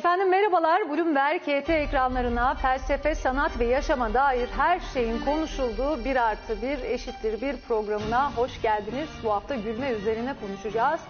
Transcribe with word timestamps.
Efendim 0.00 0.28
merhabalar. 0.28 0.90
Bloomberg 0.90 1.40
KT 1.40 1.70
ekranlarına 1.70 2.54
felsefe, 2.54 3.14
sanat 3.14 3.58
ve 3.58 3.64
yaşama 3.64 4.14
dair 4.14 4.48
her 4.56 4.80
şeyin 4.94 5.20
konuşulduğu 5.24 6.04
bir 6.04 6.16
artı 6.16 6.62
bir 6.62 6.78
eşittir 6.78 7.40
bir 7.40 7.56
programına 7.56 8.36
hoş 8.36 8.62
geldiniz. 8.62 9.08
Bu 9.24 9.32
hafta 9.32 9.54
gülme 9.54 9.90
üzerine 9.90 10.34
konuşacağız. 10.40 11.00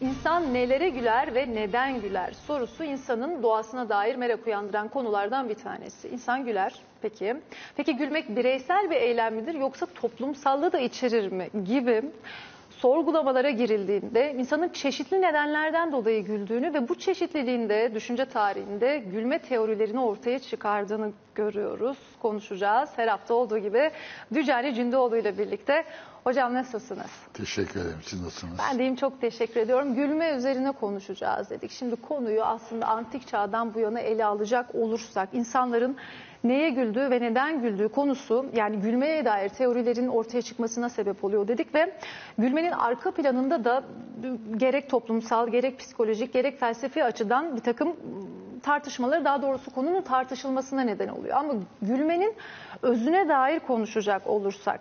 İnsan 0.00 0.54
nelere 0.54 0.88
güler 0.88 1.34
ve 1.34 1.54
neden 1.54 2.00
güler 2.00 2.32
sorusu 2.32 2.84
insanın 2.84 3.42
doğasına 3.42 3.88
dair 3.88 4.16
merak 4.16 4.46
uyandıran 4.46 4.88
konulardan 4.88 5.48
bir 5.48 5.54
tanesi. 5.54 6.08
İnsan 6.08 6.44
güler 6.44 6.74
peki. 7.02 7.36
Peki 7.76 7.96
gülmek 7.96 8.36
bireysel 8.36 8.90
bir 8.90 8.96
eylem 8.96 9.34
midir 9.34 9.54
yoksa 9.54 9.86
toplumsallığı 9.86 10.72
da 10.72 10.78
içerir 10.78 11.32
mi 11.32 11.48
gibi 11.64 12.02
sorgulamalara 12.86 13.50
girildiğinde 13.50 14.34
insanın 14.34 14.68
çeşitli 14.68 15.20
nedenlerden 15.22 15.92
dolayı 15.92 16.24
güldüğünü 16.24 16.74
ve 16.74 16.88
bu 16.88 16.94
çeşitliliğinde 16.94 17.94
düşünce 17.94 18.24
tarihinde 18.24 18.98
gülme 18.98 19.38
teorilerini 19.38 20.00
ortaya 20.00 20.38
çıkardığını 20.38 21.12
görüyoruz, 21.34 21.98
konuşacağız. 22.22 22.90
Her 22.96 23.08
hafta 23.08 23.34
olduğu 23.34 23.58
gibi 23.58 23.90
Dücani 24.34 24.74
Cündoğlu 24.74 25.16
ile 25.16 25.38
birlikte. 25.38 25.84
Hocam 26.24 26.54
nasılsınız? 26.54 27.10
Teşekkür 27.34 27.80
ederim. 27.80 27.98
Siz 28.02 28.20
nasılsınız? 28.22 28.58
Ben 28.70 28.78
deyim 28.78 28.96
çok 28.96 29.20
teşekkür 29.20 29.60
ediyorum. 29.60 29.94
Gülme 29.94 30.30
üzerine 30.30 30.72
konuşacağız 30.72 31.50
dedik. 31.50 31.70
Şimdi 31.70 31.96
konuyu 31.96 32.42
aslında 32.42 32.86
antik 32.86 33.28
çağdan 33.28 33.74
bu 33.74 33.80
yana 33.80 34.00
ele 34.00 34.24
alacak 34.24 34.74
olursak 34.74 35.28
insanların 35.32 35.96
neye 36.48 36.70
güldüğü 36.70 37.10
ve 37.10 37.20
neden 37.20 37.62
güldüğü 37.62 37.88
konusu 37.88 38.46
yani 38.54 38.76
gülmeye 38.76 39.24
dair 39.24 39.48
teorilerin 39.48 40.08
ortaya 40.08 40.42
çıkmasına 40.42 40.88
sebep 40.88 41.24
oluyor 41.24 41.48
dedik 41.48 41.74
ve 41.74 41.92
gülmenin 42.38 42.72
arka 42.72 43.10
planında 43.10 43.64
da 43.64 43.84
gerek 44.56 44.90
toplumsal 44.90 45.48
gerek 45.48 45.78
psikolojik 45.78 46.32
gerek 46.32 46.60
felsefi 46.60 47.04
açıdan 47.04 47.56
bir 47.56 47.60
takım 47.60 47.96
tartışmaları 48.62 49.24
daha 49.24 49.42
doğrusu 49.42 49.70
konunun 49.74 50.02
tartışılmasına 50.02 50.80
neden 50.80 51.08
oluyor. 51.08 51.36
Ama 51.36 51.54
gülmenin 51.82 52.34
özüne 52.82 53.28
dair 53.28 53.60
konuşacak 53.60 54.26
olursak 54.26 54.80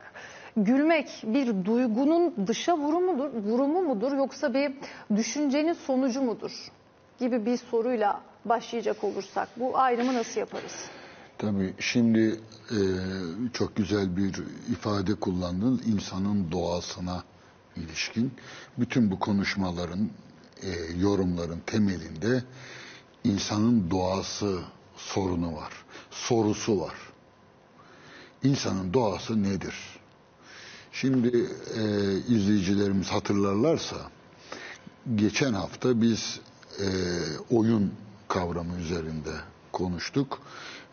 gülmek 0.58 1.24
bir 1.24 1.66
duygunun 1.66 2.48
dışa 2.48 2.78
vurumudur, 2.78 3.30
vurumu 3.44 3.82
mudur 3.82 4.18
yoksa 4.18 4.54
bir 4.54 4.72
düşüncenin 5.16 5.74
sonucu 5.74 6.22
mudur 6.22 6.52
gibi 7.20 7.46
bir 7.46 7.58
soruyla 7.58 8.22
başlayacak 8.46 9.04
olursak 9.04 9.48
bu 9.58 9.78
ayrımı 9.78 10.14
nasıl 10.14 10.40
yaparız? 10.40 10.90
Tabii 11.38 11.74
şimdi 11.80 12.40
e, 12.72 12.80
çok 13.54 13.76
güzel 13.76 14.18
bir 14.18 14.36
ifade 14.72 15.16
kullandınız 15.16 15.88
insanın 15.88 16.52
doğasına 16.52 17.24
ilişkin. 17.76 18.34
Bütün 18.78 19.12
bu 19.12 19.20
konuşmaların, 19.20 20.10
e, 20.62 20.70
yorumların 21.00 21.60
temelinde 21.66 22.44
insanın 23.24 23.92
doğası 23.92 24.60
sorunu 24.98 25.56
var, 25.56 25.74
sorusu 26.12 26.80
var. 26.82 26.96
İnsanın 28.44 28.94
doğası 28.94 29.44
nedir? 29.44 29.76
Şimdi 30.92 31.28
e, 31.78 31.84
izleyicilerimiz 32.28 33.08
hatırlarlarsa 33.08 33.96
geçen 35.16 35.54
hafta 35.54 36.02
biz 36.02 36.40
e, 36.80 36.88
oyun 37.50 37.94
kavramı 38.28 38.78
üzerinde 38.78 39.32
konuştuk 39.72 40.40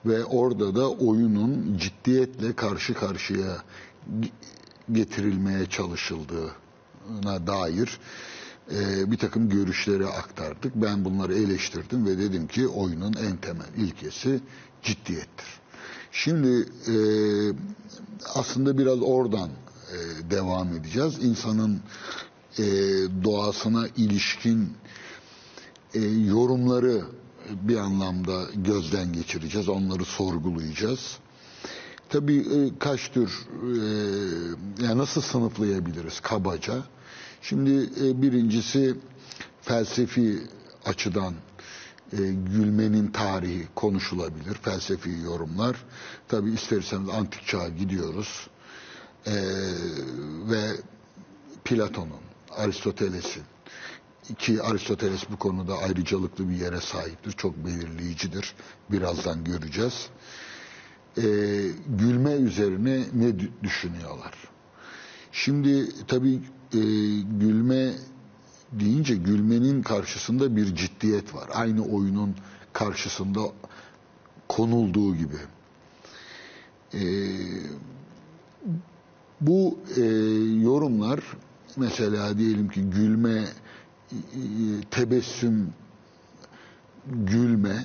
ve 0.07 0.25
orada 0.25 0.75
da 0.75 0.91
oyunun 0.91 1.79
ciddiyetle 1.79 2.53
karşı 2.53 2.95
karşıya 2.95 3.63
getirilmeye 4.93 5.67
çalışıldığına 5.67 7.47
dair 7.47 7.99
e, 8.71 9.11
bir 9.11 9.17
takım 9.19 9.49
görüşleri 9.49 10.07
aktardık. 10.07 10.73
Ben 10.75 11.05
bunları 11.05 11.35
eleştirdim 11.35 12.07
ve 12.07 12.19
dedim 12.19 12.47
ki 12.47 12.69
oyunun 12.69 13.13
en 13.13 13.37
temel 13.37 13.75
ilkesi 13.77 14.41
ciddiyettir. 14.83 15.47
Şimdi 16.13 16.69
e, 16.89 16.97
aslında 18.35 18.79
biraz 18.79 19.03
oradan 19.03 19.49
e, 19.49 20.31
devam 20.31 20.69
edeceğiz. 20.69 21.25
İnsanın 21.25 21.81
doğasına 23.25 23.87
ilişkin 23.97 24.73
yorumları 26.27 27.05
bir 27.63 27.77
anlamda 27.77 28.45
gözden 28.55 29.13
geçireceğiz. 29.13 29.69
Onları 29.69 30.05
sorgulayacağız. 30.05 31.19
Tabii 32.09 32.37
e, 32.39 32.79
kaç 32.79 33.09
tür 33.11 33.29
e, 33.63 33.79
yani 34.85 34.99
nasıl 34.99 35.21
sınıflayabiliriz 35.21 36.21
kabaca? 36.21 36.75
Şimdi 37.43 37.71
e, 38.05 38.23
birincisi 38.23 38.95
felsefi 39.63 40.39
açıdan 40.85 41.35
gülmenin 42.57 43.07
tarihi 43.07 43.69
konuşulabilir. 43.75 44.55
Felsefi 44.55 45.11
yorumlar. 45.25 45.77
Tabii 46.29 46.51
isterseniz 46.51 47.09
antik 47.09 47.47
çağa 47.47 47.69
gidiyoruz. 47.69 48.47
Ve 50.51 50.63
Platon'un, 51.65 52.21
Aristoteles'in 52.51 53.43
ki 54.39 54.63
Aristoteles 54.63 55.21
bu 55.31 55.37
konuda 55.37 55.79
ayrıcalıklı 55.79 56.49
bir 56.49 56.55
yere 56.55 56.81
sahiptir. 56.81 57.33
Çok 57.33 57.57
belirleyicidir. 57.67 58.55
Birazdan 58.91 59.45
göreceğiz. 59.45 60.09
Ee, 61.19 61.23
gülme 61.89 62.33
üzerine 62.33 63.05
ne 63.15 63.33
düşünüyorlar? 63.63 64.33
Şimdi 65.33 65.89
tabii 66.07 66.35
e, 66.75 66.81
gülme 67.41 67.93
deyince 68.73 69.15
gülmenin 69.17 69.83
karşısında 69.83 70.57
bir 70.57 70.75
ciddiyet 70.75 71.35
var. 71.35 71.51
Aynı 71.55 71.85
oyunun 71.85 72.35
karşısında 72.73 73.41
konulduğu 74.49 75.17
gibi. 75.17 75.37
Ee, 76.95 77.01
bu 79.41 79.79
e, 79.97 80.01
yorumlar 80.63 81.21
mesela 81.77 82.39
diyelim 82.39 82.69
ki 82.69 82.81
gülme 82.91 83.45
tebessüm, 84.91 85.73
gülme, 87.07 87.85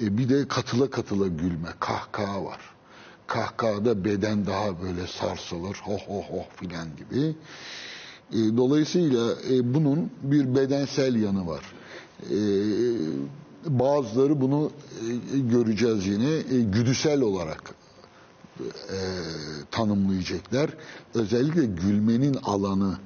e, 0.00 0.18
bir 0.18 0.28
de 0.28 0.48
katıla 0.48 0.90
katıla 0.90 1.26
gülme, 1.26 1.68
kahkaha 1.80 2.44
var. 2.44 2.60
Kahkahada 3.26 4.04
beden 4.04 4.46
daha 4.46 4.82
böyle 4.82 5.06
sarsılır, 5.06 5.80
ho 5.84 5.96
ho 6.06 6.22
ho 6.22 6.44
filan 6.56 6.88
gibi. 6.96 7.36
E, 8.32 8.56
dolayısıyla 8.56 9.32
e, 9.50 9.74
bunun 9.74 10.10
bir 10.22 10.54
bedensel 10.54 11.14
yanı 11.14 11.46
var. 11.46 11.62
Bazıları 13.66 14.40
bunu 14.40 14.70
göreceğiz 15.34 16.06
yine 16.06 16.62
güdüsel 16.62 17.20
olarak 17.20 17.74
tanımlayacaklar. 19.70 20.70
Özellikle 21.14 21.64
gülmenin 21.64 22.34
alanı 22.44 22.98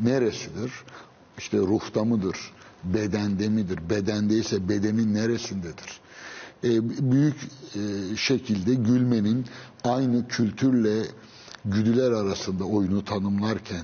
neresidir? 0.00 0.72
İşte 1.38 1.58
ruhta 1.58 2.04
mıdır? 2.04 2.36
Bedende 2.84 3.48
midir? 3.48 3.90
Bedendeyse 3.90 4.68
bedenin 4.68 5.14
neresindedir? 5.14 6.00
E, 6.64 6.68
büyük 7.12 7.36
e, 7.74 8.16
şekilde 8.16 8.74
gülmenin 8.74 9.46
aynı 9.84 10.28
kültürle 10.28 11.02
güdüler 11.64 12.10
arasında 12.12 12.64
oyunu 12.64 13.04
tanımlarken 13.04 13.82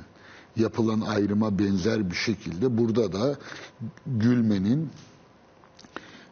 yapılan 0.56 1.00
ayrıma 1.00 1.59
benzer 1.59 2.10
bir 2.10 2.15
şekilde 2.16 2.79
burada 2.79 3.12
da 3.12 3.37
gülmenin 4.06 4.91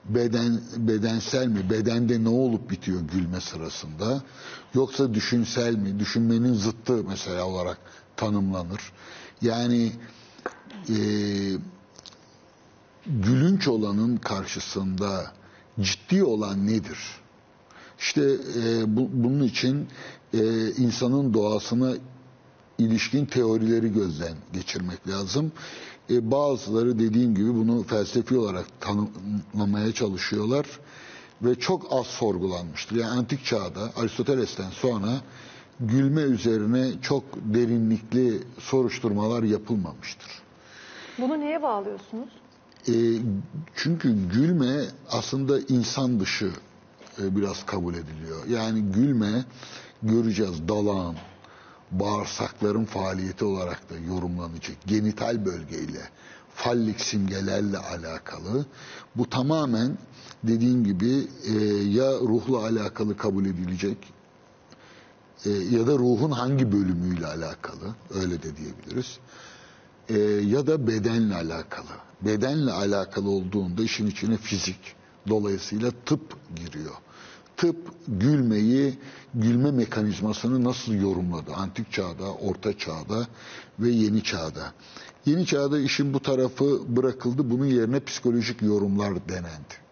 beden 0.05 0.61
bedensel 0.76 1.47
mi, 1.49 1.70
bedende 1.70 2.25
ne 2.25 2.29
olup 2.29 2.70
bitiyor 2.70 3.00
gülme 3.00 3.41
sırasında 3.41 4.23
yoksa 4.75 5.14
düşünsel 5.14 5.75
mi, 5.75 5.99
düşünmenin 5.99 6.55
zıttı 6.55 7.05
mesela 7.09 7.44
olarak 7.47 7.79
tanımlanır. 8.17 8.93
Yani 9.44 9.93
e, 10.88 10.96
gülünç 13.06 13.69
olanın 13.69 14.17
karşısında 14.17 15.32
ciddi 15.81 16.25
olan 16.25 16.67
nedir? 16.67 16.99
İşte 17.99 18.23
e, 18.58 18.96
bu, 18.96 19.08
bunun 19.12 19.44
için 19.44 19.88
e, 20.35 20.70
insanın 20.70 21.35
doğasına 21.35 21.93
ilişkin 22.79 23.26
teorileri 23.26 23.93
gözden 23.93 24.35
geçirmek 24.52 25.08
lazım. 25.08 25.52
E, 26.11 26.31
bazıları 26.31 26.99
dediğim 26.99 27.35
gibi 27.35 27.55
bunu 27.55 27.82
felsefi 27.82 28.37
olarak 28.37 28.67
tanımlamaya 28.81 29.93
çalışıyorlar 29.93 30.67
ve 31.43 31.55
çok 31.55 31.87
az 31.90 32.06
sorgulanmıştır. 32.06 32.97
Yani 32.97 33.11
antik 33.11 33.44
çağda 33.44 33.93
Aristoteles'ten 33.97 34.70
sonra 34.70 35.20
gülme 35.81 36.21
üzerine 36.21 36.91
çok 37.03 37.25
derinlikli 37.37 38.43
soruşturmalar 38.59 39.43
yapılmamıştır. 39.43 40.31
Bunu 41.19 41.41
neye 41.41 41.62
bağlıyorsunuz? 41.62 42.29
E, 42.88 42.94
çünkü 43.75 44.29
gülme 44.29 44.85
aslında 45.11 45.61
insan 45.61 46.21
dışı 46.21 46.50
e, 47.23 47.37
biraz 47.37 47.67
kabul 47.67 47.94
ediliyor. 47.94 48.47
Yani 48.49 48.82
gülme 48.82 49.44
göreceğiz 50.03 50.69
dalağın, 50.69 51.17
bağırsakların 51.91 52.85
faaliyeti 52.85 53.44
olarak 53.44 53.91
da 53.91 53.94
yorumlanacak. 54.15 54.76
Genital 54.87 55.44
bölgeyle, 55.44 56.00
fallik 56.55 57.00
simgelerle 57.00 57.79
alakalı. 57.79 58.67
Bu 59.17 59.31
tamamen 59.31 59.99
dediğim 60.44 60.85
gibi 60.85 61.26
e, 61.47 61.53
ya 61.88 62.12
ruhla 62.12 62.59
alakalı 62.59 63.17
kabul 63.17 63.47
edilecek 63.47 63.99
e, 65.46 65.50
ya 65.50 65.87
da 65.87 65.93
ruhun 65.93 66.31
hangi 66.31 66.73
bölümüyle 66.73 67.26
alakalı 67.26 67.94
öyle 68.14 68.43
de 68.43 68.56
diyebiliriz. 68.56 69.19
E, 70.08 70.19
ya 70.46 70.67
da 70.67 70.87
bedenle 70.87 71.35
alakalı. 71.35 71.91
Bedenle 72.23 72.73
alakalı 72.73 73.31
olduğunda 73.31 73.82
işin 73.82 74.06
içine 74.06 74.37
fizik 74.37 74.94
dolayısıyla 75.29 75.91
tıp 76.06 76.37
giriyor. 76.56 76.94
Tıp 77.56 77.76
gülmeyi, 78.08 78.99
gülme 79.35 79.70
mekanizmasını 79.70 80.64
nasıl 80.64 80.94
yorumladı? 80.94 81.55
Antik 81.55 81.93
çağda, 81.93 82.35
orta 82.35 82.79
çağda 82.79 83.26
ve 83.79 83.90
yeni 83.90 84.23
çağda. 84.23 84.73
Yeni 85.26 85.47
çağda 85.47 85.79
işin 85.79 86.14
bu 86.14 86.20
tarafı 86.20 86.97
bırakıldı. 86.97 87.50
Bunun 87.50 87.67
yerine 87.67 88.00
psikolojik 88.00 88.62
yorumlar 88.62 89.29
denendi. 89.29 89.84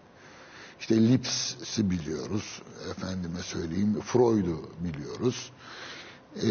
İşte 0.83 1.09
Lips'i 1.09 1.91
biliyoruz, 1.91 2.63
efendime 2.91 3.43
söyleyeyim, 3.43 4.01
Freud'u 4.01 4.61
biliyoruz. 4.81 5.51
Ee, 6.37 6.49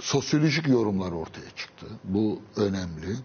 sosyolojik 0.00 0.68
yorumlar 0.68 1.12
ortaya 1.12 1.50
çıktı. 1.56 1.86
Bu 2.04 2.40
önemli. 2.56 3.16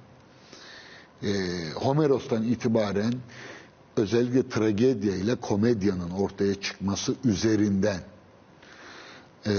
Ee, 1.24 1.72
Homeros'tan 1.75 2.44
itibaren 2.44 3.13
özellikle 3.98 4.50
tragedya 4.50 5.16
ile 5.16 5.36
komedyanın 5.36 6.10
ortaya 6.10 6.62
çıkması 6.62 7.16
üzerinden 7.24 8.00
e, 9.46 9.54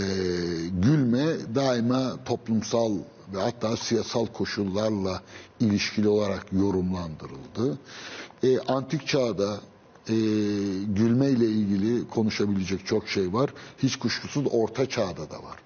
gülme 0.82 1.54
daima 1.54 2.24
toplumsal 2.24 2.92
ve 3.34 3.40
hatta 3.40 3.76
siyasal 3.76 4.26
koşullarla 4.26 5.22
ilişkili 5.60 6.08
olarak 6.08 6.52
yorumlandırıldı. 6.52 7.78
E, 8.42 8.58
antik 8.58 9.06
çağda 9.06 9.60
e, 10.08 10.14
gülme 10.86 11.30
ile 11.30 11.46
ilgili 11.46 12.08
konuşabilecek 12.08 12.86
çok 12.86 13.08
şey 13.08 13.32
var. 13.32 13.50
Hiç 13.78 13.96
kuşkusuz 13.96 14.44
orta 14.50 14.88
çağda 14.88 15.30
da 15.30 15.42
var. 15.42 15.58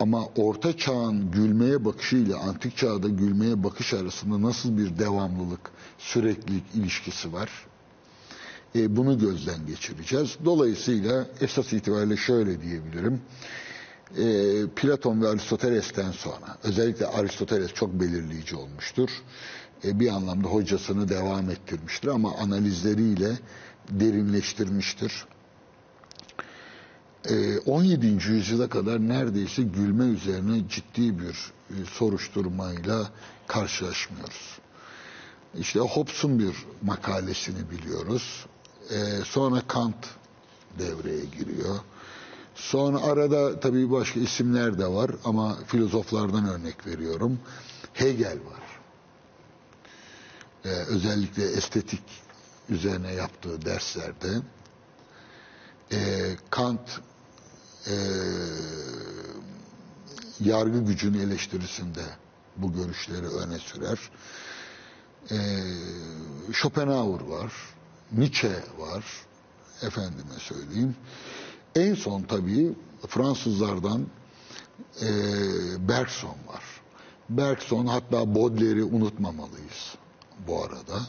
Ama 0.00 0.26
orta 0.36 0.76
çağın 0.76 1.30
gülmeye 1.30 1.84
bakışıyla 1.84 2.38
antik 2.38 2.76
çağda 2.76 3.08
gülmeye 3.08 3.64
bakış 3.64 3.94
arasında 3.94 4.42
nasıl 4.42 4.78
bir 4.78 4.98
devamlılık, 4.98 5.60
süreklilik 5.98 6.64
ilişkisi 6.74 7.32
var? 7.32 7.50
E, 8.76 8.96
bunu 8.96 9.18
gözden 9.18 9.66
geçireceğiz. 9.66 10.36
Dolayısıyla 10.44 11.26
esas 11.40 11.72
itibariyle 11.72 12.16
şöyle 12.16 12.62
diyebilirim. 12.62 13.20
E, 14.18 14.24
Platon 14.76 15.22
ve 15.22 15.28
Aristoteles'ten 15.28 16.10
sonra 16.12 16.56
özellikle 16.62 17.06
Aristoteles 17.06 17.72
çok 17.72 17.92
belirleyici 17.92 18.56
olmuştur. 18.56 19.10
E, 19.84 20.00
bir 20.00 20.08
anlamda 20.08 20.48
hocasını 20.48 21.08
devam 21.08 21.50
ettirmiştir 21.50 22.08
ama 22.08 22.34
analizleriyle 22.36 23.38
derinleştirmiştir. 23.90 25.26
17. 27.66 28.06
yüzyıla 28.06 28.68
kadar 28.68 29.00
neredeyse 29.08 29.62
gülme 29.62 30.04
üzerine 30.04 30.68
ciddi 30.68 31.18
bir 31.18 31.52
soruşturmayla 31.86 33.10
karşılaşmıyoruz. 33.46 34.58
İşte 35.58 35.80
Hobbes'un 35.80 36.38
bir 36.38 36.54
makalesini 36.82 37.70
biliyoruz. 37.70 38.46
Sonra 39.24 39.62
Kant 39.68 40.06
devreye 40.78 41.24
giriyor. 41.24 41.78
Sonra 42.54 43.02
arada 43.02 43.60
tabii 43.60 43.90
başka 43.90 44.20
isimler 44.20 44.78
de 44.78 44.86
var 44.86 45.10
ama 45.24 45.56
filozoflardan 45.66 46.48
örnek 46.48 46.86
veriyorum. 46.86 47.38
Hegel 47.92 48.38
var. 48.50 48.69
Özellikle 50.64 51.44
estetik 51.44 52.02
üzerine 52.68 53.12
yaptığı 53.12 53.64
derslerde. 53.64 54.28
Kant 56.50 57.00
e, 57.86 57.94
yargı 60.40 60.84
gücünün 60.84 61.18
eleştirisinde 61.18 62.04
bu 62.56 62.72
görüşleri 62.72 63.26
öne 63.26 63.58
sürer. 63.58 64.10
E, 65.30 65.36
Schopenhauer 66.52 67.20
var, 67.20 67.52
Nietzsche 68.12 68.64
var, 68.78 69.04
efendime 69.82 70.38
söyleyeyim. 70.38 70.96
En 71.74 71.94
son 71.94 72.22
tabii 72.22 72.72
Fransızlardan 73.08 74.06
e, 75.02 75.08
Bergson 75.88 76.36
var. 76.46 76.62
Bergson 77.30 77.86
hatta 77.86 78.34
Baudelaire'i 78.34 78.84
unutmamalıyız 78.84 79.94
bu 80.48 80.64
arada. 80.64 81.00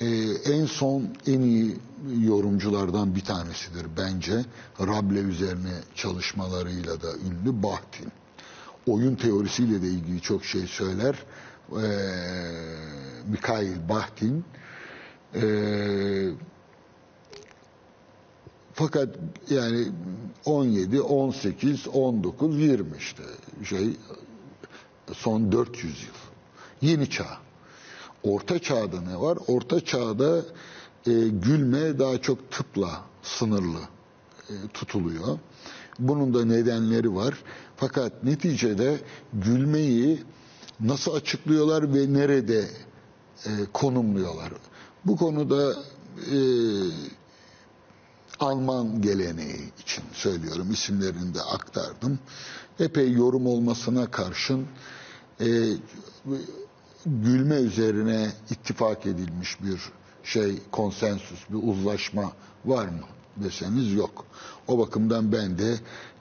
Ee, 0.00 0.06
en 0.52 0.66
son 0.66 1.08
en 1.26 1.40
iyi 1.40 1.76
yorumculardan 2.20 3.14
bir 3.14 3.24
tanesidir 3.24 3.86
bence. 3.96 4.44
Rable 4.80 5.18
üzerine 5.18 5.74
çalışmalarıyla 5.94 7.02
da 7.02 7.08
ünlü 7.16 7.62
Bakhtin. 7.62 8.12
Oyun 8.86 9.14
teorisiyle 9.14 9.82
de 9.82 9.86
ilgili 9.86 10.20
çok 10.20 10.44
şey 10.44 10.66
söyler. 10.66 11.16
Ee, 11.72 11.82
Mikhail 13.26 13.88
Bakhtin. 13.88 14.44
Ee, 15.34 16.28
fakat 18.74 19.08
yani 19.50 19.88
17, 20.44 21.00
18, 21.00 21.88
19, 21.88 22.58
20 22.58 22.96
işte 22.98 23.22
şey 23.64 23.96
son 25.12 25.52
400 25.52 26.02
yıl. 26.02 26.08
Yeni 26.90 27.10
çağ. 27.10 27.45
Orta 28.26 28.58
çağda 28.58 29.00
ne 29.00 29.20
var? 29.20 29.38
Orta 29.46 29.84
çağda 29.84 30.38
e, 31.06 31.12
gülme 31.28 31.98
daha 31.98 32.18
çok 32.20 32.50
tıpla 32.50 33.00
sınırlı 33.22 33.80
e, 34.50 34.54
tutuluyor. 34.74 35.38
Bunun 35.98 36.34
da 36.34 36.44
nedenleri 36.44 37.14
var. 37.14 37.34
Fakat 37.76 38.24
neticede 38.24 39.00
gülmeyi 39.32 40.22
nasıl 40.80 41.14
açıklıyorlar 41.14 41.94
ve 41.94 42.12
nerede 42.12 42.68
e, 43.46 43.50
konumluyorlar? 43.72 44.52
Bu 45.04 45.16
konuda 45.16 45.72
e, 46.32 46.38
Alman 48.40 49.02
geleneği 49.02 49.72
için 49.80 50.04
söylüyorum. 50.12 50.70
isimlerini 50.70 51.34
de 51.34 51.42
aktardım. 51.42 52.18
Epey 52.80 53.12
yorum 53.12 53.46
olmasına 53.46 54.10
karşın 54.10 54.66
e, 55.40 55.46
gülme 57.06 57.54
üzerine 57.54 58.30
ittifak 58.50 59.06
edilmiş 59.06 59.62
bir 59.62 59.80
şey, 60.24 60.58
konsensüs, 60.70 61.40
bir 61.50 61.68
uzlaşma 61.68 62.32
var 62.64 62.84
mı 62.84 63.02
deseniz 63.36 63.92
yok. 63.92 64.24
O 64.68 64.78
bakımdan 64.78 65.32
ben 65.32 65.58
de 65.58 65.74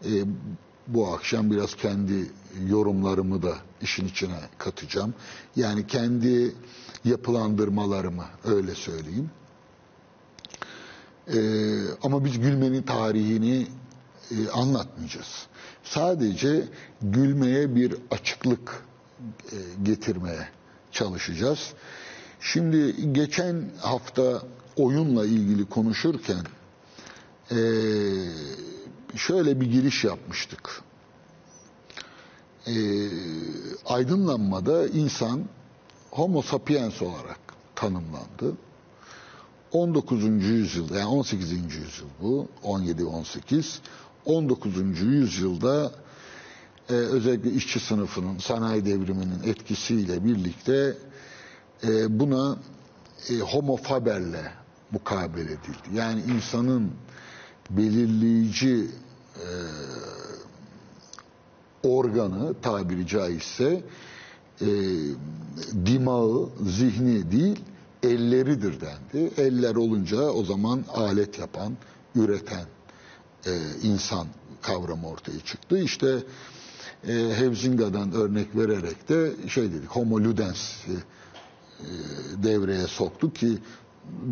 e, 0.05 0.11
bu 0.87 1.13
akşam 1.13 1.51
biraz 1.51 1.75
kendi 1.75 2.31
yorumlarımı 2.67 3.43
da 3.43 3.53
işin 3.81 4.07
içine 4.07 4.39
katacağım. 4.57 5.13
Yani 5.55 5.87
kendi 5.87 6.55
yapılandırmalarımı 7.05 8.25
öyle 8.43 8.75
söyleyeyim. 8.75 9.29
E, 11.27 11.37
ama 12.03 12.25
biz 12.25 12.39
gülmenin 12.39 12.81
tarihini 12.83 13.67
e, 14.31 14.49
anlatmayacağız. 14.49 15.47
Sadece 15.83 16.67
gülmeye 17.01 17.75
bir 17.75 17.95
açıklık 18.11 18.83
e, 19.51 19.57
getirmeye 19.83 20.47
çalışacağız. 20.95 21.73
Şimdi 22.39 23.13
geçen 23.13 23.69
hafta 23.81 24.41
oyunla 24.75 25.25
ilgili 25.25 25.65
konuşurken 25.65 26.43
e, 27.51 27.57
şöyle 29.15 29.61
bir 29.61 29.65
giriş 29.71 30.03
yapmıştık. 30.03 30.81
E, 32.67 32.73
aydınlanmada 33.85 34.87
insan 34.87 35.43
homo 36.11 36.41
sapiens 36.41 37.01
olarak 37.01 37.39
tanımlandı. 37.75 38.57
19. 39.71 40.23
yüzyılda 40.23 40.97
yani 40.99 41.09
18. 41.09 41.51
yüzyıl 41.51 42.07
bu 42.21 42.47
17-18 42.63 43.77
19. 44.25 45.01
yüzyılda 45.01 45.91
e, 46.89 46.93
özellikle 46.93 47.51
işçi 47.51 47.79
sınıfının 47.79 48.37
sanayi 48.37 48.85
devriminin 48.85 49.43
etkisiyle 49.43 50.25
birlikte 50.25 50.97
e, 51.83 52.19
buna 52.19 52.57
e, 53.29 53.39
homo 53.39 53.77
faberle 53.77 54.51
mukabele 54.91 55.43
edildi. 55.51 55.89
Yani 55.93 56.21
insanın 56.21 56.91
belirleyici 57.69 58.87
e, 59.35 59.47
organı 61.83 62.53
tabiri 62.61 63.07
caizse 63.07 63.83
e, 64.61 64.67
dimağı, 65.85 66.49
zihni 66.65 67.31
değil 67.31 67.59
elleridir 68.03 68.75
dendi. 68.81 69.31
Eller 69.37 69.75
olunca 69.75 70.21
o 70.21 70.43
zaman 70.43 70.83
alet 70.93 71.39
yapan, 71.39 71.73
üreten 72.15 72.65
e, 73.45 73.51
insan 73.83 74.27
kavramı 74.61 75.07
ortaya 75.09 75.39
çıktı. 75.39 75.79
İşte 75.79 76.23
e, 77.07 77.13
Hevzinga'dan 77.13 78.11
örnek 78.11 78.55
vererek 78.55 79.09
de 79.09 79.31
şey 79.49 79.63
dedik 79.63 79.89
homo 79.89 80.19
ludens'i 80.19 80.91
e, 80.91 81.87
devreye 82.43 82.87
soktu 82.87 83.33
ki 83.33 83.57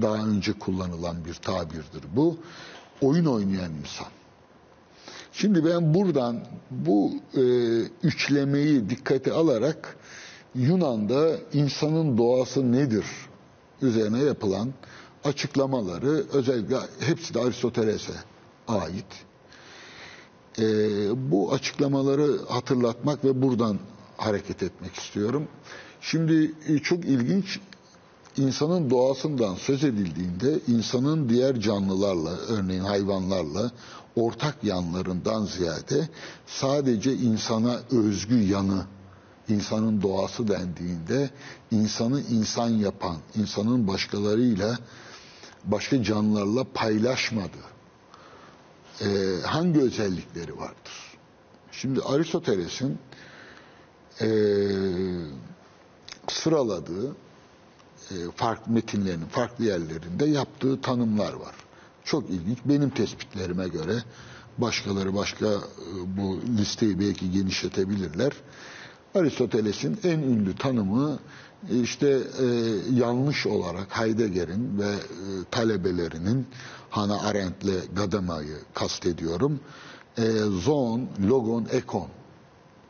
daha 0.02 0.26
önce 0.28 0.54
kullanılan 0.54 1.26
bir 1.26 1.34
tabirdir 1.34 2.04
bu. 2.16 2.38
Oyun 3.02 3.26
oynayan 3.26 3.72
insan. 3.82 4.08
Şimdi 5.32 5.66
ben 5.66 5.94
buradan 5.94 6.44
bu 6.72 7.12
e, 7.36 7.42
üçlemeyi 8.04 8.90
dikkate 8.90 9.32
alarak 9.32 9.98
Yunan'da 10.56 11.38
insanın 11.54 12.18
doğası 12.18 12.72
nedir 12.72 13.06
üzerine 13.82 14.24
yapılan 14.24 14.74
açıklamaları 15.24 16.24
özellikle 16.34 16.78
hepsi 17.00 17.34
de 17.34 17.40
Aristoteles'e 17.40 18.14
ait. 18.68 19.06
E, 20.60 20.66
bu 21.32 21.54
açıklamaları 21.54 22.46
hatırlatmak 22.50 23.26
ve 23.26 23.42
buradan 23.42 23.80
hareket 24.18 24.64
etmek 24.64 24.96
istiyorum. 24.96 25.48
Şimdi 26.02 26.52
e, 26.68 26.80
çok 26.80 27.06
ilginç 27.06 27.60
insanın 28.38 28.90
doğasından 28.90 29.56
söz 29.56 29.84
edildiğinde 29.84 30.60
insanın 30.68 31.30
diğer 31.30 31.60
canlılarla 31.60 32.30
örneğin 32.30 32.82
hayvanlarla 32.84 33.72
ortak 34.16 34.64
yanlarından 34.64 35.46
ziyade 35.46 36.10
sadece 36.48 37.14
insana 37.14 37.80
özgü 37.92 38.44
yanı 38.44 38.86
insanın 39.50 40.02
doğası 40.02 40.48
dendiğinde 40.48 41.30
insanı 41.72 42.22
insan 42.22 42.70
yapan, 42.70 43.18
insanın 43.36 43.88
başkalarıyla 43.88 44.78
başka 45.66 46.04
canlılarla 46.04 46.64
paylaşmadığı 46.74 47.73
e, 49.04 49.42
hangi 49.46 49.80
özellikleri 49.80 50.58
vardır? 50.58 51.18
Şimdi 51.72 52.02
Aristoteles'in 52.02 52.98
e, 54.22 54.28
sıraladığı 56.28 57.16
e, 58.12 58.16
farklı 58.36 58.72
metinlerinin 58.74 59.26
farklı 59.26 59.66
yerlerinde 59.66 60.26
yaptığı 60.26 60.82
tanımlar 60.82 61.34
var. 61.34 61.56
Çok 62.04 62.30
ilginç. 62.30 62.58
Benim 62.66 62.90
tespitlerime 62.90 63.68
göre 63.68 64.04
başkaları 64.58 65.16
başka 65.16 65.46
e, 65.46 65.58
bu 66.18 66.40
listeyi 66.58 67.00
belki 67.00 67.32
genişletebilirler. 67.32 68.32
Aristoteles'in 69.16 70.00
en 70.04 70.20
ünlü 70.20 70.56
tanımı 70.56 71.20
işte 71.84 72.08
e, 72.40 72.46
yanlış 72.94 73.46
olarak 73.48 74.00
Heidegger'in 74.00 74.80
ve 74.80 74.90
e, 74.90 74.98
talebelerinin 75.52 76.48
Hannah 76.94 77.26
Arendt'le 77.26 77.96
Gadama'yı 77.96 78.58
kastediyorum. 78.74 79.60
E, 80.18 80.24
zoon, 80.38 81.08
logon, 81.30 81.68
ekon 81.72 82.08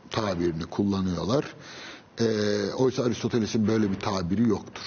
tabirini 0.09 0.63
kullanıyorlar. 0.63 1.55
E, 2.19 2.25
oysa 2.73 3.03
Aristoteles'in 3.03 3.67
böyle 3.67 3.91
bir 3.91 3.99
tabiri 3.99 4.49
yoktur. 4.49 4.83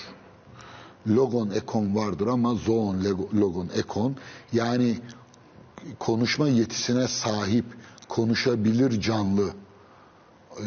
Logon, 1.08 1.50
ekon 1.50 1.96
vardır 1.96 2.26
ama 2.26 2.54
zoon, 2.54 3.04
logon, 3.34 3.68
ekon 3.76 4.16
yani 4.52 4.98
konuşma 5.98 6.48
yetisine 6.48 7.08
sahip, 7.08 7.64
konuşabilir 8.08 9.00
canlı 9.00 9.48
e, 10.58 10.66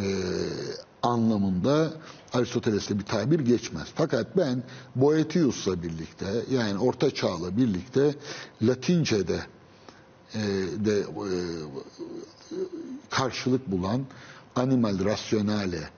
anlamında 1.03 1.93
Aristoteles'te 2.33 2.99
bir 2.99 3.05
tabir 3.05 3.39
geçmez. 3.39 3.87
Fakat 3.95 4.37
ben 4.37 4.63
Boetius'la 4.95 5.83
birlikte 5.83 6.25
yani 6.51 6.79
Orta 6.79 7.11
Çağ'la 7.11 7.57
birlikte 7.57 8.15
Latince'de 8.61 9.39
e, 10.33 10.39
de 10.85 10.99
e, 10.99 11.05
karşılık 13.09 13.71
bulan 13.71 14.01
animal 14.55 15.05
rasyonale 15.05 15.89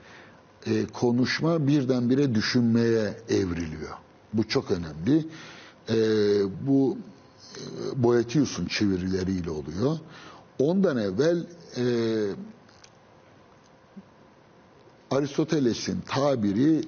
e, 0.66 0.86
konuşma 0.86 1.66
birdenbire 1.66 2.34
düşünmeye 2.34 3.14
evriliyor. 3.28 3.96
Bu 4.32 4.48
çok 4.48 4.70
önemli. 4.70 5.26
E, 5.88 5.96
bu 6.66 6.98
e, 7.56 8.02
Boetius'un 8.02 8.66
çevirileriyle 8.66 9.50
oluyor. 9.50 9.98
Ondan 10.58 10.96
evvel 10.96 11.46
e, 11.76 11.84
Aristoteles'in 15.12 16.00
tabiri 16.00 16.84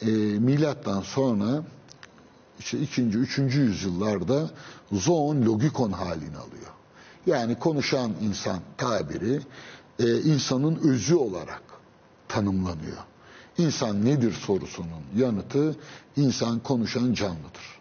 e, 0.00 0.06
milattan 0.38 1.00
sonra 1.00 1.64
işte 2.58 2.78
ikinci, 2.78 3.18
üçüncü 3.18 3.60
yüzyıllarda 3.60 4.50
zoon 4.92 5.42
logikon 5.42 5.92
halini 5.92 6.36
alıyor. 6.36 6.72
Yani 7.26 7.58
konuşan 7.58 8.12
insan 8.20 8.60
tabiri 8.76 9.40
e, 9.98 10.20
insanın 10.20 10.76
özü 10.76 11.14
olarak 11.14 11.62
tanımlanıyor. 12.28 12.98
İnsan 13.58 14.04
nedir 14.04 14.32
sorusunun 14.32 15.02
yanıtı 15.16 15.76
insan 16.16 16.58
konuşan 16.58 17.12
canlıdır. 17.12 17.80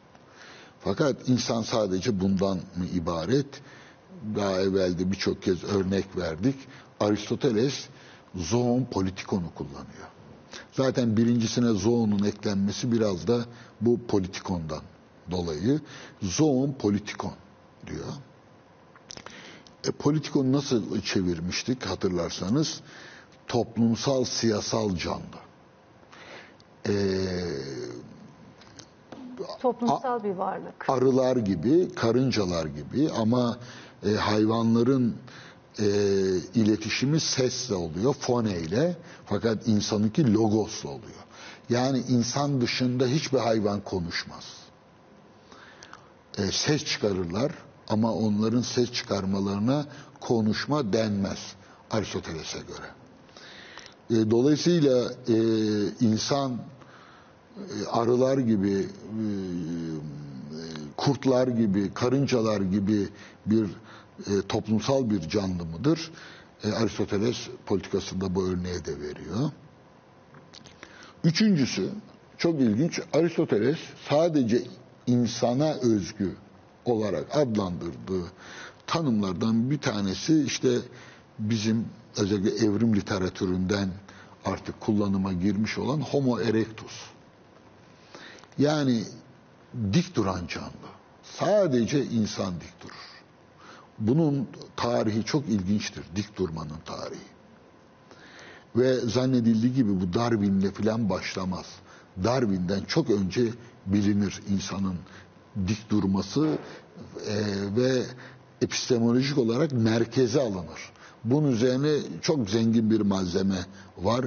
Fakat 0.79 1.29
insan 1.29 1.61
sadece 1.61 2.19
bundan 2.19 2.55
mı 2.57 2.85
ibaret? 2.93 3.61
Daha 4.35 4.61
evvelde 4.61 5.11
birçok 5.11 5.41
kez 5.41 5.63
örnek 5.63 6.17
verdik. 6.17 6.55
Aristoteles 6.99 7.87
zoon 8.35 8.85
politikonu 8.85 9.53
kullanıyor. 9.55 10.07
Zaten 10.73 11.17
birincisine 11.17 11.69
zoon'un 11.69 12.23
eklenmesi 12.23 12.91
biraz 12.91 13.27
da 13.27 13.45
bu 13.81 13.99
politikondan 14.07 14.81
dolayı. 15.31 15.79
Zoon 16.21 16.73
politikon 16.73 17.33
diyor. 17.87 18.05
E, 19.87 19.91
politikonu 19.91 20.51
nasıl 20.51 21.01
çevirmiştik 21.01 21.85
hatırlarsanız? 21.85 22.81
Toplumsal 23.47 24.23
siyasal 24.23 24.95
canlı. 24.95 25.41
E, 26.87 26.93
Toplumsal 29.59 30.23
bir 30.23 30.29
varlık. 30.33 30.89
Arılar 30.89 31.37
gibi, 31.37 31.95
karıncalar 31.95 32.65
gibi 32.65 33.09
ama 33.17 33.57
e, 34.05 34.09
hayvanların 34.15 35.15
e, 35.79 35.85
iletişimi 36.55 37.19
sesle 37.19 37.75
oluyor, 37.75 38.13
fone 38.13 38.59
ile. 38.59 38.97
Fakat 39.25 39.67
insanınki 39.67 40.33
logosla 40.33 40.89
oluyor. 40.89 41.21
Yani 41.69 42.03
insan 42.09 42.61
dışında 42.61 43.05
hiçbir 43.05 43.37
hayvan 43.39 43.81
konuşmaz. 43.83 44.43
E, 46.37 46.51
ses 46.51 46.85
çıkarırlar 46.85 47.51
ama 47.87 48.13
onların 48.13 48.61
ses 48.61 48.91
çıkarmalarına 48.91 49.85
konuşma 50.21 50.93
denmez 50.93 51.39
Aristoteles'e 51.91 52.59
göre. 52.59 52.87
E, 54.09 54.31
dolayısıyla 54.31 55.11
e, 55.27 55.35
insan 55.99 56.51
e, 57.57 57.87
arılar 57.91 58.37
gibi, 58.37 58.71
e, 58.71 59.23
kurtlar 60.97 61.47
gibi, 61.47 61.93
karıncalar 61.93 62.61
gibi 62.61 63.09
bir 63.45 63.69
e, 64.27 64.47
toplumsal 64.47 65.09
bir 65.09 65.29
canlı 65.29 65.65
mıdır? 65.65 66.11
E, 66.63 66.71
Aristoteles 66.71 67.37
politikasında 67.65 68.35
bu 68.35 68.47
örneği 68.47 68.85
de 68.85 68.99
veriyor. 68.99 69.51
Üçüncüsü, 71.23 71.89
çok 72.37 72.61
ilginç, 72.61 72.99
Aristoteles 73.13 73.77
sadece 74.09 74.61
insana 75.07 75.73
özgü 75.73 76.35
olarak 76.85 77.37
adlandırdığı 77.37 78.31
tanımlardan 78.87 79.71
bir 79.71 79.77
tanesi 79.77 80.43
işte 80.43 80.69
bizim 81.39 81.85
özellikle 82.17 82.65
evrim 82.65 82.95
literatüründen 82.95 83.89
artık 84.45 84.81
kullanıma 84.81 85.33
girmiş 85.33 85.77
olan 85.77 86.01
Homo 86.01 86.39
erectus. 86.39 86.93
Yani 88.57 89.03
dik 89.93 90.15
duran 90.15 90.47
canlı. 90.47 90.91
Sadece 91.23 92.05
insan 92.05 92.53
dik 92.55 92.81
durur. 92.81 93.10
Bunun 94.01 94.47
tarihi 94.75 95.23
çok 95.23 95.49
ilginçtir. 95.49 96.03
Dik 96.15 96.37
durmanın 96.37 96.79
tarihi. 96.85 97.31
Ve 98.75 98.95
zannedildiği 98.95 99.73
gibi 99.73 100.01
bu 100.01 100.13
Darwin'le 100.13 100.71
falan 100.71 101.09
başlamaz. 101.09 101.65
Darwin'den 102.23 102.81
çok 102.83 103.09
önce 103.09 103.49
bilinir 103.85 104.41
insanın 104.49 104.95
dik 105.67 105.89
durması 105.89 106.57
e, 107.27 107.35
ve 107.75 108.03
epistemolojik 108.61 109.37
olarak 109.37 109.71
merkeze 109.71 110.41
alınır. 110.41 110.91
Bunun 111.23 111.51
üzerine 111.51 111.97
çok 112.21 112.49
zengin 112.49 112.89
bir 112.89 113.01
malzeme 113.01 113.65
var. 113.97 114.25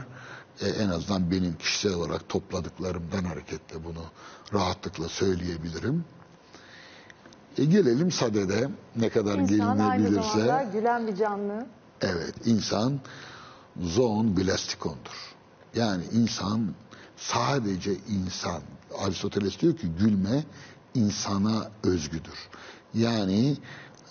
E, 0.61 0.69
en 0.69 0.89
azından 0.89 1.31
benim 1.31 1.57
kişisel 1.57 1.95
olarak 1.95 2.29
topladıklarımdan 2.29 3.25
hareketle 3.25 3.85
bunu 3.85 4.05
rahatlıkla 4.53 5.09
söyleyebilirim. 5.09 6.05
E 7.59 7.65
gelelim 7.65 8.13
sadede 8.13 8.69
ne 8.97 9.09
kadar 9.09 9.39
İnsan 9.39 9.79
aynı 9.79 10.03
gelinebilirse. 10.03 10.29
zamanda 10.29 10.63
gülen 10.63 11.07
bir 11.07 11.17
canlı. 11.17 11.67
Evet 12.01 12.35
insan 12.45 13.01
zoon 13.81 14.35
glastikondur. 14.35 15.35
Yani 15.75 16.05
insan 16.13 16.75
sadece 17.17 17.93
insan. 18.09 18.63
Aristoteles 18.99 19.61
diyor 19.61 19.77
ki 19.77 19.87
gülme 19.99 20.45
insana 20.95 21.71
özgüdür. 21.85 22.49
Yani 22.95 23.57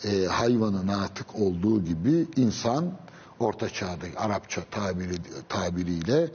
e, 0.04 0.26
hayvanı 0.26 0.88
natık 0.88 1.36
olduğu 1.36 1.84
gibi 1.84 2.28
insan 2.36 2.92
orta 3.40 3.70
çağda 3.70 4.06
Arapça 4.18 4.62
tabiri, 4.72 5.16
tabiriyle 5.50 6.32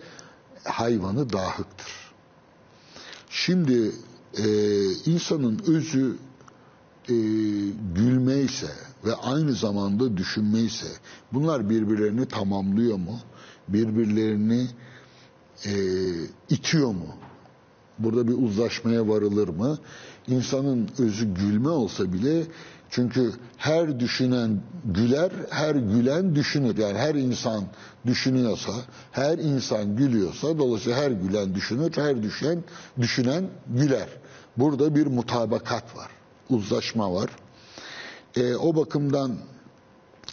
hayvanı 0.65 1.33
dahıktır. 1.33 1.93
Şimdi 3.31 3.93
e, 4.39 4.45
insanın 5.07 5.63
özü 5.67 6.17
e, 7.09 7.15
gülme 7.95 8.37
ise 8.37 8.71
ve 9.05 9.15
aynı 9.15 9.53
zamanda 9.53 10.17
düşünme 10.17 10.59
ise 10.59 10.89
bunlar 11.33 11.71
birbirlerini 11.71 12.27
tamamlıyor 12.27 12.97
mu? 12.97 13.19
Birbirlerini 13.69 14.67
e, 15.65 15.73
itiyor 16.49 16.89
mu? 16.89 17.15
Burada 17.99 18.29
bir 18.29 18.43
uzlaşmaya 18.43 19.09
varılır 19.09 19.49
mı? 19.49 19.79
İnsanın 20.27 20.89
özü 20.99 21.35
gülme 21.35 21.69
olsa 21.69 22.13
bile 22.13 22.47
çünkü 22.91 23.33
her 23.57 24.01
düşünen 24.01 24.61
güler, 24.85 25.33
her 25.51 25.75
gülen 25.75 26.35
düşünür. 26.35 26.79
Yani 26.79 26.99
her 26.99 27.15
insan 27.15 27.65
düşünüyorsa, 28.07 28.73
her 29.13 29.39
insan 29.39 29.97
gülüyorsa 29.97 30.59
dolayısıyla 30.59 30.99
her 30.99 31.11
gülen 31.11 31.55
düşünür, 31.55 31.93
her 31.95 32.23
düşen 32.23 32.65
düşünen 33.01 33.45
güler. 33.67 34.09
Burada 34.57 34.95
bir 34.95 35.07
mutabakat 35.07 35.97
var, 35.97 36.09
uzlaşma 36.51 37.15
var. 37.15 37.31
E, 38.37 38.55
o 38.55 38.77
bakımdan 38.77 39.37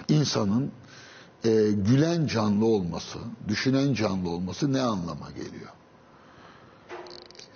insanın 0.10 0.72
e, 1.46 1.72
gülen 1.72 2.28
canlı 2.28 2.66
olması, 2.66 3.20
düşünen 3.48 3.94
canlı 3.94 4.30
olması 4.30 4.74
ne 4.74 4.82
anlama 4.82 5.30
geliyor? 5.32 5.72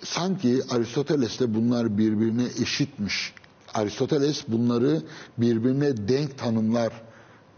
Sanki 0.02 0.62
Aristoteles'te 0.70 1.54
bunlar 1.54 1.98
birbirine 1.98 2.46
eşitmiş. 2.62 3.34
Aristoteles 3.74 4.48
bunları 4.48 5.02
birbirine 5.38 6.08
denk 6.08 6.38
tanımlar 6.38 6.92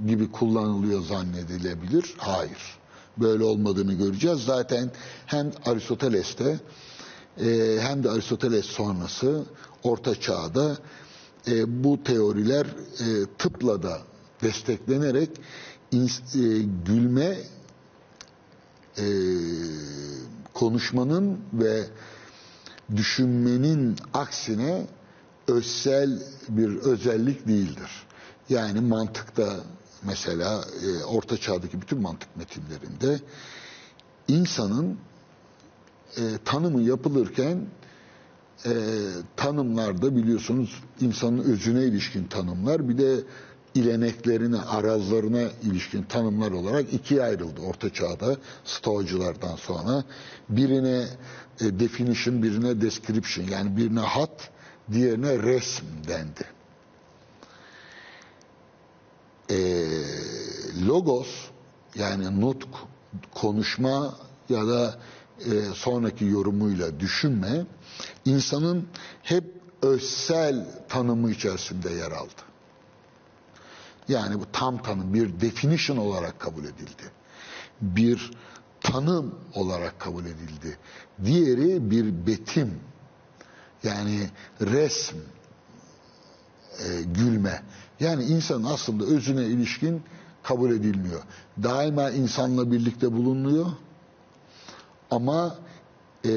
gibi 0.06 0.32
kullanılıyor 0.32 1.02
zannedilebilir. 1.02 2.14
Hayır. 2.18 2.78
Böyle 3.16 3.44
olmadığını 3.44 3.92
göreceğiz. 3.92 4.44
Zaten 4.44 4.90
hem 5.26 5.52
Aristoteles'te 5.64 6.60
e, 7.40 7.78
hem 7.80 8.04
de 8.04 8.10
Aristoteles 8.10 8.66
sonrası 8.66 9.44
Orta 9.82 10.20
Çağ'da 10.20 10.76
e, 11.48 11.84
bu 11.84 12.02
teoriler 12.04 12.66
e, 12.66 13.06
tıpla 13.38 13.82
da 13.82 13.98
desteklenerek 14.42 15.30
ins- 15.92 16.38
e, 16.38 16.62
gülme 16.86 17.38
e, 18.98 19.06
konuşmanın 20.54 21.38
ve 21.52 21.84
düşünmenin 22.96 23.96
aksine 24.14 24.86
özsel 25.48 26.22
bir 26.48 26.76
özellik 26.76 27.48
değildir. 27.48 27.90
Yani 28.48 28.80
mantıkta 28.80 29.56
mesela 30.02 30.64
e, 30.84 31.04
Orta 31.04 31.36
Çağ'daki 31.36 31.80
bütün 31.80 32.00
mantık 32.00 32.36
metinlerinde 32.36 33.20
insanın 34.28 34.98
e, 36.16 36.22
tanımı 36.44 36.82
yapılırken 36.82 37.66
e, 38.66 38.72
tanımlarda 39.36 40.16
biliyorsunuz 40.16 40.82
insanın 41.00 41.38
özüne 41.38 41.84
ilişkin 41.84 42.24
tanımlar 42.24 42.88
bir 42.88 42.98
de 42.98 43.20
ileneklerine, 43.74 44.58
arazlarına 44.58 45.42
ilişkin 45.62 46.02
tanımlar 46.02 46.50
olarak 46.50 46.92
ikiye 46.94 47.22
ayrıldı 47.22 47.60
Orta 47.60 47.92
Çağ'da 47.92 48.36
Stoacılardan 48.64 49.56
sonra. 49.56 50.04
Birine 50.48 51.06
e, 51.60 51.80
definition, 51.80 52.42
birine 52.42 52.80
description 52.80 53.46
yani 53.46 53.76
birine 53.76 54.00
hat, 54.00 54.50
diğerine 54.92 55.38
resm 55.38 55.84
dendi. 56.08 56.44
E, 59.50 59.58
logos 60.86 61.28
yani 61.94 62.40
nutk, 62.40 62.68
konuşma 63.34 64.14
ya 64.48 64.66
da 64.66 64.98
e, 65.40 65.50
sonraki 65.74 66.24
yorumuyla 66.24 67.00
düşünme 67.00 67.66
insanın 68.24 68.88
hep 69.22 69.44
özsel 69.82 70.66
tanımı 70.88 71.30
içerisinde 71.30 71.90
yer 71.90 72.10
aldı. 72.12 72.42
Yani 74.08 74.40
bu 74.40 74.44
tam 74.52 74.82
tanım 74.82 75.14
bir 75.14 75.40
definition 75.40 75.96
olarak 75.96 76.40
kabul 76.40 76.64
edildi. 76.64 77.02
Bir 77.80 78.30
tanım 78.80 79.34
olarak 79.54 80.00
kabul 80.00 80.24
edildi. 80.24 80.78
Diğeri 81.24 81.90
bir 81.90 82.26
betim. 82.26 82.80
Yani 83.82 84.30
resm, 84.60 85.16
e, 86.78 87.02
gülme. 87.02 87.62
Yani 88.00 88.24
insan 88.24 88.62
aslında 88.62 89.04
özüne 89.04 89.44
ilişkin 89.44 90.02
kabul 90.42 90.70
edilmiyor. 90.70 91.22
Daima 91.62 92.10
insanla 92.10 92.72
birlikte 92.72 93.12
bulunuyor. 93.12 93.66
Ama 95.10 95.56
e, 96.24 96.30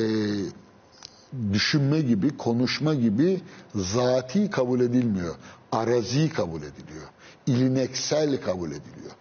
düşünme 1.53 2.01
gibi, 2.01 2.37
konuşma 2.37 2.93
gibi 2.93 3.41
zati 3.75 4.49
kabul 4.49 4.79
edilmiyor. 4.79 5.35
Arazi 5.71 6.29
kabul 6.29 6.59
ediliyor. 6.59 7.07
İlineksel 7.47 8.41
kabul 8.41 8.67
ediliyor. 8.69 9.11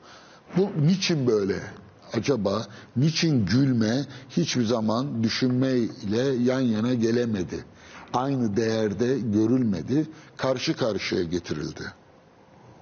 Bu 0.57 0.87
niçin 0.87 1.27
böyle? 1.27 1.61
Acaba 2.13 2.67
niçin 2.97 3.47
gülme 3.47 4.05
hiçbir 4.31 4.65
zaman 4.65 5.23
düşünmeyle 5.23 6.23
yan 6.43 6.61
yana 6.61 6.95
gelemedi? 6.95 7.65
Aynı 8.13 8.57
değerde 8.57 9.19
görülmedi, 9.19 10.07
karşı 10.37 10.77
karşıya 10.77 11.23
getirildi. 11.23 11.83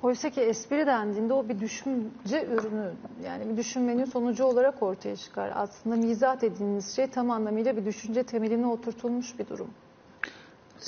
Oysa 0.03 0.31
ki 0.31 0.41
espri 0.41 0.87
dendiğinde 0.87 1.33
o 1.33 1.49
bir 1.49 1.61
düşünce 1.61 2.47
ürünü 2.47 2.93
yani 3.25 3.49
bir 3.49 3.57
düşünmenin 3.57 4.05
sonucu 4.05 4.45
olarak 4.45 4.83
ortaya 4.83 5.17
çıkar. 5.17 5.53
Aslında 5.55 5.97
mizah 5.97 6.41
dediğiniz 6.41 6.97
şey 6.97 7.07
tam 7.11 7.31
anlamıyla 7.31 7.77
bir 7.77 7.85
düşünce 7.85 8.23
temeline 8.23 8.67
oturtulmuş 8.67 9.39
bir 9.39 9.47
durum. 9.47 9.69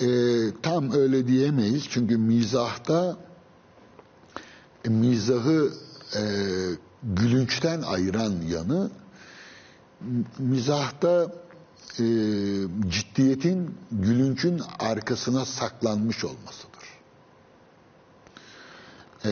Ee, 0.01 0.07
tam 0.63 0.93
öyle 0.93 1.27
diyemeyiz 1.27 1.87
çünkü 1.91 2.19
mizahta 2.19 3.17
e, 4.85 4.89
mizahı 4.89 5.71
e, 6.17 6.23
gülünçten 7.03 7.83
ayıran 7.83 8.33
yanı 8.49 8.91
mizahta 10.39 11.33
e, 11.99 12.05
ciddiyetin 12.89 13.75
gülünçün 13.93 14.63
arkasına 14.79 15.45
saklanmış 15.45 16.25
olmasıdır. 16.25 16.74
E, 19.25 19.31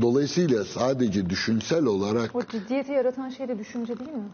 dolayısıyla 0.00 0.64
sadece 0.64 1.30
düşünsel 1.30 1.84
olarak 1.84 2.36
O 2.36 2.42
ciddiyeti 2.46 2.92
yaratan 2.92 3.28
şey 3.28 3.48
de 3.48 3.58
düşünce 3.58 3.98
değil 3.98 4.10
mi? 4.10 4.28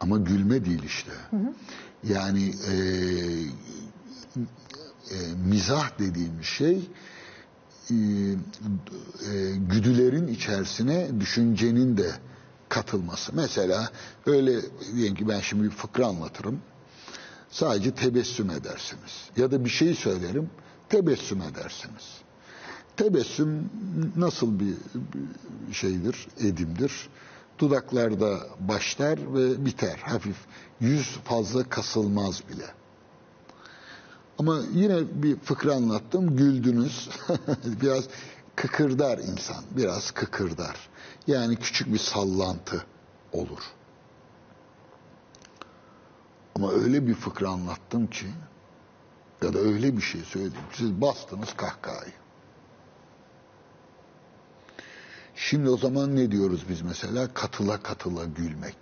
ama 0.00 0.18
gülme 0.18 0.64
değil 0.64 0.82
işte. 0.82 1.10
Yani 2.02 2.52
e, 2.68 2.74
e, 5.10 5.16
mizah 5.44 5.98
dediğimiz 5.98 6.44
şey 6.46 6.90
e, 7.90 7.94
e, 7.94 7.96
güdülerin 9.56 10.26
içerisine 10.28 11.20
düşüncenin 11.20 11.96
de 11.96 12.10
katılması. 12.68 13.32
Mesela 13.36 13.88
öyle 14.26 14.60
diyelim 14.94 15.14
ki 15.14 15.28
ben 15.28 15.40
şimdi 15.40 15.64
bir 15.64 15.70
fıkra 15.70 16.06
anlatırım. 16.06 16.60
Sadece 17.50 17.94
tebessüm 17.94 18.50
edersiniz. 18.50 19.30
Ya 19.36 19.50
da 19.50 19.64
bir 19.64 19.70
şey 19.70 19.94
söylerim, 19.94 20.50
tebessüm 20.88 21.42
edersiniz. 21.42 22.04
Tebessüm 22.98 23.70
nasıl 24.16 24.60
bir 24.60 24.74
şeydir, 25.72 26.28
edimdir? 26.40 27.08
Dudaklarda 27.58 28.38
başlar 28.60 29.34
ve 29.34 29.64
biter 29.64 29.96
hafif. 29.96 30.36
Yüz 30.80 31.16
fazla 31.24 31.68
kasılmaz 31.68 32.42
bile. 32.48 32.64
Ama 34.38 34.60
yine 34.72 35.22
bir 35.22 35.36
fıkra 35.36 35.74
anlattım, 35.74 36.36
güldünüz. 36.36 37.08
biraz 37.82 38.04
kıkırdar 38.56 39.18
insan, 39.18 39.64
biraz 39.70 40.10
kıkırdar. 40.10 40.88
Yani 41.26 41.56
küçük 41.56 41.92
bir 41.92 41.98
sallantı 41.98 42.84
olur. 43.32 43.62
Ama 46.54 46.72
öyle 46.72 47.06
bir 47.06 47.14
fıkra 47.14 47.48
anlattım 47.48 48.06
ki 48.06 48.26
ya 49.42 49.54
da 49.54 49.58
öyle 49.58 49.96
bir 49.96 50.02
şey 50.02 50.20
söyledim. 50.20 50.60
Siz 50.72 51.00
bastınız 51.00 51.56
kahkahayı. 51.56 52.12
Şimdi 55.40 55.70
o 55.70 55.76
zaman 55.76 56.16
ne 56.16 56.30
diyoruz 56.30 56.64
biz 56.68 56.82
mesela? 56.82 57.34
Katıla 57.34 57.82
katıla 57.82 58.24
gülmek. 58.24 58.76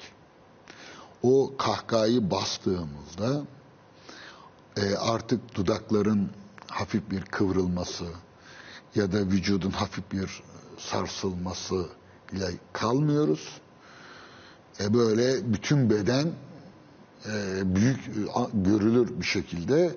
O 1.23 1.55
kahkahayı 1.59 2.31
bastığımızda 2.31 3.43
e, 4.77 4.95
artık 4.95 5.55
dudakların 5.55 6.31
hafif 6.67 7.11
bir 7.11 7.21
kıvrılması 7.25 8.05
ya 8.95 9.13
da 9.13 9.19
vücudun 9.19 9.71
hafif 9.71 10.13
bir 10.13 10.43
sarsılması 10.79 11.87
ile 12.33 12.51
kalmıyoruz. 12.73 13.61
E, 14.81 14.95
böyle 14.95 15.53
bütün 15.53 15.91
beden 15.91 16.33
e, 17.27 17.63
büyük 17.75 18.01
görülür 18.55 19.21
bir 19.21 19.27
şekilde 19.27 19.95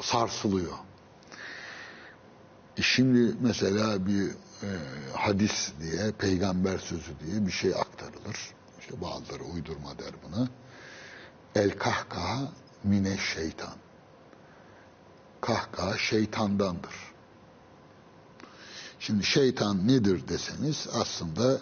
sarsılıyor. 0.00 0.72
Şimdi 2.80 3.34
mesela 3.40 4.06
bir 4.06 4.30
e, 4.62 4.70
hadis 5.16 5.72
diye, 5.80 6.12
peygamber 6.12 6.78
sözü 6.78 7.12
diye 7.26 7.46
bir 7.46 7.52
şey 7.52 7.74
aktarılır. 7.74 8.54
İşte 8.80 9.00
bazıları 9.00 9.42
uydurma 9.42 9.98
der 9.98 10.12
buna. 10.24 10.48
El 11.54 11.78
kahkaha 11.78 12.52
mine 12.84 13.18
şeytan. 13.18 13.74
Kahkaha 15.40 15.98
şeytandandır. 15.98 16.94
Şimdi 19.00 19.24
şeytan 19.24 19.88
nedir 19.88 20.28
deseniz 20.28 20.88
aslında 20.94 21.60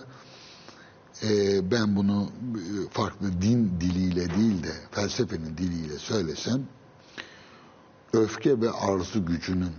e, 1.22 1.70
ben 1.70 1.96
bunu 1.96 2.32
e, 2.56 2.90
farklı 2.90 3.42
din 3.42 3.80
diliyle 3.80 4.34
değil 4.34 4.62
de 4.62 4.72
felsefenin 4.90 5.58
diliyle 5.58 5.98
söylesem 5.98 6.66
öfke 8.12 8.60
ve 8.60 8.70
arzu 8.70 9.26
gücünün 9.26 9.72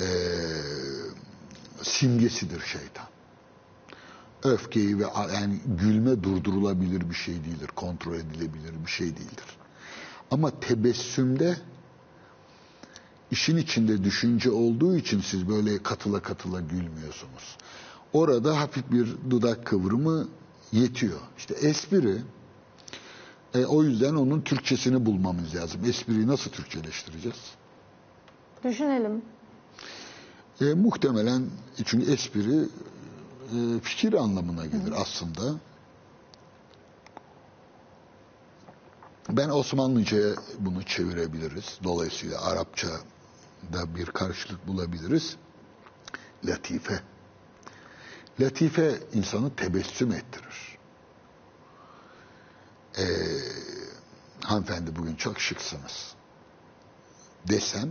e, 0.00 0.06
simgesidir 1.82 2.60
şeytan. 2.60 3.06
Öfkeyi 4.42 4.98
ve 4.98 5.04
yani 5.34 5.60
gülme 5.66 6.22
durdurulabilir 6.22 7.10
bir 7.10 7.14
şey 7.14 7.34
değildir, 7.34 7.70
kontrol 7.76 8.14
edilebilir 8.14 8.74
bir 8.86 8.90
şey 8.90 9.06
değildir. 9.06 9.56
Ama 10.30 10.60
tebessümde 10.60 11.56
işin 13.30 13.56
içinde 13.56 14.04
düşünce 14.04 14.50
olduğu 14.50 14.96
için 14.96 15.20
siz 15.20 15.48
böyle 15.48 15.82
katıla 15.82 16.22
katıla 16.22 16.60
gülmüyorsunuz. 16.60 17.56
Orada 18.12 18.60
hafif 18.60 18.92
bir 18.92 19.08
dudak 19.30 19.66
kıvrımı 19.66 20.28
yetiyor. 20.72 21.20
İşte 21.38 21.54
espri 21.54 22.22
e, 23.54 23.64
o 23.64 23.82
yüzden 23.82 24.14
onun 24.14 24.40
Türkçesini 24.40 25.06
bulmamız 25.06 25.54
lazım. 25.54 25.80
Espriyi 25.84 26.26
nasıl 26.26 26.50
Türkçeleştireceğiz? 26.50 27.54
Düşünelim. 28.64 29.22
E, 30.60 30.64
muhtemelen 30.64 31.50
çünkü 31.84 32.12
espri 32.12 32.68
e, 33.56 33.80
fikir 33.82 34.12
anlamına 34.12 34.66
gelir 34.66 34.90
Hı. 34.90 34.96
aslında. 34.96 35.54
Ben 39.28 39.48
Osmanlıca'ya 39.48 40.34
bunu 40.58 40.82
çevirebiliriz. 40.82 41.78
Dolayısıyla 41.84 42.42
Arapça 42.42 42.88
da 43.72 43.94
bir 43.96 44.06
karşılık 44.06 44.66
bulabiliriz. 44.66 45.36
Latife. 46.44 47.00
Latife 48.40 48.98
insanı 49.12 49.56
tebessüm 49.56 50.12
ettirir. 50.12 50.78
Ee, 52.98 53.04
hanımefendi 54.42 54.96
bugün 54.96 55.14
çok 55.14 55.40
şıksınız 55.40 56.14
desem 57.48 57.90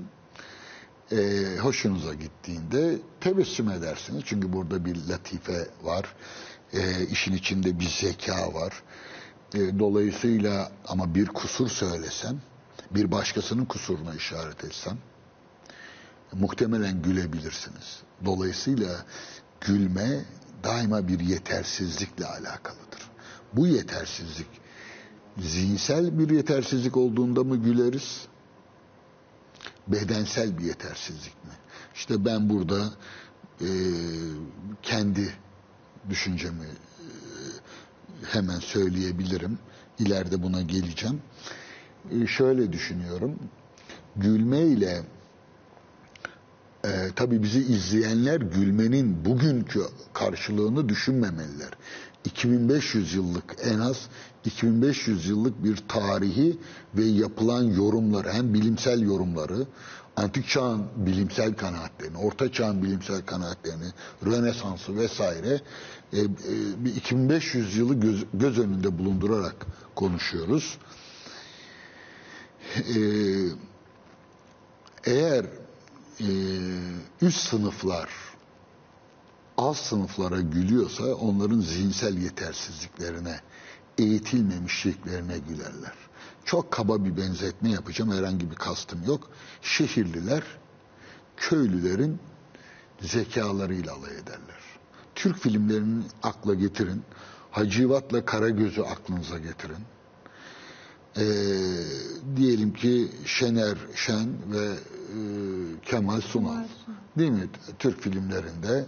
e, 1.13 1.57
hoşunuza 1.57 2.13
gittiğinde 2.13 2.97
tebessüm 3.21 3.69
edersiniz. 3.69 4.23
Çünkü 4.25 4.53
burada 4.53 4.85
bir 4.85 4.97
latife 5.09 5.67
var. 5.83 6.15
E, 6.73 7.05
işin 7.05 7.33
içinde 7.33 7.79
bir 7.79 7.89
zeka 7.89 8.53
var. 8.53 8.83
E, 9.53 9.79
dolayısıyla 9.79 10.71
ama 10.87 11.15
bir 11.15 11.27
kusur 11.27 11.69
söylesem, 11.69 12.41
bir 12.91 13.11
başkasının 13.11 13.65
kusuruna 13.65 14.15
işaret 14.15 14.63
etsem 14.63 14.97
muhtemelen 16.33 17.01
gülebilirsiniz. 17.01 18.01
Dolayısıyla 18.25 19.05
gülme 19.61 20.25
daima 20.63 21.07
bir 21.07 21.19
yetersizlikle 21.19 22.25
alakalıdır. 22.25 23.09
Bu 23.53 23.67
yetersizlik 23.67 24.47
zihinsel 25.37 26.19
bir 26.19 26.29
yetersizlik 26.29 26.97
olduğunda 26.97 27.43
mı 27.43 27.55
güleriz? 27.57 28.27
Bedensel 29.87 30.57
bir 30.57 30.63
yetersizlik 30.63 31.43
mi? 31.45 31.51
İşte 31.95 32.25
ben 32.25 32.49
burada 32.49 32.89
e, 33.61 33.67
kendi 34.81 35.33
düşüncemi 36.09 36.65
e, 36.65 37.07
hemen 38.25 38.59
söyleyebilirim. 38.59 39.59
İleride 39.99 40.43
buna 40.43 40.61
geleceğim. 40.61 41.21
E, 42.11 42.27
şöyle 42.27 42.73
düşünüyorum. 42.73 43.39
Gülme 44.15 44.59
ile 44.61 45.03
e, 46.85 47.09
tabii 47.15 47.43
bizi 47.43 47.59
izleyenler 47.59 48.41
gülmenin 48.41 49.25
bugünkü 49.25 49.81
karşılığını 50.13 50.89
düşünmemeliler. 50.89 51.71
2500 52.25 53.13
yıllık 53.13 53.55
en 53.63 53.79
az 53.79 53.97
2500 54.45 55.27
yıllık 55.27 55.63
bir 55.63 55.77
tarihi 55.87 56.57
ve 56.95 57.05
yapılan 57.05 57.63
yorumları 57.63 58.31
hem 58.31 58.53
bilimsel 58.53 59.01
yorumları 59.01 59.67
antik 60.15 60.47
çağın 60.47 60.85
bilimsel 60.95 61.53
kanaatlerini, 61.53 62.17
orta 62.17 62.51
çağın 62.51 62.83
bilimsel 62.83 63.21
kanaatlerini, 63.25 63.85
Rönesans'ı 64.25 64.95
vesaire 64.97 65.61
e, 66.13 66.19
e, 66.19 66.25
bir 66.77 66.95
2500 66.95 67.77
yılı 67.77 67.93
göz, 67.99 68.25
göz 68.33 68.59
önünde 68.59 68.97
bulundurarak 68.97 69.65
konuşuyoruz. 69.95 70.77
E, 72.75 72.99
eğer 75.05 75.45
e, 76.19 76.27
üst 77.21 77.47
sınıflar 77.49 78.09
alt 79.63 79.77
sınıflara 79.77 80.41
gülüyorsa 80.41 81.03
onların 81.03 81.59
zihinsel 81.59 82.17
yetersizliklerine, 82.17 83.39
eğitilmemişliklerine 83.97 85.37
gülerler. 85.37 85.93
Çok 86.45 86.71
kaba 86.71 87.05
bir 87.05 87.17
benzetme 87.17 87.69
yapacağım, 87.69 88.11
herhangi 88.11 88.51
bir 88.51 88.55
kastım 88.55 89.03
yok. 89.07 89.29
Şehirliler, 89.61 90.43
köylülerin 91.37 92.19
zekalarıyla 93.01 93.93
alay 93.93 94.13
ederler. 94.13 94.61
Türk 95.15 95.37
filmlerini 95.37 96.03
akla 96.23 96.53
getirin. 96.53 97.01
Hacivat'la 97.51 98.25
Karagöz'ü 98.25 98.81
aklınıza 98.81 99.37
getirin. 99.37 99.83
Ee, 101.17 101.23
diyelim 102.35 102.73
ki 102.73 103.11
Şener 103.25 103.77
Şen 103.95 104.29
ve 104.51 104.65
e, 104.65 105.17
Kemal 105.81 106.21
Sunal. 106.21 106.63
Değil 107.17 107.31
mi? 107.31 107.49
Türk 107.79 108.01
filmlerinde 108.01 108.85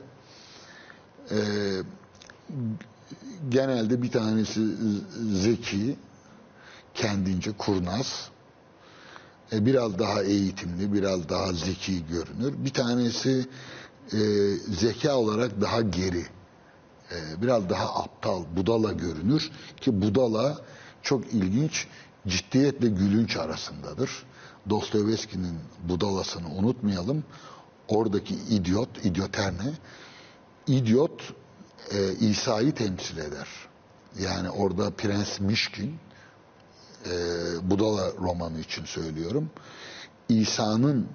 e, 1.31 1.37
genelde 3.49 4.01
bir 4.01 4.11
tanesi 4.11 4.61
zeki, 5.33 5.95
kendince 6.93 7.51
kurnaz, 7.51 8.29
e, 9.51 9.65
biraz 9.65 9.99
daha 9.99 10.23
eğitimli, 10.23 10.93
biraz 10.93 11.29
daha 11.29 11.53
zeki 11.53 12.07
görünür. 12.07 12.65
Bir 12.65 12.73
tanesi 12.73 13.47
e, 14.13 14.17
zeka 14.55 15.15
olarak 15.15 15.61
daha 15.61 15.81
geri, 15.81 16.25
e, 17.11 17.41
biraz 17.41 17.69
daha 17.69 17.95
aptal, 17.95 18.43
budala 18.55 18.91
görünür 18.91 19.51
ki 19.81 20.01
budala 20.01 20.61
çok 21.01 21.33
ilginç, 21.33 21.87
ciddiyetle 22.27 22.87
gülünç 22.87 23.37
arasındadır. 23.37 24.25
Dostoyevski'nin 24.69 25.57
budalasını 25.89 26.49
unutmayalım. 26.49 27.23
Oradaki 27.87 28.35
idiot, 28.35 29.05
idioterne, 29.05 29.73
idiot 30.67 31.33
e, 31.91 32.13
İsa'yı 32.13 32.75
temsil 32.75 33.17
eder. 33.17 33.47
Yani 34.19 34.49
orada 34.49 34.91
Prens 34.91 35.39
Mişkin, 35.39 35.95
e, 37.05 37.11
Budala 37.69 38.11
romanı 38.11 38.59
için 38.59 38.85
söylüyorum, 38.85 39.49
İsa'nın 40.29 41.07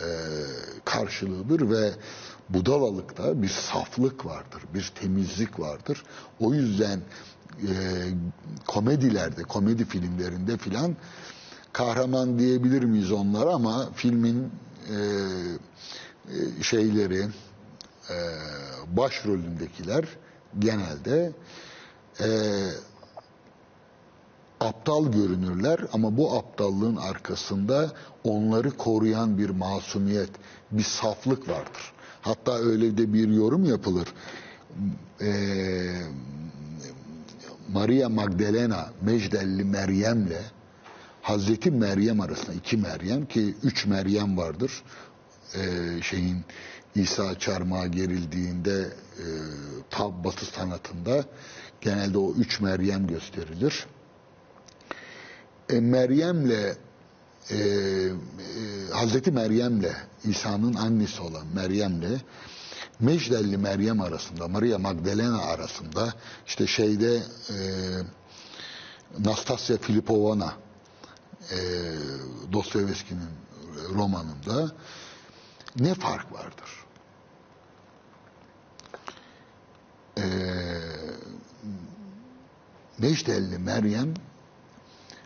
e, 0.00 0.06
karşılığıdır 0.84 1.70
ve 1.70 1.92
budalalıkta 2.48 3.42
bir 3.42 3.48
saflık 3.48 4.26
vardır, 4.26 4.62
bir 4.74 4.92
temizlik 5.00 5.60
vardır. 5.60 6.02
O 6.40 6.54
yüzden 6.54 7.00
e, 7.62 7.74
komedilerde, 8.66 9.42
komedi 9.42 9.84
filmlerinde 9.84 10.56
filan 10.56 10.96
kahraman 11.72 12.38
diyebilir 12.38 12.82
miyiz 12.82 13.12
onlara 13.12 13.50
ama 13.50 13.88
filmin 13.94 14.52
e, 14.88 14.96
e, 16.28 16.62
şeyleri, 16.62 17.28
e, 18.10 18.16
başrolündekiler 18.96 20.04
genelde 20.58 21.32
e, 22.20 22.28
aptal 24.60 25.12
görünürler 25.12 25.80
ama 25.92 26.16
bu 26.16 26.36
aptallığın 26.36 26.96
arkasında 26.96 27.92
onları 28.24 28.70
koruyan 28.70 29.38
bir 29.38 29.50
masumiyet, 29.50 30.30
bir 30.70 30.82
saflık 30.82 31.48
vardır. 31.48 31.92
Hatta 32.20 32.58
öyle 32.58 32.98
de 32.98 33.12
bir 33.12 33.28
yorum 33.28 33.64
yapılır. 33.64 34.08
E, 35.20 35.32
Maria 37.72 38.08
Magdalena 38.08 38.90
Mecdelli 39.02 39.64
Meryem'le 39.64 40.42
Hazreti 41.22 41.70
Meryem 41.70 42.20
arasında 42.20 42.52
iki 42.52 42.76
Meryem 42.76 43.26
ki 43.26 43.54
üç 43.62 43.86
Meryem 43.86 44.36
vardır. 44.36 44.82
Ee, 45.54 46.02
şeyin 46.02 46.44
İsa 46.94 47.38
çarmıha 47.38 47.86
gerildiğinde 47.86 48.92
e, 49.18 49.24
tab 49.90 50.24
batı 50.24 50.46
sanatında 50.46 51.24
genelde 51.80 52.18
o 52.18 52.32
üç 52.34 52.60
Meryem 52.60 53.06
gösterilir. 53.06 53.86
E, 55.70 55.80
Meryem'le 55.80 56.76
e, 57.50 57.56
e, 57.56 58.10
Hazreti 58.92 59.30
Meryem'le 59.30 59.92
İsa'nın 60.24 60.74
annesi 60.74 61.22
olan 61.22 61.46
Meryem'le 61.54 62.20
Mecdelli 63.00 63.58
Meryem 63.58 64.00
arasında, 64.00 64.48
Maria 64.48 64.78
Magdalena 64.78 65.42
arasında 65.42 66.14
işte 66.46 66.66
şeyde 66.66 67.16
e, 67.16 67.56
Nastasya 69.18 69.76
Filipovana 69.76 70.54
e, 71.50 71.58
Dostoyevski'nin 72.52 73.30
romanında 73.94 74.72
ne 75.76 75.94
fark 75.94 76.32
vardır? 76.32 76.81
E, 80.22 80.28
Mecdelli 82.98 83.58
Meryem 83.58 84.14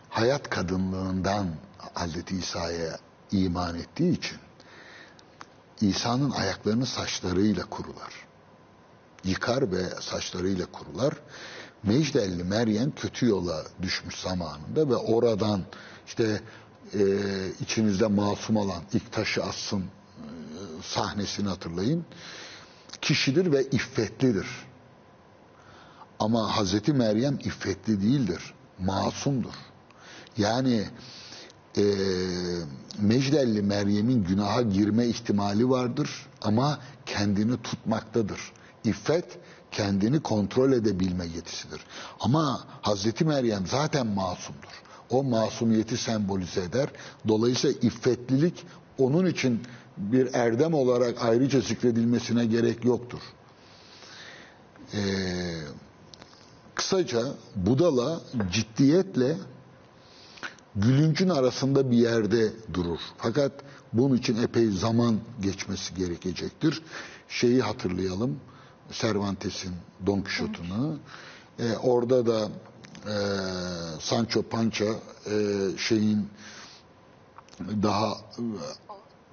hayat 0.09 0.49
kadınlığından 0.49 1.47
Hazreti 1.93 2.37
İsa'ya 2.37 2.99
iman 3.31 3.75
ettiği 3.75 4.11
için 4.11 4.37
İsa'nın 5.81 6.31
ayaklarını 6.31 6.85
saçlarıyla 6.85 7.65
kurular. 7.65 8.13
Yıkar 9.23 9.71
ve 9.71 9.83
saçlarıyla 10.01 10.65
kurular. 10.65 11.13
Mecdelli 11.83 12.43
Meryem 12.43 12.91
kötü 12.91 13.25
yola 13.25 13.63
düşmüş 13.81 14.15
zamanında 14.15 14.89
ve 14.89 14.95
oradan 14.95 15.61
işte 16.07 16.41
e, 16.93 17.01
içinizde 17.59 18.07
masum 18.07 18.57
olan 18.57 18.81
ilk 18.93 19.11
taşı 19.11 19.43
assın 19.43 19.81
e, 19.81 19.87
sahnesini 20.83 21.47
hatırlayın. 21.47 22.05
Kişidir 23.01 23.51
ve 23.51 23.63
iffetlidir. 23.63 24.47
Ama 26.19 26.57
Hazreti 26.57 26.93
Meryem 26.93 27.39
iffetli 27.43 28.01
değildir. 28.01 28.53
Masumdur. 28.79 29.53
Yani 30.37 30.85
e, 31.77 31.83
Mecdelli 32.99 33.61
Meryem'in 33.61 34.23
günaha 34.23 34.61
girme 34.61 35.05
ihtimali 35.05 35.69
vardır 35.69 36.27
ama 36.41 36.79
kendini 37.05 37.61
tutmaktadır. 37.61 38.39
İffet 38.83 39.25
kendini 39.71 40.19
kontrol 40.19 40.71
edebilme 40.71 41.25
yetisidir. 41.25 41.81
Ama 42.19 42.63
Hazreti 42.81 43.25
Meryem 43.25 43.67
zaten 43.67 44.07
masumdur. 44.07 44.83
O 45.09 45.23
masumiyeti 45.23 45.97
sembolize 45.97 46.61
eder. 46.61 46.89
Dolayısıyla 47.27 47.79
iffetlilik 47.81 48.65
onun 48.97 49.25
için 49.25 49.61
bir 49.97 50.33
erdem 50.33 50.73
olarak 50.73 51.25
ayrıca 51.25 51.61
zikredilmesine 51.61 52.45
gerek 52.45 52.85
yoktur. 52.85 53.19
Ee, 54.93 54.99
kısaca 56.77 57.21
budala 57.55 58.21
ciddiyetle 58.51 59.37
gülüncün 60.75 61.29
arasında 61.29 61.91
bir 61.91 61.97
yerde 61.97 62.51
durur. 62.73 62.99
Fakat 63.17 63.51
bunun 63.93 64.15
için 64.17 64.43
epey 64.43 64.67
zaman 64.71 65.19
geçmesi 65.41 65.93
gerekecektir. 65.95 66.81
Şeyi 67.29 67.61
hatırlayalım. 67.61 68.39
Cervantes'in 68.91 69.73
Don 70.05 70.21
Quixote'unu. 70.21 70.97
Ee, 71.59 71.75
orada 71.77 72.25
da 72.25 72.49
e, 73.05 73.15
Sancho 73.99 74.41
Pança 74.43 74.85
e, 74.85 75.35
şeyin 75.77 76.29
daha 77.83 78.17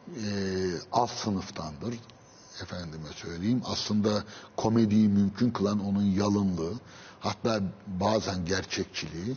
e, 0.08 0.26
alt 0.92 1.10
sınıftandır. 1.10 1.94
Efendime 2.62 3.08
söyleyeyim. 3.14 3.62
Aslında 3.64 4.24
komediyi 4.56 5.08
mümkün 5.08 5.50
kılan 5.50 5.84
onun 5.86 6.02
yalınlığı, 6.02 6.72
hatta 7.24 7.62
bazen 7.86 8.44
gerçekçiliği. 8.44 9.36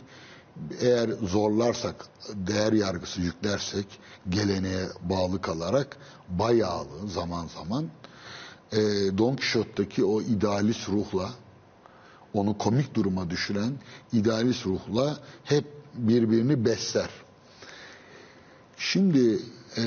Eğer 0.80 1.08
zorlarsak, 1.08 2.06
değer 2.34 2.72
yargısı 2.72 3.20
yüklersek, 3.20 3.86
geleneğe 4.28 4.88
bağlı 5.02 5.40
kalarak 5.40 5.96
bayağılı 6.28 7.08
zaman 7.08 7.46
zaman 7.46 7.88
e, 8.72 8.78
Don 9.18 9.36
Quixote'daki 9.36 10.04
o 10.04 10.22
idealist 10.22 10.88
ruhla 10.88 11.30
onu 12.34 12.58
komik 12.58 12.94
duruma 12.94 13.30
düşüren 13.30 13.72
idealist 14.12 14.66
ruhla 14.66 15.18
hep 15.44 15.64
birbirini 15.94 16.64
besler. 16.64 17.10
Şimdi 18.76 19.38
e, 19.76 19.82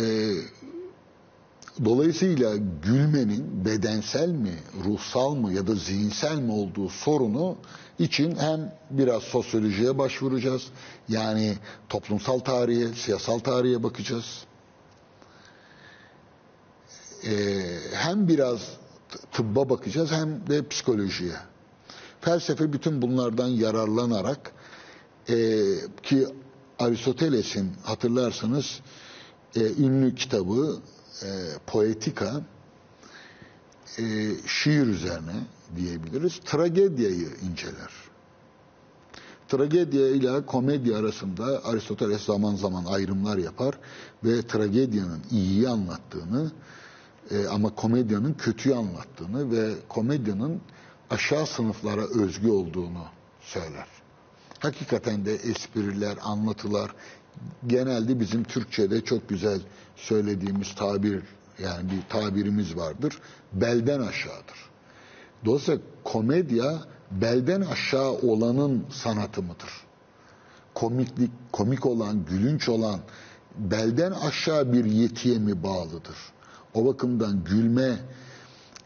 dolayısıyla 1.85 2.55
gülmenin 2.83 3.65
bedensel 3.65 4.29
mi, 4.29 4.53
ruhsal 4.85 5.35
mı 5.35 5.53
ya 5.53 5.67
da 5.67 5.75
zihinsel 5.75 6.37
mi 6.37 6.51
olduğu 6.51 6.89
sorunu 6.89 7.57
için 7.99 8.35
hem 8.35 8.73
biraz 8.89 9.23
sosyolojiye 9.23 9.97
başvuracağız. 9.97 10.63
Yani 11.09 11.57
toplumsal 11.89 12.39
tarihe, 12.39 12.93
siyasal 12.93 13.39
tarihe 13.39 13.83
bakacağız. 13.83 14.43
Ee, 17.25 17.61
hem 17.93 18.27
biraz 18.27 18.59
tıbba 19.31 19.69
bakacağız 19.69 20.11
hem 20.11 20.47
de 20.47 20.67
psikolojiye. 20.67 21.35
Felsefe 22.21 22.73
bütün 22.73 23.01
bunlardan 23.01 23.47
yararlanarak 23.47 24.51
e, 25.29 25.35
ki 26.03 26.27
Aristoteles'in 26.79 27.71
hatırlarsanız 27.83 28.79
e, 29.55 29.59
ünlü 29.59 30.15
kitabı 30.15 30.81
e, 31.23 31.27
Poetika 31.67 32.41
e, 33.97 34.03
şiir 34.47 34.87
üzerine 34.87 35.35
diyebiliriz. 35.75 36.39
Tragedyayı 36.45 37.29
inceler. 37.49 38.11
Tragedya 39.51 40.07
ile 40.07 40.45
komedi 40.45 40.95
arasında 40.95 41.65
Aristoteles 41.65 42.21
zaman 42.21 42.55
zaman 42.55 42.85
ayrımlar 42.85 43.37
yapar 43.37 43.77
ve 44.23 44.47
tragedyanın 44.47 45.21
iyiyi 45.31 45.69
anlattığını 45.69 46.51
e, 47.31 47.47
ama 47.47 47.75
komedyanın 47.75 48.33
kötüyü 48.33 48.75
anlattığını 48.75 49.51
ve 49.51 49.73
komedyanın 49.89 50.61
aşağı 51.09 51.47
sınıflara 51.47 52.01
özgü 52.01 52.49
olduğunu 52.49 53.05
söyler. 53.41 53.87
Hakikaten 54.59 55.25
de 55.25 55.35
espriler, 55.35 56.17
anlatılar 56.21 56.91
genelde 57.67 58.19
bizim 58.19 58.43
Türkçe'de 58.43 59.03
çok 59.03 59.29
güzel 59.29 59.59
söylediğimiz 59.95 60.75
tabir 60.75 61.23
yani 61.59 61.91
bir 61.91 62.01
tabirimiz 62.09 62.77
vardır. 62.77 63.19
Belden 63.53 63.99
aşağıdır. 63.99 64.71
Dolayısıyla 65.45 65.81
komedya 66.03 66.81
belden 67.11 67.61
aşağı 67.61 68.11
olanın 68.11 68.85
sanatı 68.89 69.41
mıdır? 69.41 69.69
Komiklik, 70.73 71.31
komik 71.51 71.85
olan, 71.85 72.25
gülünç 72.25 72.69
olan 72.69 72.99
belden 73.57 74.11
aşağı 74.11 74.73
bir 74.73 74.85
yetiye 74.85 75.39
mi 75.39 75.63
bağlıdır? 75.63 76.15
O 76.73 76.85
bakımdan 76.85 77.43
gülme 77.43 77.99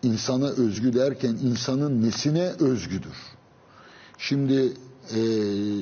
insana 0.04 0.48
özgü 0.48 0.94
derken 0.94 1.38
insanın 1.44 2.04
nesine 2.04 2.50
özgüdür? 2.50 3.18
Şimdi 4.18 4.74
e, 5.16 5.20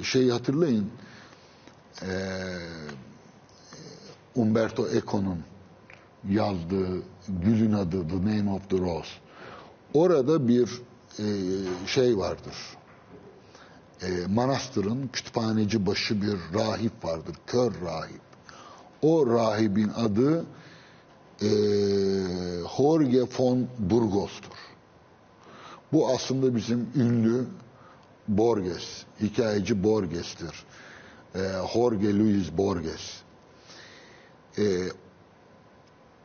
şey 0.04 0.30
hatırlayın 0.30 0.90
e, 2.02 2.10
Umberto 4.36 4.88
Eco'nun 4.88 5.44
yazdığı 6.30 7.02
Gül'ün 7.28 7.74
adı 7.74 8.08
The 8.08 8.18
Name 8.18 8.52
of 8.52 8.70
the 8.70 8.78
Rose. 8.78 9.10
Orada 9.94 10.48
bir 10.48 10.82
e, 11.20 11.26
şey 11.88 12.18
vardır. 12.18 12.56
E, 14.02 14.28
manastırın 14.28 15.08
kütüphaneci 15.08 15.86
başı 15.86 16.22
bir 16.22 16.60
rahip 16.60 17.06
vardır. 17.06 17.36
Kör 17.48 17.72
rahip. 17.82 18.22
O 19.02 19.28
rahibin 19.28 19.90
adı 19.96 20.46
e, 21.42 21.50
Jorge 22.78 23.22
von 23.40 23.68
Burgos'tur. 23.80 24.58
Bu 25.92 26.10
aslında 26.10 26.56
bizim 26.56 26.90
ünlü 26.96 27.46
Borges, 28.28 29.04
hikayeci 29.22 29.84
Borges'tir. 29.84 30.66
E, 31.36 31.40
Jorge 31.74 32.14
Luis 32.14 32.58
Borges. 32.58 33.22
E, 34.58 34.64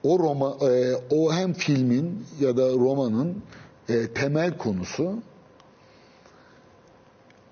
o 0.02 0.18
Roma, 0.18 0.56
e, 0.62 0.94
o 1.10 1.32
hem 1.32 1.52
filmin 1.52 2.24
ya 2.40 2.56
da 2.56 2.68
romanın 2.68 3.42
e, 3.88 4.06
temel 4.12 4.58
konusu 4.58 5.14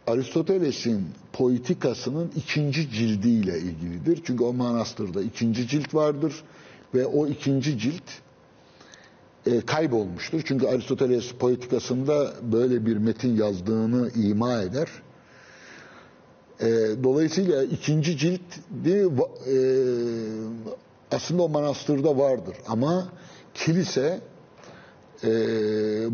Aristoteles'in 0.07 1.09
Poetikası'nın 1.33 2.33
ikinci 2.37 2.91
cildiyle 2.91 3.59
ilgilidir. 3.59 4.23
Çünkü 4.27 4.45
o 4.45 4.53
manastırda 4.53 5.23
ikinci 5.23 5.69
cilt 5.69 5.95
vardır 5.95 6.45
ve 6.95 7.07
o 7.07 7.27
ikinci 7.27 7.79
cilt 7.79 8.03
e, 9.47 9.61
kaybolmuştur. 9.61 10.43
Çünkü 10.45 10.67
Aristoteles 10.67 11.33
Poetikası'nda 11.33 12.33
böyle 12.53 12.87
bir 12.87 12.97
metin 12.97 13.37
yazdığını 13.37 14.11
ima 14.11 14.63
eder. 14.63 14.89
E, 16.61 16.67
dolayısıyla 17.05 17.63
ikinci 17.63 18.19
cilt 18.19 18.41
e, 18.87 19.05
aslında 21.11 21.43
o 21.43 21.49
manastırda 21.49 22.19
vardır 22.19 22.57
ama 22.69 23.09
kilise 23.55 24.21
e, 25.25 25.31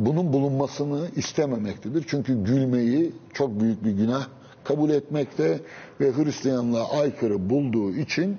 bunun 0.07 0.33
bulunmasını 0.33 1.09
istememektedir. 1.17 2.05
Çünkü 2.09 2.45
gülmeyi 2.45 3.13
çok 3.33 3.61
büyük 3.61 3.85
bir 3.85 3.91
günah 3.91 4.27
kabul 4.65 4.91
etmekte 4.91 5.61
ve 6.01 6.13
Hristiyanlığa 6.13 7.01
aykırı 7.01 7.51
bulduğu 7.51 7.93
için 7.93 8.39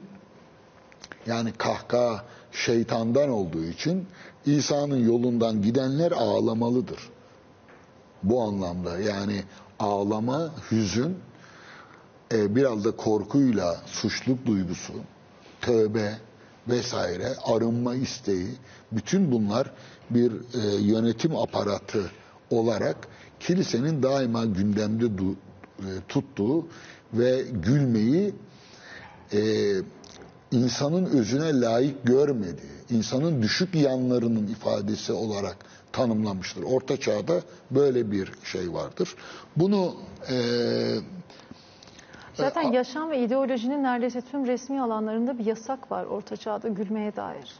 Yani 1.27 1.51
kahkaha 1.57 2.23
şeytandan 2.51 3.29
olduğu 3.29 3.65
için 3.65 4.07
İsa'nın 4.45 5.05
yolundan 5.07 5.61
gidenler 5.61 6.11
ağlamalıdır. 6.11 6.99
Bu 8.23 8.41
anlamda 8.41 8.99
yani 8.99 9.43
ağlama, 9.79 10.51
hüzün, 10.71 11.17
e, 12.33 12.55
biraz 12.55 12.85
da 12.85 12.91
korkuyla 12.91 13.81
suçluluk 13.85 14.45
duygusu, 14.45 14.93
tövbe 15.61 16.17
vesaire, 16.67 17.33
arınma 17.45 17.95
isteği, 17.95 18.47
bütün 18.91 19.31
bunlar 19.31 19.71
bir 20.09 20.31
e, 20.31 20.81
yönetim 20.81 21.35
aparatı 21.35 22.11
olarak 22.49 22.97
kilisenin 23.39 24.03
daima 24.03 24.45
gündemde 24.45 25.05
du- 25.05 25.35
e, 25.79 25.89
tuttuğu 26.07 26.67
ve 27.13 27.41
gülmeyi 27.51 28.33
e, 29.33 29.41
insanın 30.51 31.05
özüne 31.05 31.61
layık 31.61 32.03
görmediği, 32.05 32.73
insanın 32.89 33.41
düşük 33.41 33.75
yanlarının 33.75 34.47
ifadesi 34.47 35.13
olarak 35.13 35.57
tanımlamıştır. 35.91 36.63
Orta 36.63 36.99
çağda 36.99 37.41
böyle 37.71 38.11
bir 38.11 38.31
şey 38.43 38.73
vardır. 38.73 39.15
Bunu 39.55 39.95
e, 40.29 40.35
Zaten 42.33 42.71
yaşam 42.71 43.11
ve 43.11 43.23
ideolojinin 43.23 43.83
neredeyse 43.83 44.21
tüm 44.21 44.47
resmi 44.47 44.81
alanlarında 44.81 45.39
bir 45.39 45.45
yasak 45.45 45.91
var 45.91 46.05
Orta 46.05 46.37
Çağ'da 46.37 46.67
gülmeye 46.67 47.15
dair. 47.15 47.53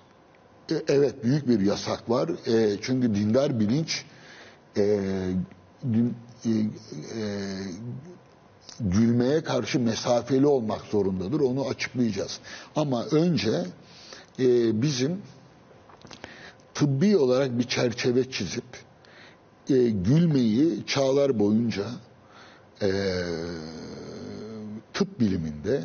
E, 0.71 0.75
Evet 0.87 1.23
büyük 1.23 1.47
bir 1.47 1.59
yasak 1.59 2.09
var. 2.09 2.29
E, 2.47 2.77
çünkü 2.81 3.15
dindar 3.15 3.59
bilinç 3.59 4.05
e, 4.77 4.81
e, 4.81 6.49
e, 6.49 7.23
gülmeye 8.79 9.43
karşı 9.43 9.79
mesafeli 9.79 10.47
olmak 10.47 10.81
zorundadır. 10.81 11.39
Onu 11.39 11.67
açıklayacağız. 11.67 12.39
Ama 12.75 13.05
önce 13.05 13.65
e, 14.39 14.81
bizim 14.81 15.21
tıbbi 16.73 17.17
olarak 17.17 17.59
bir 17.59 17.63
çerçeve 17.63 18.31
çizip 18.31 18.63
e, 19.69 19.73
gülmeyi 19.89 20.85
çağlar 20.85 21.39
boyunca 21.39 21.85
e, 22.81 22.89
tıp 25.03 25.19
biliminde 25.19 25.83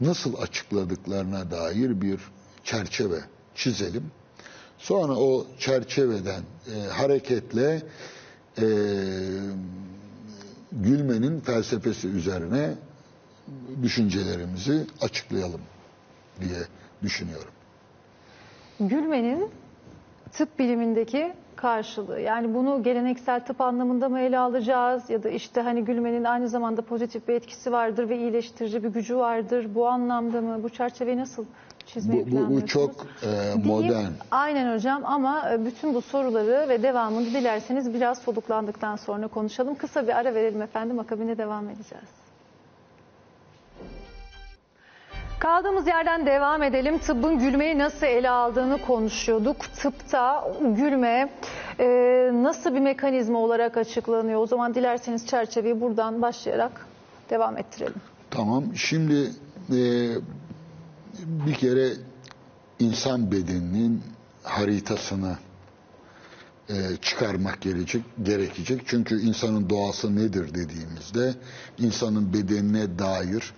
nasıl 0.00 0.34
açıkladıklarına 0.42 1.50
dair 1.50 2.00
bir 2.00 2.20
çerçeve 2.64 3.18
çizelim. 3.54 4.10
Sonra 4.78 5.12
o 5.12 5.46
çerçeveden 5.58 6.42
e, 6.74 6.88
hareketle 6.88 7.82
e, 8.58 8.66
gülmenin 10.72 11.40
felsefesi 11.40 12.08
üzerine 12.08 12.74
düşüncelerimizi 13.82 14.86
açıklayalım 15.00 15.60
diye 16.40 16.60
düşünüyorum. 17.02 17.52
Gülmenin 18.80 19.50
tıp 20.32 20.58
bilimindeki 20.58 21.34
karşılığı. 21.62 22.20
Yani 22.20 22.54
bunu 22.54 22.82
geleneksel 22.82 23.40
tıp 23.40 23.60
anlamında 23.60 24.08
mı 24.08 24.20
ele 24.20 24.38
alacağız 24.38 25.10
ya 25.10 25.22
da 25.22 25.28
işte 25.28 25.60
hani 25.60 25.84
gülmenin 25.84 26.24
aynı 26.24 26.48
zamanda 26.48 26.82
pozitif 26.82 27.28
bir 27.28 27.34
etkisi 27.34 27.72
vardır 27.72 28.08
ve 28.08 28.18
iyileştirici 28.18 28.84
bir 28.84 28.88
gücü 28.88 29.16
vardır. 29.16 29.66
Bu 29.74 29.88
anlamda 29.88 30.40
mı? 30.40 30.62
Bu 30.62 30.68
çerçeveyi 30.68 31.18
nasıl 31.18 31.44
çizmeyi 31.86 32.32
Bu, 32.32 32.36
bu, 32.36 32.56
bu 32.56 32.66
çok 32.66 32.90
e, 33.22 33.54
modern. 33.64 34.12
Aynen 34.30 34.74
hocam 34.74 35.02
ama 35.04 35.50
e, 35.52 35.64
bütün 35.64 35.94
bu 35.94 36.00
soruları 36.00 36.68
ve 36.68 36.82
devamını 36.82 37.26
dilerseniz 37.26 37.94
biraz 37.94 38.18
soluklandıktan 38.18 38.96
sonra 38.96 39.28
konuşalım. 39.28 39.74
Kısa 39.74 40.02
bir 40.06 40.16
ara 40.18 40.34
verelim 40.34 40.62
efendim. 40.62 40.98
Akabinde 40.98 41.38
devam 41.38 41.68
edeceğiz. 41.68 42.21
Kaldığımız 45.42 45.86
yerden 45.86 46.26
devam 46.26 46.62
edelim. 46.62 46.98
Tıbbın 46.98 47.38
gülmeyi 47.38 47.78
nasıl 47.78 48.06
ele 48.06 48.30
aldığını 48.30 48.78
konuşuyorduk. 48.82 49.56
Tıpta 49.76 50.54
gülme 50.60 51.32
e, 51.80 51.86
nasıl 52.32 52.74
bir 52.74 52.80
mekanizma 52.80 53.38
olarak 53.38 53.76
açıklanıyor? 53.76 54.40
O 54.40 54.46
zaman 54.46 54.74
dilerseniz 54.74 55.26
çerçeveyi 55.26 55.80
buradan 55.80 56.22
başlayarak 56.22 56.86
devam 57.30 57.58
ettirelim. 57.58 58.00
Tamam. 58.30 58.64
Şimdi 58.76 59.30
e, 59.70 59.80
bir 61.46 61.54
kere 61.54 61.88
insan 62.78 63.32
bedeninin 63.32 64.02
haritasını 64.42 65.36
e, 66.68 66.74
çıkarmak 67.02 67.60
gerekecek, 67.60 68.02
gerekecek. 68.22 68.82
Çünkü 68.86 69.20
insanın 69.20 69.70
doğası 69.70 70.16
nedir 70.16 70.54
dediğimizde 70.54 71.34
insanın 71.78 72.32
bedenine 72.32 72.98
dair 72.98 73.52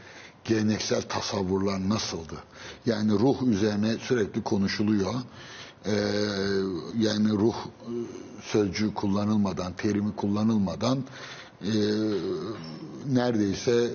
geleneksel 0.45 1.03
tasavvurlar 1.03 1.89
nasıldı? 1.89 2.35
Yani 2.87 3.13
ruh 3.13 3.43
üzerine 3.43 3.99
sürekli 3.99 4.43
konuşuluyor. 4.43 5.15
E, 5.87 5.95
yani 6.99 7.31
ruh 7.31 7.55
e, 7.55 7.91
sözcüğü 8.43 8.95
kullanılmadan, 8.95 9.73
terimi 9.73 10.17
kullanılmadan 10.17 11.05
e, 11.63 11.73
neredeyse 13.07 13.91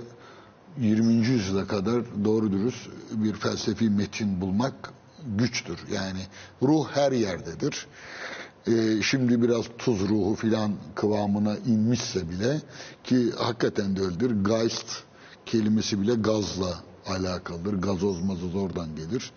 20. 0.77 1.13
yüzyıla 1.13 1.67
kadar 1.67 2.25
doğru 2.25 2.51
dürüst 2.51 2.89
bir 3.11 3.33
felsefi 3.33 3.89
metin 3.89 4.41
bulmak 4.41 4.93
güçtür. 5.37 5.79
Yani 5.91 6.19
ruh 6.61 6.87
her 6.91 7.11
yerdedir. 7.11 7.87
Ee, 8.67 9.01
şimdi 9.01 9.41
biraz 9.41 9.65
tuz 9.77 9.99
ruhu 10.09 10.35
filan 10.35 10.71
kıvamına 10.95 11.57
inmişse 11.57 12.29
bile 12.29 12.61
ki 13.03 13.31
hakikaten 13.37 13.95
de 13.95 14.01
öyledir. 14.01 14.31
Geist 14.45 15.03
kelimesi 15.51 16.01
bile 16.01 16.15
gazla 16.15 16.83
alakalıdır. 17.07 17.73
Gazoz 17.73 18.21
mazoz 18.21 18.55
oradan 18.55 18.95
gelir. 18.95 19.31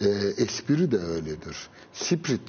Ee, 0.00 0.06
espri 0.36 0.90
de 0.90 0.98
öyledir. 0.98 1.56
Sprit 1.92 2.40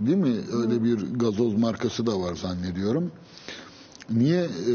değil 0.00 0.16
mi? 0.16 0.36
Öyle 0.52 0.84
bir 0.84 1.14
gazoz 1.14 1.54
markası 1.54 2.06
da 2.06 2.20
var 2.20 2.34
zannediyorum. 2.34 3.12
Niye 4.10 4.42
e, 4.44 4.74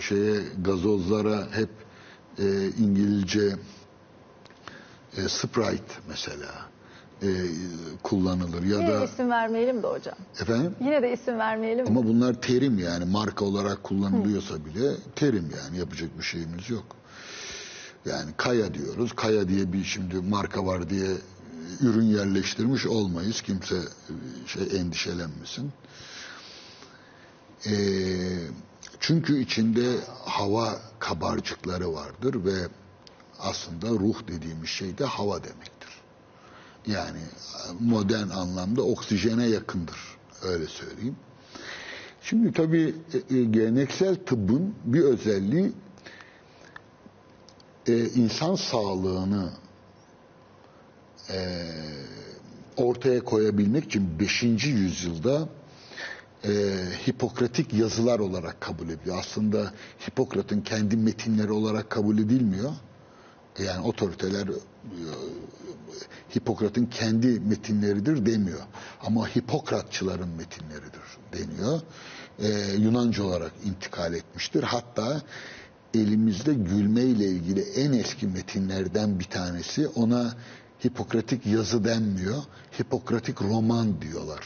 şeye 0.00 0.40
gazozlara 0.64 1.48
hep 1.52 1.70
e, 2.38 2.70
İngilizce 2.78 3.56
e, 5.16 5.28
Sprite 5.28 5.94
mesela 6.08 6.67
e, 7.22 7.28
kullanılır 8.02 8.62
ya 8.62 8.78
Yine 8.78 8.88
da 8.88 9.04
isim 9.04 9.30
vermeyelim 9.30 9.82
de 9.82 9.86
hocam. 9.86 10.14
efendim 10.40 10.74
Yine 10.80 11.02
de 11.02 11.12
isim 11.12 11.38
vermeyelim 11.38 11.84
mi? 11.84 11.90
ama 11.90 12.04
bunlar 12.06 12.40
terim 12.42 12.78
yani 12.78 13.04
marka 13.04 13.44
olarak 13.44 13.82
kullanılıyorsa 13.84 14.64
bile 14.64 14.96
terim 15.16 15.50
yani 15.64 15.78
yapacak 15.78 16.18
bir 16.18 16.22
şeyimiz 16.22 16.70
yok. 16.70 16.84
Yani 18.04 18.30
Kaya 18.36 18.74
diyoruz. 18.74 19.12
Kaya 19.16 19.48
diye 19.48 19.72
bir 19.72 19.84
şimdi 19.84 20.16
marka 20.16 20.66
var 20.66 20.90
diye 20.90 21.08
ürün 21.80 22.04
yerleştirmiş 22.04 22.86
olmayız. 22.86 23.40
Kimse 23.42 23.80
şey 24.46 24.80
endişelenmesin. 24.80 25.72
Ee, 27.66 27.70
çünkü 29.00 29.40
içinde 29.40 29.96
hava 30.24 30.80
kabarcıkları 30.98 31.92
vardır 31.94 32.44
ve 32.44 32.68
aslında 33.38 33.88
ruh 33.88 34.28
dediğimiz 34.28 34.68
şey 34.68 34.98
de 34.98 35.04
hava 35.04 35.44
demektir. 35.44 35.77
Yani 36.86 37.18
modern 37.80 38.28
anlamda 38.28 38.82
oksijene 38.82 39.46
yakındır. 39.46 39.96
Öyle 40.42 40.66
söyleyeyim. 40.66 41.16
Şimdi 42.22 42.52
tabii 42.52 42.94
e, 43.30 43.36
e, 43.36 43.44
geleneksel 43.44 44.14
tıbbın 44.14 44.74
bir 44.84 45.00
özelliği 45.00 45.72
e, 47.86 48.08
insan 48.08 48.54
sağlığını 48.54 49.50
ortaya 52.76 53.20
koyabilmek 53.24 53.84
için 53.84 54.18
5. 54.20 54.42
yüzyılda 54.64 55.48
Hipokratik 57.06 57.74
yazılar 57.74 58.18
olarak 58.18 58.60
kabul 58.60 58.88
ediliyor. 58.88 59.18
Aslında 59.18 59.72
Hipokrat'ın 60.06 60.60
kendi 60.60 60.96
metinleri 60.96 61.52
olarak 61.52 61.90
kabul 61.90 62.18
edilmiyor. 62.18 62.72
Yani 63.58 63.86
otoriteler 63.86 64.48
Hipokrat'ın 66.36 66.86
kendi 66.86 67.40
metinleridir 67.40 68.26
demiyor. 68.26 68.60
Ama 69.02 69.28
Hipokratçıların 69.28 70.28
metinleridir 70.28 71.02
deniyor. 71.32 71.80
E, 72.38 72.76
Yunanca 72.78 73.22
olarak 73.22 73.52
intikal 73.64 74.14
etmiştir. 74.14 74.62
Hatta 74.62 75.22
elimizde 75.94 76.54
gülme 76.54 77.02
ile 77.02 77.24
ilgili 77.26 77.60
en 77.60 77.92
eski 77.92 78.26
metinlerden 78.26 79.20
bir 79.20 79.24
tanesi 79.24 79.88
ona 79.88 80.34
Hipokratik 80.84 81.46
yazı 81.46 81.84
denmiyor. 81.84 82.42
Hipokratik 82.80 83.42
roman 83.42 84.02
diyorlar. 84.02 84.44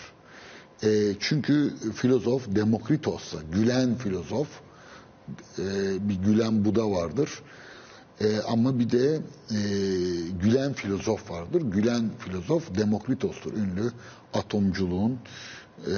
E, 0.83 1.15
çünkü 1.21 1.75
filozof 1.95 2.47
Demokritos'la, 2.49 3.39
gülen 3.53 3.95
filozof, 3.95 4.49
e, 5.59 5.65
bir 6.09 6.15
gülen 6.15 6.65
Buda 6.65 6.91
vardır. 6.91 7.43
E, 8.23 8.41
ama 8.49 8.79
bir 8.79 8.91
de 8.91 9.15
e, 9.51 9.59
gülen 10.43 10.73
filozof 10.73 11.31
vardır. 11.31 11.63
Gülen 11.63 12.11
filozof 12.19 12.79
Demokritos'tur. 12.79 13.53
Ünlü 13.53 13.93
atomculuğun 14.35 15.19
e, 15.87 15.95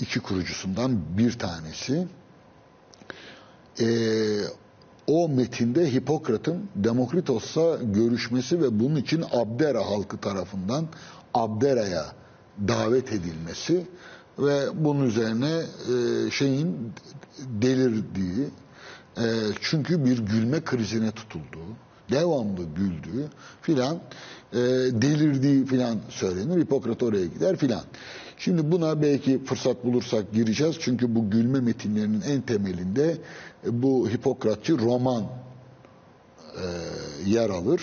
iki 0.00 0.20
kurucusundan 0.20 1.18
bir 1.18 1.38
tanesi. 1.38 2.08
E, 3.80 3.86
o 5.06 5.28
metinde 5.28 5.92
Hipokrat'ın 5.92 6.68
Demokritos'la 6.76 7.78
görüşmesi 7.82 8.62
ve 8.62 8.80
bunun 8.80 8.96
için 8.96 9.24
Abdera 9.32 9.86
halkı 9.86 10.18
tarafından 10.18 10.86
Abdera'ya 11.34 12.06
davet 12.68 13.12
edilmesi 13.12 13.86
ve 14.38 14.84
bunun 14.84 15.04
üzerine 15.04 15.52
e, 15.56 16.30
şeyin 16.30 16.92
delirdiği 17.38 18.48
e, 19.20 19.24
çünkü 19.60 20.04
bir 20.04 20.18
gülme 20.18 20.64
krizine 20.64 21.10
tutulduğu 21.10 21.76
devamlı 22.10 22.64
güldüğü 22.76 23.28
filan 23.62 24.00
e, 24.52 24.58
delirdiği 25.02 25.66
filan 25.66 25.98
söylenir. 26.08 26.60
Hipokrat 26.60 27.02
oraya 27.02 27.26
gider 27.26 27.56
filan. 27.56 27.82
Şimdi 28.38 28.72
buna 28.72 29.02
belki 29.02 29.44
fırsat 29.44 29.84
bulursak 29.84 30.32
gireceğiz. 30.32 30.76
Çünkü 30.80 31.14
bu 31.14 31.30
gülme 31.30 31.60
metinlerinin 31.60 32.20
en 32.20 32.42
temelinde 32.42 33.16
e, 33.66 33.82
bu 33.82 34.08
Hipokratçı 34.10 34.78
roman 34.78 35.22
e, 35.22 36.66
yer 37.26 37.50
alır. 37.50 37.82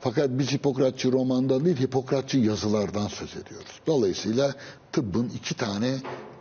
Fakat 0.00 0.28
biz 0.30 0.52
Hipokratçı 0.52 1.12
romanda 1.12 1.64
değil, 1.64 1.76
Hipokratçı 1.80 2.38
yazılardan 2.38 3.08
söz 3.08 3.30
ediyoruz. 3.30 3.80
Dolayısıyla 3.86 4.54
tıbbın 4.92 5.30
iki 5.36 5.54
tane 5.54 5.94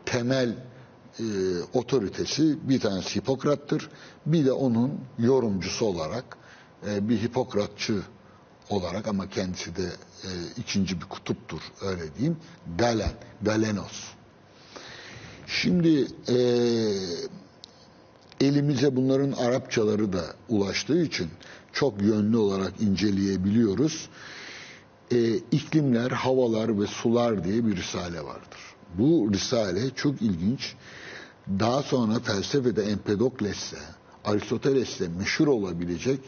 temel 0.06 0.56
e, 1.20 1.24
otoritesi, 1.74 2.70
bir 2.70 2.80
tanesi 2.80 3.16
Hipokrat'tır, 3.16 3.90
bir 4.26 4.46
de 4.46 4.52
onun 4.52 5.00
yorumcusu 5.20 5.86
olarak 5.86 6.38
e, 6.88 7.10
bir 7.10 7.22
Hipokratçı 7.24 8.02
olarak 8.70 9.08
ama 9.08 9.30
kendisi 9.30 9.76
de 9.76 9.86
e, 10.24 10.30
ikinci 10.58 11.02
bir 11.02 11.06
kutuptur 11.06 11.62
öyle 11.82 12.16
diyeyim. 12.16 12.38
Galen, 12.78 13.14
Galenos. 13.42 14.04
Şimdi 15.48 16.08
e, 16.30 16.38
elimize 18.42 18.96
bunların 18.96 19.32
Arapçaları 19.32 20.14
da 20.14 20.24
ulaştığı 20.50 21.02
için 21.02 21.30
çok 21.74 22.02
yönlü 22.02 22.38
olarak 22.38 22.82
inceleyebiliyoruz. 22.82 24.10
E, 25.12 25.34
iklimler, 25.36 26.12
havalar 26.12 26.82
ve 26.82 26.88
sular 26.88 27.44
diye 27.44 27.66
bir 27.66 27.76
risale 27.76 28.22
vardır. 28.24 28.60
Bu 28.98 29.30
risale 29.34 29.90
çok 29.96 30.22
ilginç. 30.22 30.76
Daha 31.60 31.84
sonra 31.84 32.20
felsefede 32.20 32.84
Empedokles'le, 32.84 33.78
Aristoteles'le 34.26 35.02
meşhur 35.20 35.48
olabilecek 35.48 36.20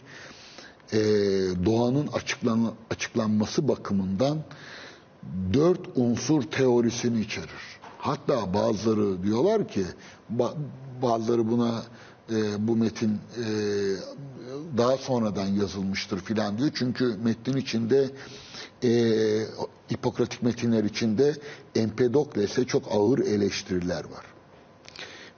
e, 0.94 1.00
doğanın 1.66 2.08
açıklan, 2.08 2.72
açıklanması 2.90 3.68
bakımından 3.68 4.38
dört 5.54 5.80
unsur 5.96 6.44
teorisini 6.44 7.22
içerir. 7.22 7.80
Hatta 7.98 8.54
bazıları 8.54 9.24
diyorlar 9.24 9.68
ki 9.68 9.86
ba, 10.30 10.54
bazıları 11.02 11.52
buna 11.52 11.84
e, 12.32 12.68
bu 12.68 12.76
metin 12.76 13.12
e, 13.14 13.46
daha 14.78 14.98
sonradan 14.98 15.48
yazılmıştır 15.48 16.20
filan 16.20 16.58
diyor. 16.58 16.72
Çünkü 16.76 17.16
metnin 17.24 17.58
içinde 17.58 18.10
e, 18.84 18.92
Hipokratik 19.92 20.44
metinler 20.44 20.84
içinde 20.84 21.36
Empedokles'e 21.76 22.66
çok 22.66 22.84
ağır 22.92 23.20
eleştiriler 23.20 24.04
var. 24.04 24.26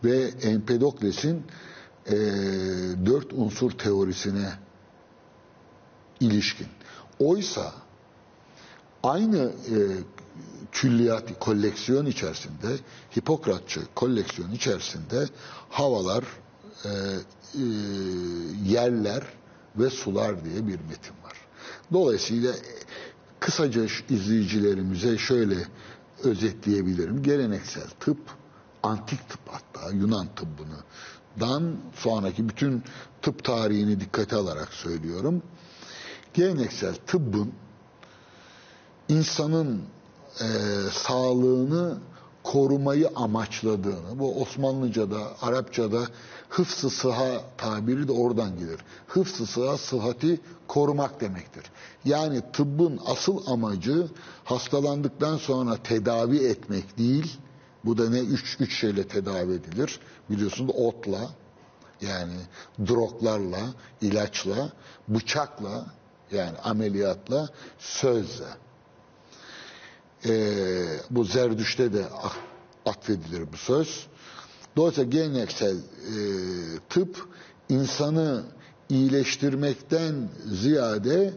Ve 0.04 0.32
Empedokles'in 0.42 1.44
e, 2.08 2.16
dört 3.06 3.34
unsur 3.34 3.72
teorisine 3.72 4.50
ilişkin. 6.20 6.68
Oysa 7.20 7.74
aynı 9.04 9.38
e, 9.38 9.76
külliyat 10.72 11.40
koleksiyon 11.40 12.06
içerisinde 12.06 12.68
Hipokratçı 13.18 13.80
koleksiyon 13.96 14.52
içerisinde 14.52 15.28
havalar, 15.70 16.24
e, 16.86 16.90
e, 16.90 17.64
yerler 18.66 19.24
ve 19.76 19.90
sular 19.90 20.46
diye 20.46 20.56
bir 20.68 20.80
metin 20.80 21.16
var. 21.24 21.34
Dolayısıyla 21.94 22.54
kısaca 23.40 23.82
izleyicilerimize 24.10 25.18
şöyle 25.18 25.58
özetleyebilirim. 26.24 27.24
Geleneksel 27.24 27.88
tıp, 28.00 28.18
antik 28.84 29.30
tıp 29.30 29.40
hatta 29.48 29.92
Yunan 29.92 30.28
tıbbını 30.36 30.78
dan 31.40 31.76
sonraki 31.96 32.50
bütün 32.50 32.84
tıp 33.22 33.44
tarihini 33.44 34.00
dikkate 34.00 34.36
alarak 34.36 34.74
söylüyorum 34.74 35.44
geleneksel 36.34 36.96
tıbbın 36.96 37.54
insanın 39.10 39.82
e, 40.40 40.46
sağlığını 40.92 41.98
korumayı 42.44 43.10
amaçladığını, 43.16 44.20
bu 44.20 44.42
Osmanlıca'da, 44.42 45.20
Arapça'da 45.42 46.02
hıfzı 46.50 46.90
sıha 46.90 47.42
tabiri 47.58 48.08
de 48.08 48.12
oradan 48.12 48.60
gelir. 48.60 48.80
Hıfzı 49.08 49.46
sıha, 49.46 49.78
sıhhati 49.78 50.40
korumak 50.68 51.22
demektir. 51.22 51.64
Yani 52.06 52.42
tıbbın 52.54 53.00
asıl 53.06 53.48
amacı 53.48 54.08
hastalandıktan 54.44 55.38
sonra 55.38 55.78
tedavi 55.84 56.38
etmek 56.38 56.98
değil, 56.98 57.38
bu 57.86 57.98
da 57.98 58.10
ne? 58.10 58.20
Üç, 58.20 58.58
üç 58.60 58.80
şeyle 58.80 59.08
tedavi 59.08 59.54
edilir. 59.54 60.00
Biliyorsunuz 60.30 60.76
otla, 60.78 61.30
yani 62.02 62.34
droglarla, 62.88 63.62
ilaçla, 64.02 64.70
bıçakla, 65.08 65.86
yani 66.32 66.58
ameliyatla, 66.58 67.50
sözle. 67.80 68.46
Ee, 70.26 70.84
bu 71.10 71.24
Zerdüş'te 71.24 71.94
de 71.94 72.06
atfedilir 72.86 73.54
bu 73.54 73.58
söz. 73.58 74.08
Dolayısıyla 74.76 75.10
geleneksel 75.10 75.76
e, 75.78 75.82
tıp 76.90 77.28
insanı 77.70 78.44
iyileştirmekten 78.90 80.30
ziyade 80.46 81.34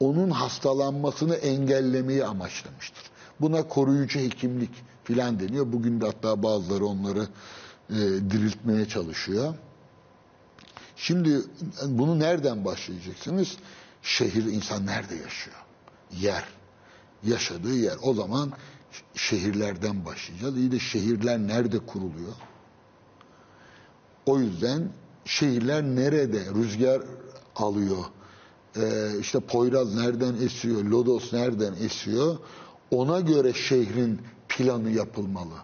onun 0.00 0.30
hastalanmasını 0.30 1.34
engellemeyi 1.34 2.24
amaçlamıştır. 2.24 3.02
Buna 3.40 3.68
koruyucu 3.68 4.18
hekimlik 4.18 4.70
filan 5.04 5.40
deniyor. 5.40 5.72
Bugün 5.72 6.00
de 6.00 6.06
hatta 6.06 6.42
bazıları 6.42 6.86
onları 6.86 7.28
e, 7.90 7.96
diriltmeye 8.30 8.88
çalışıyor. 8.88 9.54
Şimdi 10.96 11.42
bunu 11.86 12.18
nereden 12.18 12.64
başlayacaksınız? 12.64 13.56
Şehir 14.02 14.44
insan 14.44 14.86
nerede 14.86 15.14
yaşıyor? 15.14 15.56
Yer. 16.20 16.44
Yaşadığı 17.24 17.74
yer. 17.74 17.96
O 18.02 18.14
zaman 18.14 18.52
şehirlerden 19.14 20.04
başlayacağız. 20.04 20.56
İyi 20.56 20.72
de 20.72 20.78
şehirler 20.78 21.38
nerede 21.38 21.78
kuruluyor? 21.78 22.32
O 24.26 24.38
yüzden 24.40 24.88
şehirler 25.24 25.82
nerede 25.82 26.44
rüzgar 26.54 27.02
alıyor? 27.56 28.04
Ee, 28.76 29.18
işte 29.20 29.40
Poyraz 29.40 29.94
nereden 29.94 30.34
esiyor? 30.34 30.84
Lodos 30.84 31.32
nereden 31.32 31.72
esiyor? 31.72 32.38
Ona 32.90 33.20
göre 33.20 33.52
şehrin 33.52 34.20
planı 34.56 34.90
yapılmalı. 34.90 35.54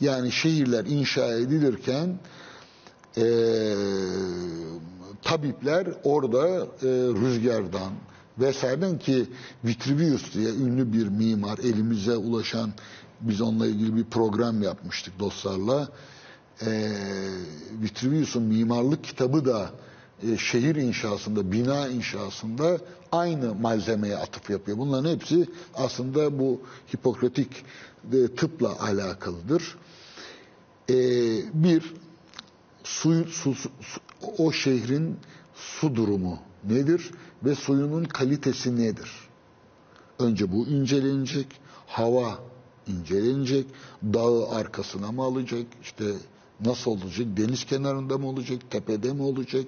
Yani 0.00 0.32
şehirler 0.32 0.84
inşa 0.84 1.26
edilirken 1.26 2.18
e, 3.16 3.24
tabipler 5.22 5.88
orada 6.04 6.48
e, 6.58 6.88
rüzgardan 7.20 7.92
vesaireden 8.38 8.98
ki 8.98 9.26
Vitruvius 9.64 10.34
diye 10.34 10.48
ünlü 10.48 10.92
bir 10.92 11.08
mimar 11.08 11.58
elimize 11.58 12.16
ulaşan 12.16 12.72
biz 13.20 13.40
onunla 13.40 13.66
ilgili 13.66 13.96
bir 13.96 14.04
program 14.04 14.62
yapmıştık 14.62 15.18
dostlarla. 15.18 15.88
E, 16.66 16.92
Vitruvius'un 17.82 18.42
mimarlık 18.42 19.04
kitabı 19.04 19.44
da 19.44 19.70
e, 20.22 20.38
şehir 20.38 20.76
inşasında, 20.76 21.52
bina 21.52 21.88
inşasında 21.88 22.78
aynı 23.12 23.54
malzemeye 23.54 24.16
atıf 24.16 24.50
yapıyor. 24.50 24.78
Bunların 24.78 25.14
hepsi 25.14 25.48
aslında 25.74 26.38
bu 26.38 26.60
hipokratik 26.94 27.64
e, 28.12 28.34
tıpla 28.34 28.80
alakalıdır. 28.80 29.76
E, 30.90 30.94
bir, 31.54 31.94
su, 32.84 33.24
su, 33.24 33.54
su, 33.54 33.70
o 34.38 34.52
şehrin 34.52 35.16
su 35.54 35.96
durumu 35.96 36.38
nedir 36.64 37.10
ve 37.44 37.54
suyunun 37.54 38.04
kalitesi 38.04 38.76
nedir? 38.76 39.10
Önce 40.18 40.52
bu 40.52 40.66
incelenecek, 40.66 41.46
hava 41.86 42.38
incelenecek, 42.86 43.66
dağı 44.02 44.48
arkasına 44.50 45.12
mı 45.12 45.22
alacak, 45.22 45.66
işte 45.82 46.04
nasıl 46.64 46.90
olacak, 46.90 47.26
deniz 47.36 47.64
kenarında 47.64 48.18
mı 48.18 48.28
olacak, 48.28 48.60
tepede 48.70 49.12
mi 49.12 49.22
olacak 49.22 49.64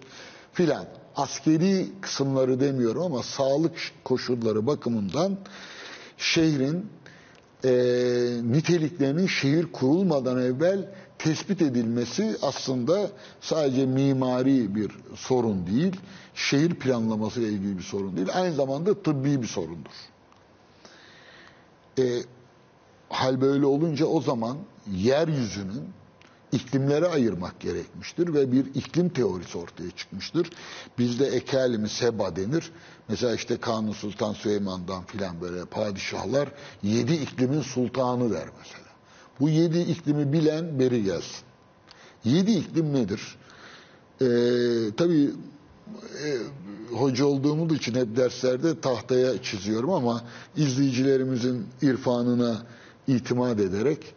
filan. 0.52 0.86
Askeri 1.16 1.88
kısımları 2.00 2.60
demiyorum 2.60 3.02
ama 3.02 3.22
sağlık 3.22 3.72
koşulları 4.04 4.66
bakımından 4.66 5.38
şehrin 6.18 6.86
e, 7.64 7.70
niteliklerinin 8.42 9.26
şehir 9.26 9.72
kurulmadan 9.72 10.38
evvel 10.42 10.88
tespit 11.18 11.62
edilmesi 11.62 12.36
aslında 12.42 13.10
sadece 13.40 13.86
mimari 13.86 14.74
bir 14.74 14.90
sorun 15.14 15.66
değil, 15.66 15.96
şehir 16.34 16.74
planlaması 16.74 17.40
ile 17.40 17.48
ilgili 17.48 17.78
bir 17.78 17.82
sorun 17.82 18.16
değil, 18.16 18.28
aynı 18.32 18.54
zamanda 18.54 19.02
tıbbi 19.02 19.42
bir 19.42 19.46
sorundur. 19.46 19.90
E, 21.98 22.04
hal 23.08 23.40
böyle 23.40 23.66
olunca 23.66 24.06
o 24.06 24.20
zaman 24.20 24.58
yeryüzünün 24.92 25.84
iklimlere 26.52 27.06
ayırmak 27.06 27.60
gerekmiştir 27.60 28.34
ve 28.34 28.52
bir 28.52 28.64
iklim 28.74 29.08
teorisi 29.08 29.58
ortaya 29.58 29.90
çıkmıştır. 29.90 30.50
Bizde 30.98 31.26
ekelimi 31.26 31.88
seba 31.88 32.36
denir. 32.36 32.72
Mesela 33.08 33.34
işte 33.34 33.56
Kanuni 33.56 33.94
Sultan 33.94 34.32
Süleyman'dan 34.32 35.04
filan 35.04 35.40
böyle 35.40 35.64
padişahlar 35.64 36.48
yedi 36.82 37.14
iklimin 37.14 37.62
sultanı 37.62 38.30
der 38.30 38.48
mesela. 38.58 38.88
Bu 39.40 39.48
yedi 39.48 39.78
iklimi 39.78 40.32
bilen 40.32 40.78
beri 40.78 41.04
gelsin. 41.04 41.44
Yedi 42.24 42.50
iklim 42.50 42.94
nedir? 42.94 43.36
Ee, 44.20 44.26
tabii 44.96 45.30
e, 46.24 46.28
hoca 46.94 47.24
olduğumuz 47.24 47.76
için 47.76 47.94
hep 47.94 48.16
derslerde 48.16 48.80
tahtaya 48.80 49.42
çiziyorum 49.42 49.90
ama 49.90 50.22
izleyicilerimizin 50.56 51.66
irfanına 51.82 52.62
itimat 53.06 53.60
ederek 53.60 54.14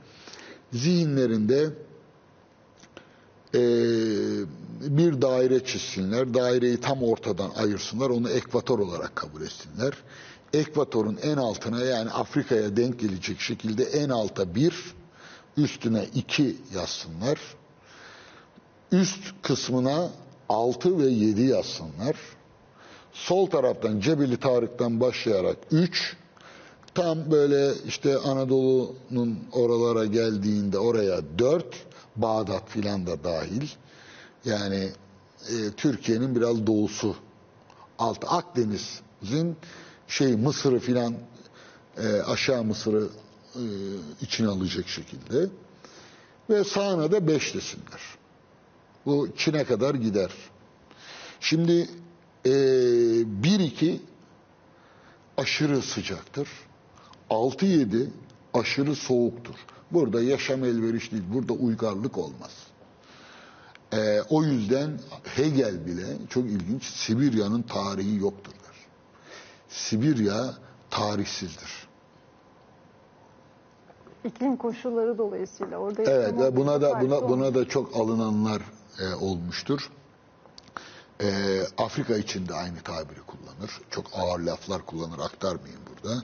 zihinlerinde 0.73 1.69
e, 3.55 3.61
bir 4.81 5.21
daire 5.21 5.65
çizsinler. 5.65 6.33
Daireyi 6.33 6.77
tam 6.77 7.03
ortadan 7.03 7.49
ayırsınlar. 7.49 8.09
Onu 8.09 8.29
ekvator 8.29 8.79
olarak 8.79 9.15
kabul 9.15 9.41
etsinler. 9.41 9.93
Ekvatorun 10.53 11.19
en 11.23 11.37
altına 11.37 11.83
yani 11.83 12.09
Afrika'ya 12.09 12.77
denk 12.77 12.99
gelecek 12.99 13.39
şekilde 13.39 13.83
en 13.83 14.09
alta 14.09 14.55
bir, 14.55 14.75
üstüne 15.57 16.05
iki 16.15 16.57
yazsınlar. 16.75 17.39
Üst 18.91 19.23
kısmına 19.41 20.09
6 20.49 20.99
ve 20.99 21.07
7 21.07 21.41
yazsınlar. 21.41 22.15
Sol 23.13 23.45
taraftan 23.45 23.99
Cebeli 23.99 24.37
Tarık'tan 24.37 24.99
başlayarak 24.99 25.57
3, 25.71 26.17
tam 26.93 27.31
böyle 27.31 27.71
işte 27.87 28.17
Anadolu'nun 28.17 29.39
oralara 29.51 30.05
geldiğinde 30.05 30.79
oraya 30.79 31.21
4, 31.39 31.65
Bağdat 32.15 32.69
filan 32.69 33.07
da 33.07 33.23
dahil. 33.23 33.69
Yani 34.45 34.89
e, 35.49 35.71
Türkiye'nin 35.77 36.35
biraz 36.35 36.67
doğusu. 36.67 37.15
Alt 37.99 38.25
Akdeniz'in 38.27 39.57
şey 40.07 40.35
Mısır'ı 40.35 40.79
filan 40.79 41.15
e, 41.97 42.21
aşağı 42.21 42.63
Mısır'ı 42.63 43.09
e, 43.55 43.63
içine 44.21 44.47
alacak 44.47 44.87
şekilde. 44.87 45.49
Ve 46.49 46.63
sağına 46.63 47.11
da 47.11 47.27
5 47.27 47.55
desinler. 47.55 48.01
Bu 49.05 49.27
Çin'e 49.37 49.63
kadar 49.63 49.95
gider. 49.95 50.31
Şimdi 51.39 51.89
e, 52.45 52.49
1-2 52.49 53.97
aşırı 55.37 55.81
sıcaktır. 55.81 56.49
6-7 57.29 58.07
aşırı 58.53 58.95
soğuktur. 58.95 59.55
Burada 59.91 60.21
yaşam 60.21 60.63
elverişli 60.63 61.11
değil. 61.11 61.23
Burada 61.33 61.53
uygarlık 61.53 62.17
olmaz. 62.17 62.51
E, 63.93 64.21
o 64.29 64.43
yüzden 64.43 64.99
Hegel 65.23 65.85
bile 65.85 66.05
çok 66.29 66.45
ilginç 66.45 66.83
Sibirya'nın 66.83 67.61
tarihi 67.61 68.15
yoktur 68.15 68.51
der. 68.51 68.75
Sibirya 69.69 70.53
tarihsizdir. 70.89 71.87
İklim 74.23 74.57
koşulları 74.57 75.17
dolayısıyla 75.17 75.77
orada 75.77 76.03
Evet 76.03 76.39
ve 76.39 76.55
buna 76.55 76.81
da 76.81 77.01
buna 77.01 77.29
buna 77.29 77.55
da 77.55 77.67
çok 77.67 77.95
alınanlar 77.95 78.61
e, 78.99 79.13
olmuştur. 79.13 79.91
E, 81.21 81.59
Afrika 81.77 82.17
için 82.17 82.47
de 82.47 82.53
aynı 82.53 82.81
tabiri 82.81 83.19
kullanır. 83.21 83.81
Çok 83.89 84.05
ağır 84.13 84.39
laflar 84.39 84.85
kullanır. 84.85 85.19
Aktarmayayım 85.19 85.81
burada. 85.89 86.23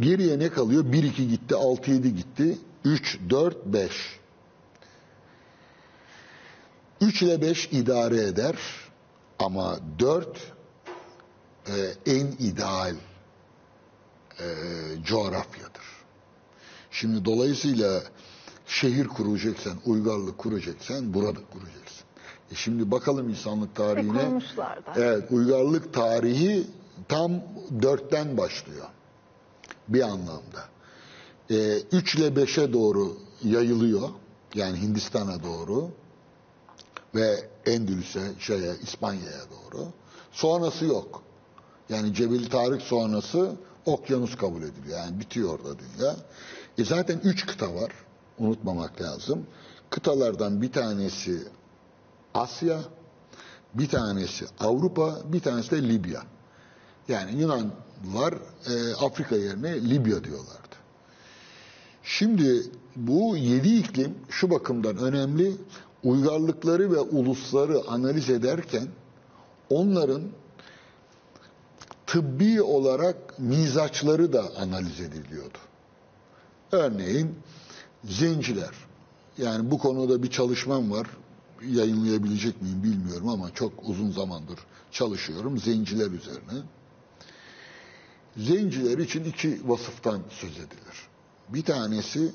Geriye 0.00 0.38
ne 0.38 0.48
kalıyor? 0.48 0.84
1-2 0.84 1.28
gitti, 1.28 1.54
6-7 1.54 2.08
gitti. 2.08 2.58
3, 2.84 3.18
4, 3.30 3.66
5. 3.66 4.20
3 7.00 7.22
ile 7.22 7.40
5 7.42 7.66
idare 7.72 8.20
eder. 8.22 8.56
Ama 9.38 9.78
4 9.98 10.54
e, 11.66 11.72
en 12.06 12.26
ideal 12.26 12.94
e, 14.40 14.44
coğrafyadır. 15.04 15.84
Şimdi 16.90 17.24
dolayısıyla 17.24 18.02
şehir 18.66 19.08
kuracaksan, 19.08 19.78
uygarlık 19.86 20.38
kuracaksan 20.38 21.14
burada 21.14 21.40
kuracaksın. 21.52 22.04
E 22.52 22.54
şimdi 22.54 22.90
bakalım 22.90 23.28
insanlık 23.28 23.74
tarihine. 23.76 24.14
da. 24.86 24.92
Evet, 24.96 25.24
uygarlık 25.30 25.94
tarihi 25.94 26.66
tam 27.08 27.32
dörtten 27.82 28.36
başlıyor. 28.36 28.86
Bir 29.88 30.02
anlamda. 30.02 30.64
E, 31.50 31.78
3 31.80 32.14
ile 32.14 32.26
5'e 32.26 32.72
doğru 32.72 33.16
yayılıyor. 33.44 34.08
Yani 34.54 34.80
Hindistan'a 34.80 35.42
doğru 35.42 35.90
ve 37.14 37.48
Endülüs'e, 37.66 38.32
şeye, 38.38 38.74
İspanya'ya 38.82 39.42
doğru. 39.50 39.86
Sonrası 40.32 40.84
yok. 40.84 41.22
Yani 41.88 42.14
Cebeli 42.14 42.48
Tarık 42.48 42.82
sonrası 42.82 43.52
okyanus 43.86 44.36
kabul 44.36 44.62
ediliyor. 44.62 44.98
Yani 44.98 45.20
bitiyor 45.20 45.58
orada 45.58 45.78
dünya. 45.78 46.16
E 46.78 46.84
zaten 46.84 47.20
üç 47.24 47.46
kıta 47.46 47.74
var. 47.74 47.92
Unutmamak 48.38 49.02
lazım. 49.02 49.46
Kıtalardan 49.90 50.62
bir 50.62 50.72
tanesi 50.72 51.42
Asya, 52.34 52.80
bir 53.74 53.88
tanesi 53.88 54.46
Avrupa, 54.60 55.18
bir 55.24 55.40
tanesi 55.40 55.70
de 55.70 55.88
Libya. 55.88 56.22
Yani 57.08 57.40
Yunanlılar 57.40 58.34
e, 58.66 58.94
Afrika 58.94 59.36
yerine 59.36 59.90
Libya 59.90 60.24
diyorlardı. 60.24 60.74
Şimdi 62.02 62.62
bu 62.96 63.36
yedi 63.36 63.76
iklim 63.76 64.14
şu 64.28 64.50
bakımdan 64.50 64.96
önemli. 64.96 65.52
Uygarlıkları 66.04 66.92
ve 66.92 67.00
ulusları 67.00 67.80
analiz 67.88 68.30
ederken 68.30 68.88
onların 69.70 70.22
tıbbi 72.06 72.62
olarak 72.62 73.38
mizaçları 73.38 74.32
da 74.32 74.44
analiz 74.58 75.00
ediliyordu. 75.00 75.58
Örneğin 76.72 77.34
zenciler. 78.04 78.74
Yani 79.38 79.70
bu 79.70 79.78
konuda 79.78 80.22
bir 80.22 80.30
çalışmam 80.30 80.90
var. 80.90 81.06
Yayınlayabilecek 81.68 82.62
miyim 82.62 82.82
bilmiyorum 82.82 83.28
ama 83.28 83.54
çok 83.54 83.72
uzun 83.88 84.10
zamandır 84.10 84.58
çalışıyorum 84.92 85.58
zenciler 85.58 86.10
üzerine. 86.10 86.62
Zenciler 88.36 88.98
için 88.98 89.24
iki 89.24 89.60
vasıftan 89.68 90.22
söz 90.30 90.52
edilir. 90.52 91.08
Bir 91.48 91.62
tanesi 91.62 92.32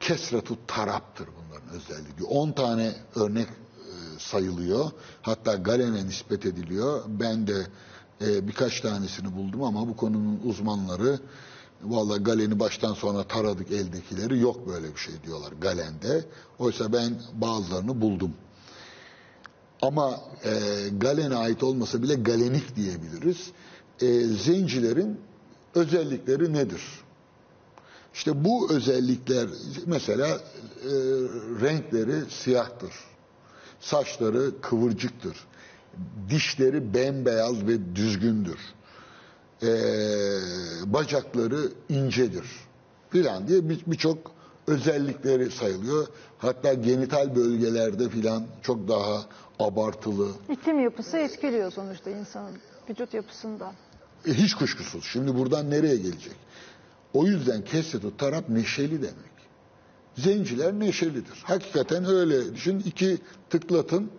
kesretu 0.00 0.58
taraptır 0.66 1.28
bunların 1.28 1.68
özelliği. 1.68 2.28
10 2.28 2.52
tane 2.52 2.94
örnek 3.14 3.46
e, 3.46 3.52
sayılıyor. 4.18 4.90
Hatta 5.22 5.54
Galen'e 5.54 6.06
nispet 6.06 6.46
ediliyor. 6.46 7.02
Ben 7.06 7.46
de 7.46 7.66
e, 8.20 8.48
birkaç 8.48 8.80
tanesini 8.80 9.36
buldum 9.36 9.62
ama 9.62 9.88
bu 9.88 9.96
konunun 9.96 10.40
uzmanları 10.44 11.20
valla 11.82 12.16
Galen'i 12.16 12.60
baştan 12.60 12.94
sona 12.94 13.22
taradık 13.24 13.70
eldekileri 13.72 14.38
yok 14.38 14.68
böyle 14.68 14.94
bir 14.94 15.00
şey 15.00 15.14
diyorlar 15.24 15.52
Galen'de. 15.52 16.24
Oysa 16.58 16.92
ben 16.92 17.22
bazılarını 17.34 18.00
buldum. 18.00 18.32
Ama 19.82 20.20
e, 20.44 20.50
Galen'e 20.98 21.36
ait 21.36 21.62
olmasa 21.62 22.02
bile 22.02 22.14
Galenik 22.14 22.76
diyebiliriz. 22.76 23.50
E, 24.00 24.06
zencilerin 24.24 25.20
özellikleri 25.74 26.52
nedir? 26.52 26.82
İşte 28.14 28.44
bu 28.44 28.72
özellikler 28.72 29.48
mesela 29.86 30.26
e, 30.28 30.38
renkleri 31.62 32.30
siyahtır. 32.30 32.92
Saçları 33.80 34.60
kıvırcıktır. 34.60 35.36
Dişleri 36.30 36.94
bembeyaz 36.94 37.66
ve 37.66 37.96
düzgündür. 37.96 38.58
E, 39.62 39.68
bacakları 40.86 41.60
incedir. 41.88 42.44
Filan 43.10 43.48
diye 43.48 43.68
bir- 43.68 43.82
birçok 43.86 44.18
özellikleri 44.66 45.50
sayılıyor. 45.50 46.06
Hatta 46.38 46.74
genital 46.74 47.36
bölgelerde 47.36 48.08
filan 48.08 48.46
çok 48.62 48.88
daha 48.88 49.24
abartılı. 49.58 50.28
İklim 50.50 50.80
yapısı 50.80 51.16
etkiliyor 51.16 51.72
sonuçta 51.72 52.10
insanın 52.10 52.56
vücut 52.90 53.14
yapısında. 53.14 53.72
E, 54.26 54.32
hiç 54.32 54.54
kuşkusuz. 54.54 55.04
Şimdi 55.04 55.38
buradan 55.38 55.70
nereye 55.70 55.96
gelecek? 55.96 56.36
O 57.14 57.26
yüzden 57.26 57.64
kesretü 57.64 58.16
taraf 58.16 58.48
neşeli 58.48 59.02
demek. 59.02 59.38
Zenciler 60.16 60.72
neşelidir. 60.72 61.42
Hakikaten 61.44 62.04
öyle. 62.04 62.54
Düşün 62.54 62.82
iki 62.86 63.18
tıklatın. 63.50 64.10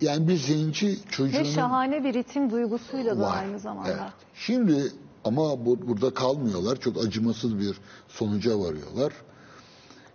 Yani 0.00 0.28
bir 0.28 0.36
zenci 0.36 0.98
çocuğunun... 1.10 1.44
Ve 1.44 1.44
şahane 1.44 2.04
bir 2.04 2.14
ritim 2.14 2.50
duygusuyla 2.50 3.18
da 3.18 3.22
Var. 3.22 3.38
aynı 3.38 3.58
zamanda. 3.58 3.90
Evet. 3.90 4.12
Şimdi 4.34 4.92
ama 5.24 5.66
bu, 5.66 5.88
burada 5.88 6.14
kalmıyorlar. 6.14 6.76
Çok 6.76 7.04
acımasız 7.04 7.58
bir 7.58 7.76
sonuca 8.08 8.58
varıyorlar. 8.58 9.12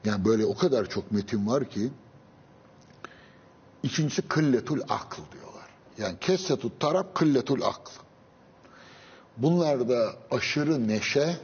Yani 0.05 0.25
böyle 0.25 0.45
o 0.45 0.55
kadar 0.55 0.89
çok 0.89 1.11
metin 1.11 1.47
var 1.47 1.69
ki 1.69 1.89
ikincisi 3.84 4.21
kılletul 4.21 4.80
akıl 4.89 5.23
diyorlar. 5.32 5.69
Yani 5.97 6.19
kessetut 6.19 6.80
taraf 6.80 7.05
kılletul 7.15 7.61
akıl. 7.61 7.93
Bunlarda 9.38 10.15
aşırı 10.32 10.88
neşe 10.88 11.39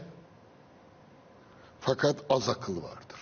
Fakat 1.86 2.16
az 2.30 2.50
akıl 2.50 2.76
vardır. 2.76 3.20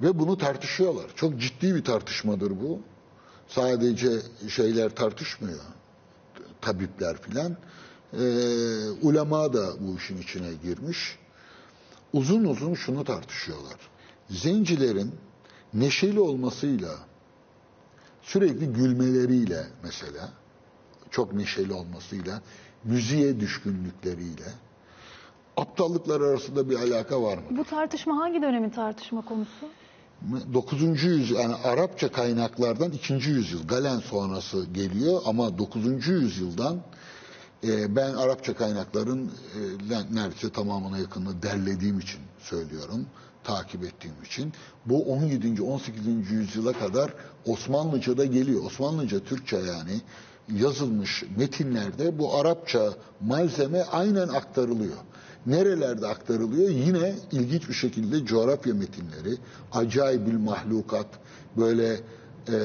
Ve 0.00 0.18
bunu 0.18 0.38
tartışıyorlar. 0.38 1.06
Çok 1.16 1.40
ciddi 1.40 1.74
bir 1.74 1.84
tartışmadır 1.84 2.50
bu. 2.50 2.80
Sadece 3.48 4.10
şeyler 4.48 4.94
tartışmıyor. 4.94 5.60
Tabipler 6.60 7.22
filan. 7.22 7.56
Ee, 8.12 8.18
ulema 9.02 9.52
da 9.52 9.72
bu 9.80 9.96
işin 9.96 10.22
içine 10.22 10.54
girmiş. 10.62 11.18
Uzun 12.12 12.44
uzun 12.44 12.74
şunu 12.74 13.04
tartışıyorlar. 13.04 13.76
Zencilerin 14.30 15.14
neşeli 15.74 16.20
olmasıyla, 16.20 16.90
sürekli 18.22 18.72
gülmeleriyle 18.72 19.66
mesela, 19.82 20.28
çok 21.10 21.32
neşeli 21.32 21.72
olmasıyla, 21.72 22.40
müziğe 22.84 23.40
düşkünlükleriyle, 23.40 24.52
aptallıklar 25.56 26.20
arasında 26.20 26.70
bir 26.70 26.76
alaka 26.76 27.22
var 27.22 27.38
mı? 27.38 27.44
Bu 27.50 27.64
tartışma 27.64 28.16
hangi 28.16 28.42
dönemin 28.42 28.70
tartışma 28.70 29.24
konusu? 29.24 29.66
9. 30.54 30.82
yüzyıl 30.82 31.38
yani 31.38 31.54
Arapça 31.54 32.12
kaynaklardan 32.12 32.90
2. 32.90 33.12
yüzyıl 33.14 33.66
Galen 33.66 33.98
sonrası 33.98 34.66
geliyor 34.72 35.22
ama 35.26 35.58
9. 35.58 36.08
yüzyıldan 36.08 36.80
e, 37.64 37.96
ben 37.96 38.14
Arapça 38.14 38.54
kaynakların 38.54 39.30
e, 39.90 40.14
neredeyse 40.14 40.50
tamamına 40.50 40.98
yakınını 40.98 41.42
derlediğim 41.42 41.98
için 41.98 42.20
söylüyorum, 42.38 43.06
takip 43.44 43.84
ettiğim 43.84 44.14
için. 44.24 44.52
Bu 44.86 45.04
17. 45.04 45.62
18. 45.62 46.30
yüzyıla 46.30 46.72
kadar 46.72 47.14
Osmanlıca'da 47.46 48.24
geliyor. 48.24 48.64
Osmanlıca, 48.64 49.20
Türkçe 49.20 49.56
yani 49.56 50.00
yazılmış 50.50 51.24
metinlerde 51.36 52.18
bu 52.18 52.36
Arapça 52.36 52.92
malzeme 53.20 53.82
aynen 53.82 54.28
aktarılıyor. 54.28 54.96
Nerelerde 55.46 56.06
aktarılıyor? 56.06 56.70
Yine 56.70 57.14
ilginç 57.32 57.68
bir 57.68 57.74
şekilde 57.74 58.26
coğrafya 58.26 58.74
metinleri, 58.74 59.36
acayibül 59.72 60.38
mahlukat, 60.38 61.06
böyle 61.56 62.00
e, 62.48 62.56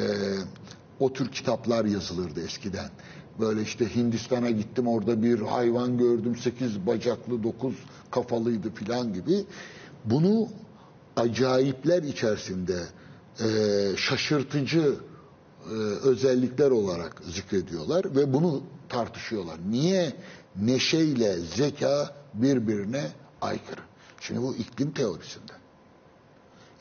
o 0.99 1.13
tür 1.13 1.31
kitaplar 1.31 1.85
yazılırdı 1.85 2.41
eskiden. 2.41 2.89
Böyle 3.39 3.61
işte 3.61 3.95
Hindistan'a 3.95 4.49
gittim 4.49 4.87
orada 4.87 5.23
bir 5.23 5.39
hayvan 5.39 5.97
gördüm, 5.97 6.35
sekiz 6.35 6.87
bacaklı, 6.87 7.43
dokuz 7.43 7.75
kafalıydı 8.11 8.73
filan 8.73 9.13
gibi. 9.13 9.45
Bunu 10.05 10.47
acayipler 11.17 12.03
içerisinde 12.03 12.83
e, 13.39 13.47
şaşırtıcı 13.97 14.95
e, 15.65 15.73
özellikler 16.03 16.71
olarak 16.71 17.21
zikrediyorlar 17.31 18.15
ve 18.15 18.33
bunu 18.33 18.63
tartışıyorlar. 18.89 19.57
Niye 19.69 20.13
neşeyle 20.55 21.39
zeka 21.39 22.15
birbirine 22.33 23.11
aykırı? 23.41 23.81
Şimdi 24.19 24.41
bu 24.41 24.55
iklim 24.55 24.91
teorisinde. 24.91 25.51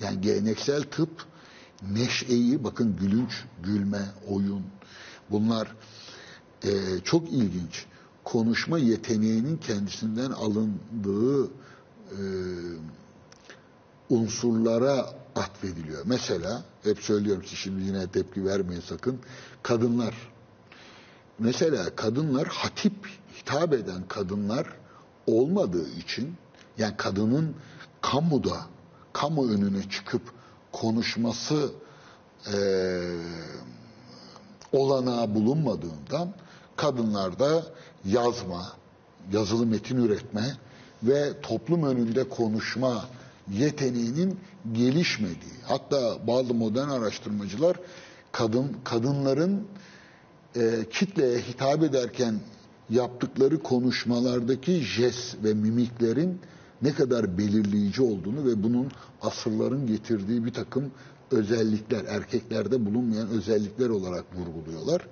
Yani 0.01 0.21
geleneksel 0.21 0.83
tıp 0.83 1.11
neşeyi 1.93 2.65
bakın 2.65 2.97
gülünç, 2.97 3.45
gülme, 3.63 4.03
oyun 4.29 4.63
bunlar 5.31 5.77
e, 6.65 6.71
çok 7.05 7.33
ilginç. 7.33 7.87
Konuşma 8.25 8.79
yeteneğinin 8.79 9.57
kendisinden 9.57 10.31
alındığı 10.31 11.47
e, 11.47 12.21
unsurlara 14.11 15.07
atfediliyor. 15.37 16.03
Mesela 16.05 16.63
hep 16.83 16.99
söylüyorum 16.99 17.43
size 17.45 17.57
şimdi 17.57 17.83
yine 17.85 18.07
tepki 18.07 18.45
vermeyin 18.45 18.81
sakın. 18.81 19.19
Kadınlar. 19.63 20.15
Mesela 21.39 21.97
kadınlar 21.97 22.49
hatip 22.49 22.95
hitap 23.39 23.73
eden 23.73 24.09
kadınlar 24.09 24.67
olmadığı 25.27 25.89
için 25.89 26.35
yani 26.79 26.97
kadının 26.97 27.55
kamuda 28.01 28.57
kamu 29.13 29.51
önüne 29.51 29.91
çıkıp 29.91 30.23
konuşması 30.73 31.71
e, 32.53 32.59
olanağı 34.73 35.35
bulunmadığından 35.35 36.35
kadınlarda 36.77 37.63
yazma, 38.05 38.73
yazılı 39.33 39.67
metin 39.67 39.97
üretme 39.97 40.57
ve 41.03 41.41
toplum 41.41 41.83
önünde 41.83 42.29
konuşma 42.29 43.05
yeteneğinin 43.53 44.39
gelişmediği. 44.73 45.57
Hatta 45.65 46.27
bazı 46.27 46.55
modern 46.55 46.89
araştırmacılar 46.89 47.77
kadın 48.33 48.77
kadınların 48.85 49.67
e, 50.57 50.85
kitleye 50.91 51.39
hitap 51.39 51.83
ederken 51.83 52.41
yaptıkları 52.91 53.63
konuşmalardaki 53.63 54.73
jest 54.73 55.45
ve 55.45 55.55
mimiklerin 55.55 56.41
ne 56.83 56.93
kadar 56.93 57.39
belirleyici 57.39 58.03
olduğunu 58.03 58.47
ve 58.47 58.63
bunun 58.63 58.91
asırların 59.23 59.87
getirdiği 59.87 60.45
bir 60.45 60.53
takım 60.53 60.91
özellikler, 61.31 62.05
erkeklerde 62.05 62.87
bulunmayan 62.87 63.29
özellikler 63.29 63.89
olarak 63.89 64.25
vurguluyorlar. 64.37 65.07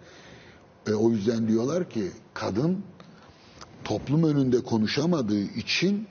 E, 0.89 0.93
o 0.93 1.11
yüzden 1.11 1.49
diyorlar 1.49 1.91
ki 1.91 2.11
kadın 2.35 2.79
toplum 3.85 4.25
önünde 4.25 4.61
konuşamadığı 4.61 5.43
için 5.43 6.07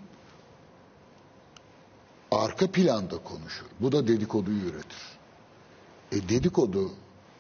arka 2.42 2.72
planda 2.72 3.18
konuşur. 3.18 3.66
Bu 3.80 3.92
da 3.92 4.08
dedikoduyu 4.08 4.62
üretir. 4.62 5.02
E 6.12 6.30
dedikodu 6.30 6.92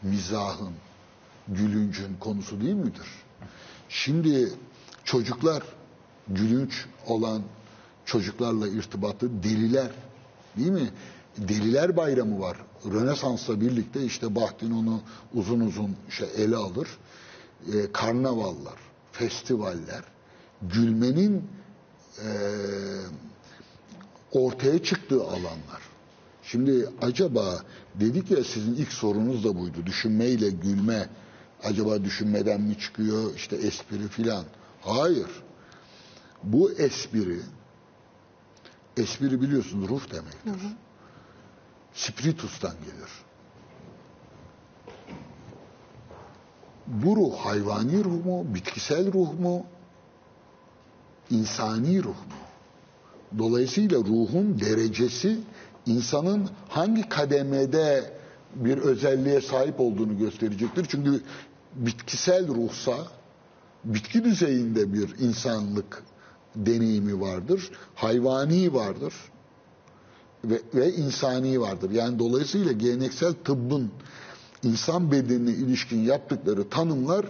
mizahın, 0.01 0.73
gülüncün 1.47 2.15
konusu 2.19 2.61
değil 2.61 2.73
midir? 2.73 3.07
Şimdi 3.89 4.53
çocuklar 5.03 5.63
gülünç 6.27 6.85
olan 7.07 7.43
çocuklarla 8.05 8.67
irtibatlı 8.67 9.43
deliler 9.43 9.91
değil 10.57 10.71
mi? 10.71 10.89
Deliler 11.37 11.97
bayramı 11.97 12.39
var. 12.39 12.57
Rönesans'la 12.85 13.61
birlikte 13.61 14.03
işte 14.03 14.35
Bahdin 14.35 14.71
onu 14.71 15.01
uzun 15.33 15.59
uzun 15.59 15.95
şey 16.09 16.27
ele 16.37 16.55
alır. 16.55 16.87
E, 17.73 17.91
karnavallar, 17.91 18.79
festivaller, 19.11 20.03
gülmenin 20.61 21.47
e, 22.17 22.29
ortaya 24.33 24.83
çıktığı 24.83 25.23
alanlar. 25.23 25.81
Şimdi 26.43 26.89
acaba 27.01 27.63
dedik 27.95 28.31
ya 28.31 28.43
sizin 28.43 28.75
ilk 28.75 28.91
sorunuz 28.91 29.43
da 29.43 29.59
buydu. 29.59 29.85
Düşünmeyle 29.85 30.49
gülme 30.49 31.09
acaba 31.63 32.03
düşünmeden 32.03 32.61
mi 32.61 32.79
çıkıyor 32.79 33.35
işte 33.35 33.55
espri 33.55 34.07
filan. 34.07 34.45
Hayır. 34.81 35.29
Bu 36.43 36.71
espri 36.71 37.39
espri 38.97 39.41
biliyorsun 39.41 39.87
ruh 39.87 40.11
demektir. 40.11 40.51
Hı 40.51 40.67
hı. 40.67 40.71
Spiritus'tan 41.93 42.75
gelir. 42.85 43.11
Bu 46.87 47.15
ruh 47.15 47.35
hayvani 47.35 48.03
ruh 48.03 48.25
mu, 48.25 48.55
bitkisel 48.55 49.13
ruh 49.13 49.33
mu, 49.39 49.65
insani 51.29 52.03
ruh 52.03 52.07
mu? 52.07 52.42
Dolayısıyla 53.37 53.97
ruhun 53.97 54.59
derecesi 54.59 55.37
insanın 55.85 56.49
hangi 56.69 57.09
kademede 57.09 58.13
bir 58.55 58.77
özelliğe 58.77 59.41
sahip 59.41 59.79
olduğunu 59.79 60.17
gösterecektir. 60.17 60.85
Çünkü 60.89 61.21
bitkisel 61.75 62.47
ruhsa 62.47 62.97
bitki 63.83 64.23
düzeyinde 64.23 64.93
bir 64.93 65.19
insanlık 65.19 66.03
deneyimi 66.55 67.21
vardır. 67.21 67.71
Hayvani 67.95 68.73
vardır. 68.73 69.13
Ve, 70.45 70.61
ve 70.73 70.93
insani 70.93 71.61
vardır. 71.61 71.91
Yani 71.91 72.19
dolayısıyla 72.19 72.71
geleneksel 72.71 73.33
tıbbın 73.33 73.91
insan 74.63 75.11
bedenine 75.11 75.51
ilişkin 75.51 75.99
yaptıkları 75.99 76.69
tanımlar 76.69 77.25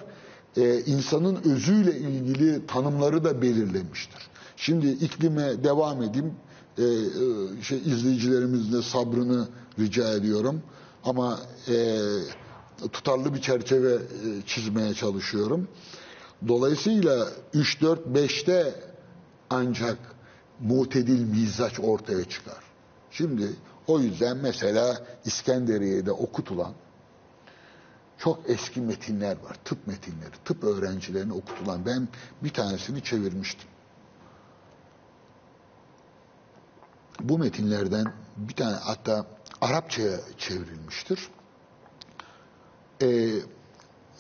e, 0.58 0.80
insanın 0.80 1.40
özüyle 1.44 1.98
ilgili 1.98 2.68
tanımları 2.68 3.24
da 3.24 3.42
belirlemiştir. 3.42 4.30
Şimdi 4.66 4.88
iklime 4.88 5.64
devam 5.64 6.04
edeyim. 6.04 6.34
E, 6.78 6.84
e, 6.84 7.62
şey 7.64 7.78
izleyicilerimizin 7.78 8.74
de 8.78 8.82
sabrını 8.82 9.48
rica 9.80 10.14
ediyorum. 10.14 10.62
Ama 11.04 11.40
e, 11.68 11.98
tutarlı 12.92 13.34
bir 13.34 13.42
çerçeve 13.42 13.94
e, 13.94 14.00
çizmeye 14.46 14.94
çalışıyorum. 14.94 15.68
Dolayısıyla 16.48 17.28
3 17.54 17.82
4 17.82 18.08
5'te 18.08 18.76
ancak 19.50 19.98
mutedil 20.60 21.24
mizaç 21.24 21.80
ortaya 21.80 22.24
çıkar. 22.30 22.64
Şimdi 23.12 23.50
o 23.88 24.00
yüzden 24.00 24.38
mesela 24.38 25.06
İskenderiye'de 25.26 26.12
okutulan 26.12 26.74
çok 28.18 28.40
eski 28.48 28.82
metinler 28.82 29.38
var. 29.44 29.58
Tıp 29.66 29.88
metinleri, 29.88 30.34
tıp 30.46 30.64
öğrencilerine 30.64 31.34
okutulan. 31.34 31.86
Ben 31.86 32.08
bir 32.44 32.50
tanesini 32.50 33.04
çevirmiştim. 33.04 33.73
Bu 37.24 37.38
metinlerden 37.38 38.06
bir 38.38 38.54
tane 38.54 38.76
hatta 38.76 39.26
Arapçaya 39.62 40.20
çevrilmiştir. 40.38 41.20
Ee, 43.02 43.30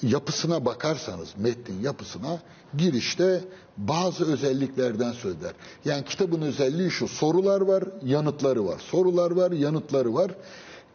yapısına 0.01 0.65
bakarsanız 0.65 1.29
metnin 1.37 1.81
yapısına 1.81 2.39
girişte 2.77 3.41
bazı 3.77 4.33
özelliklerden 4.33 5.11
söz 5.11 5.35
eder. 5.35 5.53
Yani 5.85 6.05
kitabın 6.05 6.41
özelliği 6.41 6.91
şu 6.91 7.07
sorular 7.07 7.61
var 7.61 7.83
yanıtları 8.03 8.65
var 8.65 8.79
sorular 8.79 9.31
var 9.31 9.51
yanıtları 9.51 10.13
var. 10.13 10.31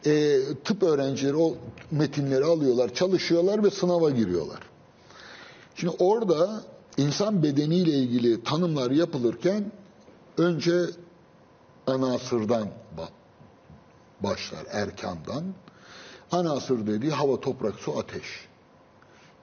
E, 0.05 0.39
tıp 0.63 0.83
öğrencileri 0.83 1.35
o 1.35 1.55
metinleri 1.91 2.43
alıyorlar 2.43 2.93
çalışıyorlar 2.93 3.63
ve 3.63 3.69
sınava 3.69 4.09
giriyorlar. 4.09 4.59
Şimdi 5.75 5.95
orada 5.99 6.61
insan 6.97 7.43
bedeniyle 7.43 7.91
ilgili 7.91 8.43
tanımlar 8.43 8.91
yapılırken 8.91 9.71
önce 10.37 10.71
anasırdan 11.89 12.69
başlar 14.19 14.65
erkandan. 14.71 15.43
Anasır 16.31 16.87
dediği 16.87 17.11
hava, 17.11 17.39
toprak, 17.39 17.75
su, 17.75 17.99
ateş. 17.99 18.47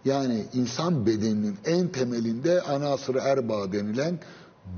Yani 0.04 0.44
insan 0.52 1.06
bedeninin 1.06 1.58
en 1.64 1.88
temelinde 1.88 2.62
anasır 2.62 3.14
erba 3.14 3.72
denilen 3.72 4.18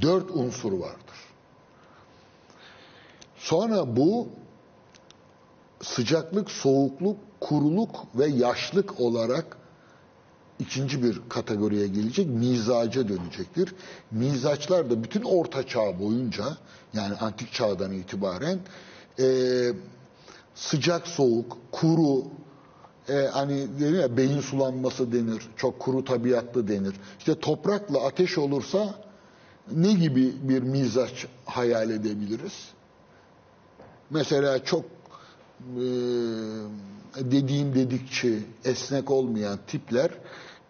dört 0.01 0.31
unsur 0.31 0.73
vardır. 0.73 1.19
Sonra 3.37 3.97
bu 3.97 4.29
sıcaklık, 5.83 6.51
soğukluk, 6.51 7.17
kuruluk 7.41 7.97
ve 8.15 8.27
yaşlık 8.27 9.01
olarak 9.01 9.58
ikinci 10.59 11.03
bir 11.03 11.21
kategoriye 11.29 11.87
gelecek, 11.87 12.29
mizaca 12.29 13.09
dönecektir. 13.09 13.75
Mizaçlar 14.11 14.91
da 14.91 15.05
bütün 15.05 15.23
orta 15.23 15.67
çağ 15.67 16.01
boyunca, 16.01 16.45
yani 16.93 17.15
antik 17.15 17.53
çağdan 17.53 17.93
itibaren 17.93 18.59
e, 19.21 19.27
sıcak 20.55 21.07
soğuk, 21.07 21.59
kuru, 21.73 22.25
e, 23.09 23.15
hani 23.15 23.81
denir 23.81 23.99
ya 23.99 24.17
beyin 24.17 24.41
sulanması 24.41 25.13
denir, 25.13 25.49
çok 25.57 25.79
kuru 25.81 26.05
tabiatlı 26.05 26.69
denir. 26.69 26.95
İşte 27.19 27.41
toprakla 27.41 28.07
ateş 28.07 28.39
olursa 28.39 28.95
ne 29.73 29.93
gibi 29.93 30.33
bir 30.43 30.63
mizaç 30.63 31.27
hayal 31.45 31.91
edebiliriz? 31.91 32.69
Mesela 34.11 34.65
çok 34.65 34.85
e, 35.61 35.85
dediğim 37.17 37.75
dedikçe 37.75 38.39
esnek 38.65 39.11
olmayan 39.11 39.59
tipler 39.67 40.11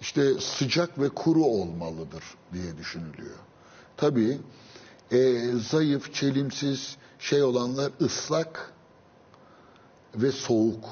işte 0.00 0.40
sıcak 0.40 0.98
ve 1.00 1.08
kuru 1.08 1.44
olmalıdır 1.44 2.24
diye 2.52 2.76
düşünülüyor. 2.78 3.36
Tabii 3.96 4.38
e, 5.12 5.50
zayıf, 5.70 6.14
çelimsiz 6.14 6.96
şey 7.18 7.42
olanlar 7.42 7.92
ıslak 8.00 8.72
ve 10.14 10.32
soğuk 10.32 10.84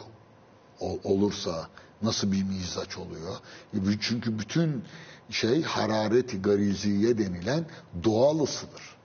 olursa 1.05 1.69
nasıl 2.03 2.33
bir 2.33 2.43
mizaç 2.43 2.99
oluyor? 2.99 3.37
E, 3.75 3.79
çünkü 4.01 4.39
bütün 4.39 4.85
şey 5.31 5.63
harareti 5.63 6.43
gariziye 6.43 7.19
denilen 7.19 7.65
doğal 8.05 8.41
ısıdır. 8.41 8.97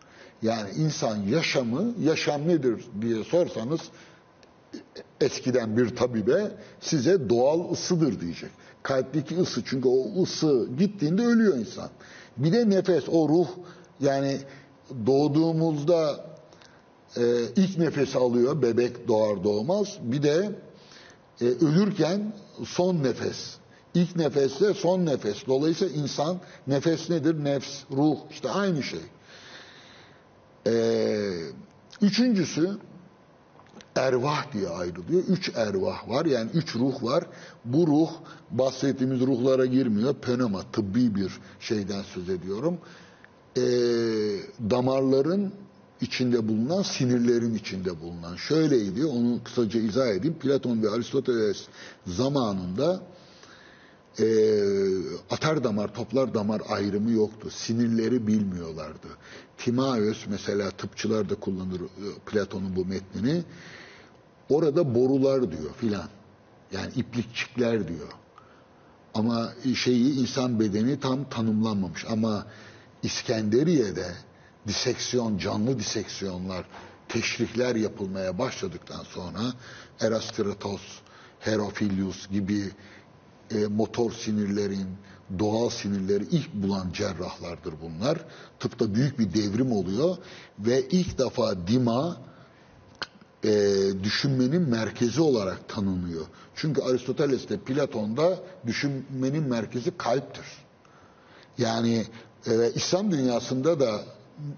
Yani 0.41 0.69
insan 0.71 1.17
yaşamı, 1.17 1.93
yaşam 2.03 2.47
nedir 2.47 2.85
diye 3.01 3.23
sorsanız 3.23 3.81
eskiden 5.21 5.77
bir 5.77 5.95
tabibe 5.95 6.51
size 6.81 7.29
doğal 7.29 7.71
ısıdır 7.71 8.21
diyecek. 8.21 8.49
Kalpteki 8.83 9.39
ısı 9.39 9.63
çünkü 9.65 9.87
o 9.87 10.23
ısı 10.23 10.67
gittiğinde 10.77 11.25
ölüyor 11.25 11.57
insan. 11.57 11.89
Bir 12.37 12.51
de 12.51 12.69
nefes, 12.69 13.03
o 13.09 13.29
ruh 13.29 13.47
yani 13.99 14.37
doğduğumuzda 15.05 16.25
e, 17.17 17.21
ilk 17.55 17.77
nefesi 17.77 18.17
alıyor 18.17 18.61
bebek 18.61 19.07
doğar 19.07 19.43
doğmaz. 19.43 19.97
Bir 20.01 20.23
de 20.23 20.51
e, 21.41 21.45
ölürken 21.45 22.33
son 22.65 23.03
nefes. 23.03 23.55
İlk 23.93 24.15
nefesle 24.15 24.73
son 24.73 25.05
nefes. 25.05 25.47
Dolayısıyla 25.47 26.01
insan 26.01 26.37
nefes 26.67 27.09
nedir? 27.09 27.43
Nefs, 27.43 27.83
ruh 27.91 28.17
işte 28.31 28.49
aynı 28.49 28.83
şey. 28.83 28.99
Ee, 30.67 31.31
üçüncüsü 32.01 32.77
ervah 33.95 34.53
diye 34.53 34.69
ayrılıyor. 34.69 35.23
Üç 35.27 35.51
ervah 35.55 36.09
var 36.09 36.25
yani 36.25 36.49
üç 36.53 36.75
ruh 36.75 37.03
var. 37.03 37.23
Bu 37.65 37.87
ruh 37.87 38.09
bahsettiğimiz 38.51 39.19
ruhlara 39.21 39.65
girmiyor. 39.65 40.13
Pneuma 40.13 40.61
tıbbi 40.71 41.15
bir 41.15 41.31
şeyden 41.59 42.01
söz 42.01 42.29
ediyorum. 42.29 42.77
Ee, 43.57 43.61
damarların 44.69 45.53
içinde 46.01 46.47
bulunan, 46.47 46.81
sinirlerin 46.81 47.55
içinde 47.55 48.01
bulunan. 48.01 48.35
Şöyleydi, 48.35 49.05
onu 49.05 49.43
kısaca 49.43 49.79
izah 49.79 50.07
edeyim. 50.07 50.39
Platon 50.39 50.83
ve 50.83 50.89
Aristoteles 50.89 51.57
zamanında 52.07 53.01
e, 54.19 54.25
atar 55.29 55.63
damar, 55.63 55.93
toplar 55.93 56.33
damar 56.33 56.61
ayrımı 56.69 57.11
yoktu. 57.11 57.49
Sinirleri 57.51 58.27
bilmiyorlardı. 58.27 59.07
Timaeus 59.57 60.27
mesela 60.27 60.71
tıpçılar 60.71 61.29
da 61.29 61.35
kullanır 61.35 61.81
e, 61.81 61.85
Platon'un 62.25 62.75
bu 62.75 62.85
metnini. 62.85 63.43
Orada 64.51 64.95
borular 64.95 65.51
diyor 65.51 65.73
filan. 65.77 66.09
Yani 66.71 66.91
iplikçikler 66.95 67.87
diyor. 67.87 68.11
Ama 69.13 69.53
şeyi 69.75 70.19
insan 70.19 70.59
bedeni 70.59 70.99
tam 70.99 71.29
tanımlanmamış. 71.29 72.05
Ama 72.09 72.45
İskenderiye'de 73.03 74.11
diseksiyon, 74.67 75.37
canlı 75.37 75.79
diseksiyonlar, 75.79 76.65
teşrihler 77.09 77.75
yapılmaya 77.75 78.37
başladıktan 78.39 79.03
sonra 79.03 79.39
Erastratos, 79.99 80.81
Herophilius 81.39 82.27
gibi 82.29 82.71
e, 83.51 83.67
motor 83.67 84.11
sinirlerin, 84.11 84.87
doğal 85.39 85.69
sinirleri 85.69 86.23
ilk 86.31 86.53
bulan 86.53 86.91
cerrahlardır 86.93 87.73
bunlar. 87.81 88.17
Tıpta 88.59 88.95
büyük 88.95 89.19
bir 89.19 89.33
devrim 89.33 89.71
oluyor 89.71 90.17
ve 90.59 90.87
ilk 90.87 91.19
defa 91.19 91.67
dima 91.67 92.17
e, 93.43 93.49
düşünmenin 94.03 94.61
merkezi 94.69 95.21
olarak 95.21 95.69
tanınıyor. 95.69 96.25
Çünkü 96.55 96.81
Aristoteles'te, 96.81 97.57
Platon'da 97.57 98.39
düşünmenin 98.67 99.43
merkezi 99.43 99.97
kalptir. 99.97 100.45
Yani 101.57 102.05
e, 102.47 102.71
İslam 102.75 103.11
dünyasında 103.11 103.79
da 103.79 104.01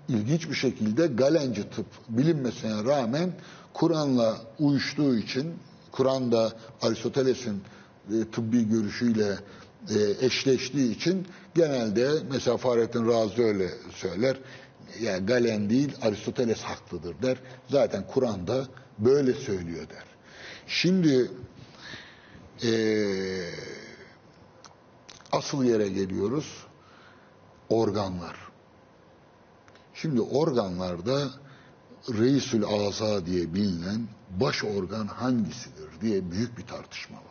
ilginç 0.09 0.49
bir 0.49 0.55
şekilde 0.55 1.07
Galenci 1.07 1.69
tıp 1.69 1.85
bilinmesine 2.09 2.83
rağmen 2.83 3.33
Kur'an'la 3.73 4.37
uyuştuğu 4.59 5.15
için 5.15 5.53
Kur'an'da 5.91 6.51
Aristoteles'in 6.81 7.61
e, 8.11 8.31
tıbbi 8.31 8.69
görüşüyle 8.69 9.37
e, 9.89 10.25
eşleştiği 10.25 10.95
için 10.95 11.27
genelde 11.55 12.09
mesela 12.31 12.57
Fahrettin 12.57 13.07
Razi 13.07 13.43
öyle 13.43 13.69
söyler. 13.95 14.37
Yani 15.01 15.25
Galen 15.25 15.69
değil 15.69 15.95
Aristoteles 16.01 16.61
haklıdır 16.61 17.21
der. 17.21 17.37
Zaten 17.69 18.07
Kur'an'da 18.07 18.67
böyle 18.99 19.33
söylüyor 19.33 19.89
der. 19.89 20.03
Şimdi 20.67 21.31
e, 22.63 22.71
asıl 25.31 25.63
yere 25.63 25.89
geliyoruz. 25.89 26.65
Organlar. 27.69 28.35
Şimdi 29.93 30.21
organlarda 30.21 31.29
reisül 32.09 32.65
aza 32.65 33.25
diye 33.25 33.53
bilinen 33.53 34.07
baş 34.29 34.63
organ 34.63 35.07
hangisidir 35.07 36.01
diye 36.01 36.31
büyük 36.31 36.57
bir 36.57 36.67
tartışma 36.67 37.17
var. 37.17 37.23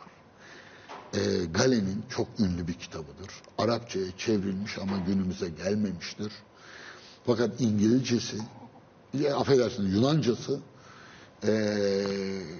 E, 1.13 1.45
Galen'in 1.45 2.05
çok 2.09 2.27
ünlü 2.39 2.67
bir 2.67 2.73
kitabıdır. 2.73 3.31
Arapçaya 3.57 4.17
çevrilmiş 4.17 4.77
ama 4.77 4.97
günümüze 4.97 5.49
gelmemiştir. 5.49 6.33
Fakat 7.25 7.61
İngilizcesi, 7.61 8.37
ya, 9.13 9.37
affedersiniz 9.37 9.93
Yunancası 9.93 10.59
e, 11.47 11.51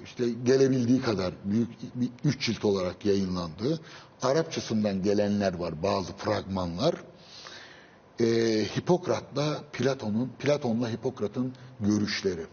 işte 0.04 0.30
gelebildiği 0.30 1.02
kadar 1.02 1.34
büyük 1.46 1.70
bir 1.96 2.10
üç 2.24 2.46
cilt 2.46 2.66
olarak 2.66 3.06
yayınlandı. 3.06 3.80
Arapçasından 4.22 5.04
gelenler 5.04 5.54
var 5.54 5.84
bazı 5.84 6.14
fragmanlar 6.14 6.96
e, 8.20 8.26
Hipokrat'la 8.78 9.64
Platon'un, 9.74 10.32
Platon'la 10.40 10.90
Hipokrat'ın 10.90 11.54
görüşleri. 11.80 12.46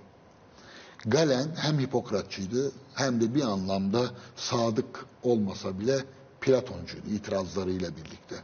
Galen 1.06 1.48
hem 1.56 1.78
Hipokratçıydı 1.78 2.72
hem 2.94 3.20
de 3.20 3.34
bir 3.34 3.42
anlamda 3.42 4.10
sadık 4.36 5.06
olmasa 5.22 5.78
bile 5.78 6.04
Platoncuydu 6.40 7.08
itirazlarıyla 7.10 7.90
birlikte. 7.96 8.36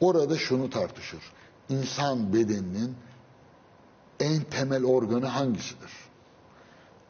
Orada 0.00 0.38
şunu 0.38 0.70
tartışır. 0.70 1.20
İnsan 1.72 2.32
bedeninin 2.32 2.96
en 4.20 4.42
temel 4.42 4.84
organı 4.84 5.26
hangisidir? 5.26 5.90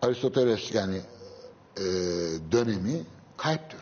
Aristoteles 0.02 0.74
yani 0.74 1.00
e, 1.76 1.82
dönemi 2.52 3.02
kalptir. 3.36 3.80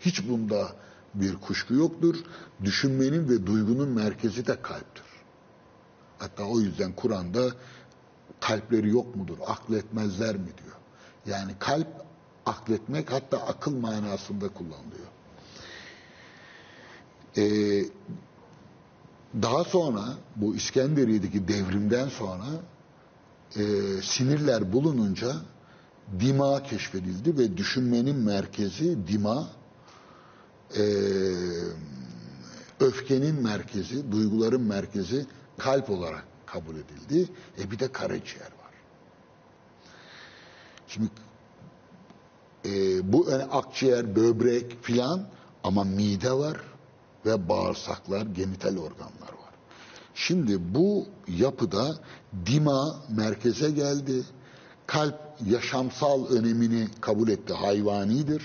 Hiç 0.00 0.28
bunda 0.28 0.72
bir 1.14 1.36
kuşku 1.36 1.74
yoktur. 1.74 2.16
Düşünmenin 2.64 3.28
ve 3.28 3.46
duygunun 3.46 3.88
merkezi 3.88 4.46
de 4.46 4.62
kalptir. 4.62 5.04
Hatta 6.18 6.44
o 6.44 6.60
yüzden 6.60 6.92
Kur'an'da 6.92 7.50
kalpleri 8.40 8.88
yok 8.88 9.16
mudur, 9.16 9.38
akletmezler 9.46 10.36
mi 10.36 10.48
diyor. 10.64 10.76
Yani 11.26 11.52
kalp 11.58 11.88
akletmek 12.46 13.12
hatta 13.12 13.46
akıl 13.46 13.76
manasında 13.76 14.48
kullanılıyor. 14.48 15.06
Ee, 17.36 17.84
daha 19.42 19.64
sonra 19.64 20.04
bu 20.36 20.56
İskenderiye'deki 20.56 21.48
devrimden 21.48 22.08
sonra 22.08 22.44
e, 23.56 23.62
sinirler 24.02 24.72
bulununca 24.72 25.32
dima 26.20 26.62
keşfedildi 26.62 27.38
ve 27.38 27.56
düşünmenin 27.56 28.16
merkezi 28.16 29.06
dima, 29.08 29.48
e, 30.76 30.84
öfkenin 32.80 33.42
merkezi, 33.42 34.12
duyguların 34.12 34.60
merkezi 34.62 35.26
kalp 35.58 35.90
olarak 35.90 36.24
kabul 36.46 36.74
edildi. 36.76 37.28
E 37.58 37.70
bir 37.70 37.78
de 37.78 37.92
karaciğer 37.92 38.46
var. 38.46 38.72
Şimdi 40.88 41.08
e, 42.64 43.12
bu 43.12 43.30
yani 43.30 43.44
akciğer, 43.44 44.16
böbrek 44.16 44.78
filan 44.82 45.28
ama 45.64 45.84
mide 45.84 46.32
var 46.32 46.71
ve 47.26 47.48
bağırsaklar, 47.48 48.26
genital 48.26 48.76
organlar 48.76 49.32
var. 49.32 49.52
Şimdi 50.14 50.74
bu 50.74 51.06
yapıda 51.28 51.96
dima 52.46 53.02
merkeze 53.10 53.70
geldi. 53.70 54.22
Kalp 54.86 55.18
yaşamsal 55.46 56.26
önemini 56.26 56.88
kabul 57.00 57.28
etti, 57.28 57.54
hayvanidir. 57.54 58.42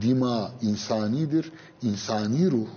Dima 0.00 0.52
insanidir, 0.62 1.52
insani 1.82 2.50
ruh 2.50 2.68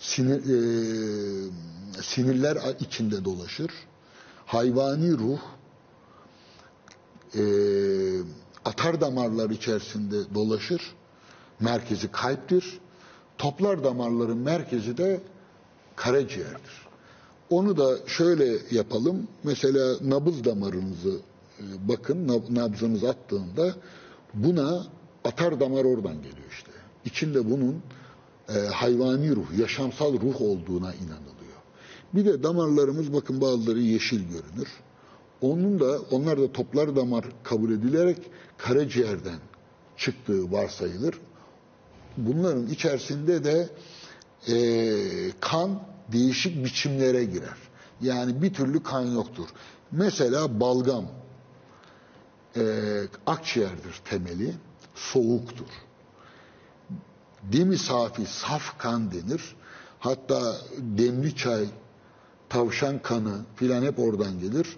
sinir, 0.00 0.40
e, 0.40 2.02
sinirler 2.02 2.58
içinde 2.80 3.24
dolaşır. 3.24 3.70
Hayvani 4.46 5.18
ruh 5.18 5.40
e, 7.34 7.42
atar 8.64 9.00
damarlar 9.00 9.50
içerisinde 9.50 10.34
dolaşır. 10.34 10.94
Merkezi 11.60 12.10
kalptir. 12.12 12.80
Toplar 13.40 13.84
damarların 13.84 14.36
merkezi 14.38 14.96
de 14.96 15.20
karaciğerdir. 15.96 16.86
Onu 17.50 17.76
da 17.76 17.96
şöyle 18.06 18.58
yapalım. 18.70 19.28
Mesela 19.44 19.96
nabız 20.02 20.44
damarınızı 20.44 21.20
e, 21.58 21.64
bakın 21.88 22.28
nab- 22.28 22.54
nabzınız 22.54 23.04
attığında 23.04 23.74
buna 24.34 24.86
atar 25.24 25.60
damar 25.60 25.84
oradan 25.84 26.16
geliyor 26.16 26.48
işte. 26.50 26.70
İçinde 27.04 27.50
bunun 27.50 27.82
e, 28.48 28.58
hayvani 28.58 29.36
ruh, 29.36 29.58
yaşamsal 29.58 30.12
ruh 30.12 30.40
olduğuna 30.40 30.94
inanılıyor. 30.94 31.60
Bir 32.14 32.24
de 32.24 32.42
damarlarımız 32.42 33.12
bakın 33.12 33.40
bazıları 33.40 33.80
yeşil 33.80 34.20
görünür. 34.20 34.68
Onun 35.40 35.80
da 35.80 35.98
onlar 36.10 36.40
da 36.40 36.52
toplar 36.52 36.96
damar 36.96 37.24
kabul 37.42 37.72
edilerek 37.72 38.18
karaciğerden 38.58 39.38
çıktığı 39.96 40.52
varsayılır. 40.52 41.14
Bunların 42.26 42.66
içerisinde 42.66 43.44
de 43.44 43.68
e, 44.48 44.54
kan 45.40 45.82
değişik 46.12 46.64
biçimlere 46.64 47.24
girer. 47.24 47.56
Yani 48.00 48.42
bir 48.42 48.54
türlü 48.54 48.82
kan 48.82 49.02
yoktur. 49.02 49.48
Mesela 49.90 50.60
balgam 50.60 51.04
e, 52.56 52.62
akciğerdir 53.26 54.00
temeli, 54.04 54.54
soğuktur. 54.94 55.66
Demi 57.42 57.78
safi, 57.78 58.26
saf 58.26 58.78
kan 58.78 59.12
denir. 59.12 59.56
Hatta 59.98 60.56
demli 60.78 61.36
çay, 61.36 61.66
tavşan 62.48 63.02
kanı 63.02 63.38
filan 63.56 63.82
hep 63.82 63.98
oradan 63.98 64.40
gelir. 64.40 64.76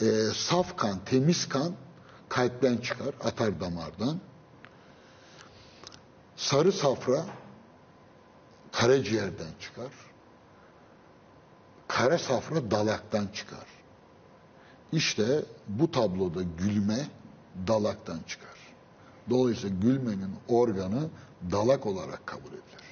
E, 0.00 0.06
saf 0.34 0.76
kan, 0.76 1.04
temiz 1.04 1.48
kan 1.48 1.72
kalpten 2.28 2.76
çıkar, 2.76 3.14
atar 3.24 3.60
damardan. 3.60 4.20
Sarı 6.50 6.72
safra 6.72 7.24
karaciğerden 8.72 9.52
çıkar. 9.60 9.92
Kara 11.88 12.18
safra 12.18 12.70
dalaktan 12.70 13.26
çıkar. 13.34 13.66
İşte 14.92 15.44
bu 15.68 15.90
tabloda 15.90 16.42
gülme 16.42 17.06
dalaktan 17.66 18.18
çıkar. 18.26 18.56
Dolayısıyla 19.30 19.76
gülmenin 19.82 20.30
organı 20.48 21.08
dalak 21.50 21.86
olarak 21.86 22.26
kabul 22.26 22.48
edilir. 22.48 22.82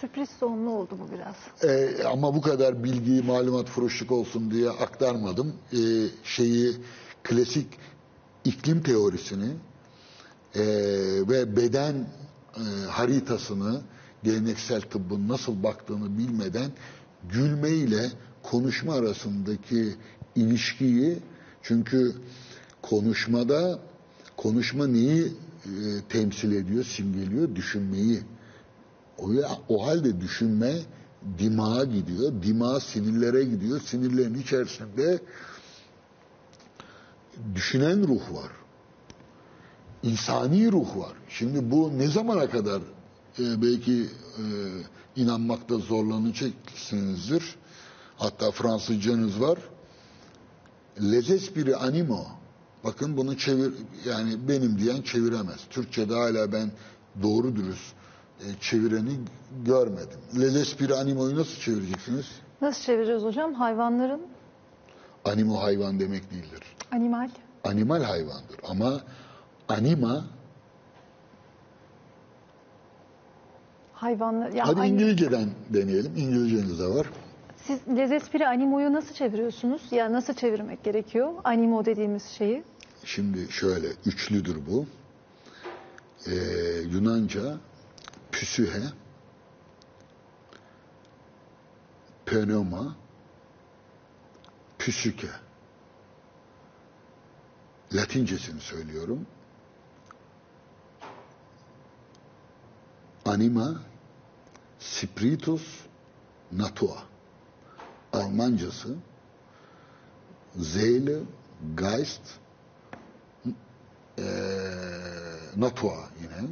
Sürpriz 0.00 0.28
sonlu 0.40 0.70
oldu 0.70 0.98
bu 1.00 1.12
biraz. 1.12 1.36
Ee, 1.62 2.04
ama 2.04 2.34
bu 2.34 2.40
kadar 2.40 2.84
bilgiyi 2.84 3.22
malumat 3.22 3.68
furuşluk 3.68 4.12
olsun 4.12 4.50
diye 4.50 4.70
aktarmadım. 4.70 5.56
Ee, 5.72 5.76
şeyi 6.24 6.76
klasik 7.22 7.66
iklim 8.44 8.82
teorisini 8.82 9.50
e, 10.54 10.62
ve 11.28 11.56
beden 11.56 12.06
e, 12.56 12.86
haritasını 12.88 13.80
geleneksel 14.22 14.80
tıbbın 14.80 15.28
nasıl 15.28 15.62
baktığını 15.62 16.18
bilmeden 16.18 16.70
gülme 17.28 17.70
ile 17.70 18.10
konuşma 18.42 18.94
arasındaki 18.94 19.94
ilişkiyi 20.36 21.18
çünkü 21.62 22.12
konuşmada 22.82 23.78
konuşma 24.36 24.86
neyi 24.86 25.32
e, 25.64 25.70
temsil 26.08 26.52
ediyor, 26.52 26.84
simgeliyor? 26.84 27.54
Düşünmeyi. 27.54 28.20
O, 29.18 29.30
o 29.68 29.86
halde 29.86 30.20
düşünme 30.20 30.72
dimağa 31.38 31.84
gidiyor. 31.84 32.32
Dima 32.42 32.80
sinirlere 32.80 33.44
gidiyor. 33.44 33.80
Sinirlerin 33.80 34.34
içerisinde 34.34 35.18
düşünen 37.54 38.08
ruh 38.08 38.34
var. 38.34 38.52
İnsani 40.02 40.72
ruh 40.72 40.96
var. 40.96 41.12
Şimdi 41.28 41.70
bu 41.70 41.98
ne 41.98 42.06
zamana 42.06 42.50
kadar 42.50 42.80
e, 43.38 43.62
belki 43.62 44.02
e, 44.38 44.44
inanmakta 45.16 45.78
zorlanacaksınızdır. 45.78 47.56
Hatta 48.16 48.50
Fransızcanız 48.50 49.40
var. 49.40 49.58
Les 51.00 51.30
esprits 51.30 51.76
animo. 51.82 52.26
Bakın 52.84 53.16
bunu 53.16 53.38
çevir 53.38 53.72
yani 54.06 54.48
benim 54.48 54.78
diyen 54.78 55.02
çeviremez. 55.02 55.60
Türkçe'de 55.70 56.14
hala 56.14 56.52
ben 56.52 56.70
doğru 57.22 57.56
dürüst 57.56 57.92
e, 58.40 58.46
çevireni 58.60 59.18
görmedim. 59.64 60.18
Les 60.40 60.56
esprits 60.56 60.92
animo'yu 60.92 61.36
nasıl 61.36 61.60
çevireceksiniz? 61.60 62.26
Nasıl 62.62 62.82
çevireceğiz 62.82 63.22
hocam? 63.22 63.54
Hayvanların 63.54 64.20
Animo 65.24 65.62
hayvan 65.62 66.00
demek 66.00 66.30
değildir. 66.30 66.60
animal. 66.92 67.30
Animal 67.64 68.02
hayvandır 68.02 68.56
ama 68.68 69.00
anima 69.68 70.24
Hayvanlar. 73.92 74.50
Ya 74.52 74.66
hadi 74.68 74.80
ani- 74.80 74.88
İngilizceden 74.88 75.50
deneyelim. 75.70 76.12
İngilizceniz 76.16 76.80
de 76.80 76.86
var. 76.86 77.06
Siz 77.56 77.80
Les 77.96 78.12
Esprits 78.12 78.44
Animo'yu 78.46 78.92
nasıl 78.92 79.14
çeviriyorsunuz? 79.14 79.82
Ya 79.92 80.12
nasıl 80.12 80.34
çevirmek 80.34 80.84
gerekiyor? 80.84 81.32
Animo 81.44 81.84
dediğimiz 81.84 82.24
şeyi. 82.24 82.64
Şimdi 83.04 83.52
şöyle 83.52 83.86
üçlüdür 84.06 84.56
bu. 84.70 84.86
Ee, 86.26 86.34
Yunanca 86.92 87.56
püsühe, 88.32 88.82
pneuma, 92.26 92.96
püsüke. 94.78 95.28
Latincesini 97.92 98.60
söylüyorum. 98.60 99.26
Anima, 103.28 103.80
spiritus, 104.78 105.62
natura. 106.52 106.98
Almancası 108.12 108.94
Seele, 110.62 111.18
Geist, 111.76 112.22
eee 114.18 114.24
Natura 115.56 115.94
yine. 116.22 116.48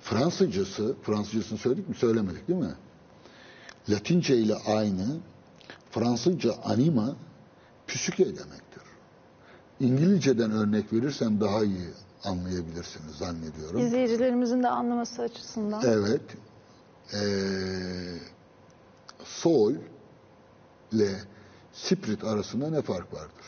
Fransızcası, 0.00 0.94
Fransızcasını 1.02 1.58
söyledik 1.58 1.88
mi? 1.88 1.94
Söylemedik 1.94 2.48
değil 2.48 2.58
mi? 2.58 2.74
Latince 3.88 4.36
ile 4.36 4.54
aynı. 4.54 5.16
Fransızca 5.90 6.54
anima 6.64 7.16
psüke 7.88 8.24
demektir. 8.26 8.82
İngilizceden 9.80 10.50
örnek 10.50 10.92
verirsem 10.92 11.40
daha 11.40 11.64
iyi 11.64 11.88
anlayabilirsiniz 12.24 13.16
zannediyorum. 13.16 13.80
İzleyicilerimizin 13.80 14.62
de 14.62 14.68
anlaması 14.68 15.22
açısından. 15.22 15.82
Evet. 15.86 16.20
Ee, 17.14 17.18
soul 19.24 19.74
ile 20.92 21.10
spirit 21.72 22.24
arasında 22.24 22.70
ne 22.70 22.82
fark 22.82 23.14
vardır? 23.14 23.46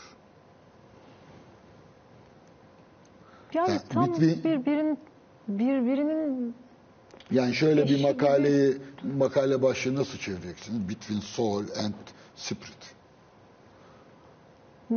Yani 3.55 3.70
Yani 3.70 3.81
tam 3.91 4.05
bitvi- 4.05 4.45
birbirinin 4.45 4.99
birbirinin 5.49 6.55
Yani 7.31 7.55
şöyle 7.55 7.81
bir 7.81 7.85
Eşi 7.85 7.97
gibi. 7.97 8.07
makaleyi 8.12 8.77
makale 9.16 9.62
başlığı 9.62 9.95
nasıl 9.95 10.18
çevireceksiniz? 10.18 10.89
Between 10.89 11.20
soul 11.20 11.64
and 11.85 11.95
spirit. 12.37 12.95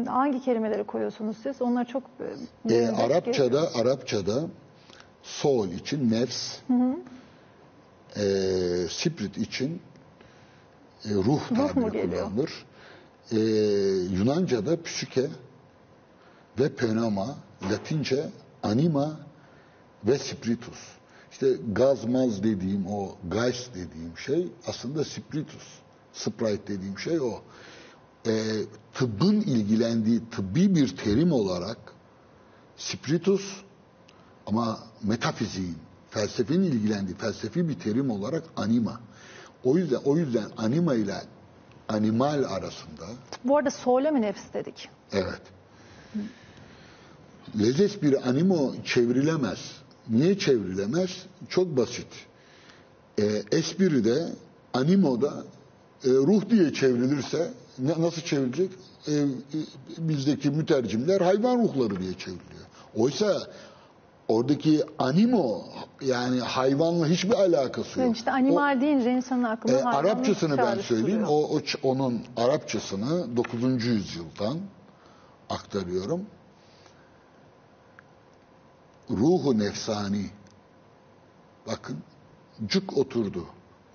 Hangi 0.08 0.42
kelimeleri 0.42 0.84
koyuyorsunuz 0.84 1.38
siz? 1.44 1.62
Onlar 1.62 1.86
çok 1.88 2.04
e, 2.04 2.24
Ee, 2.24 2.70
bilinmek 2.70 2.98
gerekiyor. 2.98 3.10
Arapçada 3.10 3.70
Arapçada 3.76 4.42
soul 5.24 5.68
için 5.68 6.12
nefs, 6.12 6.58
e, 8.16 8.24
spirit 8.90 9.38
için 9.38 9.82
e, 11.06 11.14
ruh 11.14 11.42
tabiri 11.50 12.10
kullanılır. 12.12 12.66
E, 13.32 13.38
Yunanca'da 14.18 14.84
psike 14.84 15.28
ve 16.60 16.70
pneuma, 16.76 17.36
Latince 17.72 18.30
anima 18.64 19.20
ve 20.08 20.18
spiritus. 20.18 20.80
İşte 21.32 21.48
gazmaz 21.72 22.44
dediğim 22.44 22.88
o 22.88 23.16
geist 23.32 23.76
dediğim 23.76 24.18
şey 24.18 24.48
aslında 24.68 25.04
spiritus. 25.06 25.64
Sprite 26.14 26.68
dediğim 26.68 27.00
şey 27.00 27.20
o. 27.20 27.42
E, 28.28 28.34
tıbbın 28.94 29.42
ilgilendiği 29.42 30.22
tıbbi 30.32 30.76
bir 30.76 30.98
terim 30.98 31.32
olarak 31.32 31.78
spiritus 32.78 33.62
ama 34.48 34.80
metafiziğin, 35.04 35.78
felsefenin 36.10 36.64
ilgilendiği 36.64 37.18
felsefi 37.18 37.70
bir 37.70 37.80
terim 37.80 38.12
olarak 38.12 38.44
anima. 38.56 39.02
O 39.64 39.78
yüzden 39.78 40.00
o 40.06 40.18
yüzden 40.18 40.46
anima 40.58 40.96
ile 40.96 41.22
animal 41.90 42.44
arasında 42.44 43.06
Bu 43.44 43.58
arada 43.58 43.72
söylemi 43.72 44.22
nefs 44.22 44.54
dedik. 44.54 44.90
Evet. 45.12 45.42
Lezes 47.60 48.02
bir 48.02 48.30
animo 48.30 48.76
çevrilemez. 48.86 49.60
Niye 50.10 50.40
çevrilemez? 50.40 51.26
Çok 51.50 51.78
basit. 51.78 52.08
E, 53.20 53.44
espride, 53.52 54.30
animoda 54.74 55.44
e, 56.04 56.10
ruh 56.10 56.50
diye 56.50 56.74
çevrilirse 56.74 57.54
ne, 57.80 58.02
nasıl 58.02 58.22
çevrilecek? 58.22 58.72
E, 59.08 59.14
e, 59.14 59.26
bizdeki 59.98 60.50
mütercimler 60.50 61.22
hayvan 61.22 61.58
ruhları 61.58 62.00
diye 62.00 62.14
çevriliyor. 62.14 62.66
Oysa 62.96 63.38
oradaki 64.28 64.84
animo 65.00 65.64
yani 66.02 66.40
hayvanla 66.40 67.08
hiçbir 67.08 67.34
alakası 67.34 68.00
yok. 68.00 68.16
İşte 68.16 68.32
animal 68.32 68.82
deyince 68.82 69.12
insanın 69.12 69.44
aklına 69.44 69.78
E, 69.78 69.84
Arapçasını 69.84 70.58
ben 70.58 70.80
söyleyeyim. 70.80 71.24
O, 71.28 71.34
o 71.34 71.62
onun 71.84 72.22
Arapçasını 72.38 73.38
9. 73.38 73.86
yüzyıldan 73.86 74.58
aktarıyorum. 75.50 76.22
Ruhu 79.10 79.60
nefsani. 79.60 80.26
Bakın 81.68 81.98
cuk 82.66 82.98
oturdu. 82.98 83.46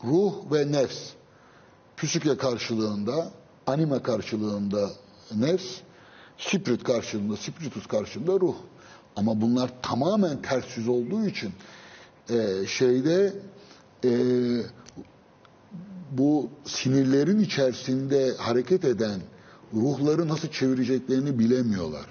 Ruh 0.04 0.34
ve 0.52 0.72
nefs. 0.72 1.10
Psike 1.96 2.36
karşılığında, 2.36 3.30
anime 3.66 4.02
karşılığında 4.02 4.90
nefs, 5.34 5.76
spirit 6.38 6.84
karşılığında, 6.84 7.36
spiritus 7.36 7.86
karşılığında 7.86 8.40
ruh. 8.40 8.56
Ama 9.16 9.40
bunlar 9.40 9.70
tamamen 9.82 10.42
ters 10.42 10.76
yüz 10.76 10.88
olduğu 10.88 11.26
için 11.26 11.52
e, 12.30 12.66
şeyde 12.66 13.32
e, 14.04 14.10
bu 16.10 16.50
sinirlerin 16.64 17.40
içerisinde 17.40 18.32
hareket 18.36 18.84
eden 18.84 19.20
ruhları 19.74 20.28
nasıl 20.28 20.48
çevireceklerini 20.48 21.38
bilemiyorlar. 21.38 22.06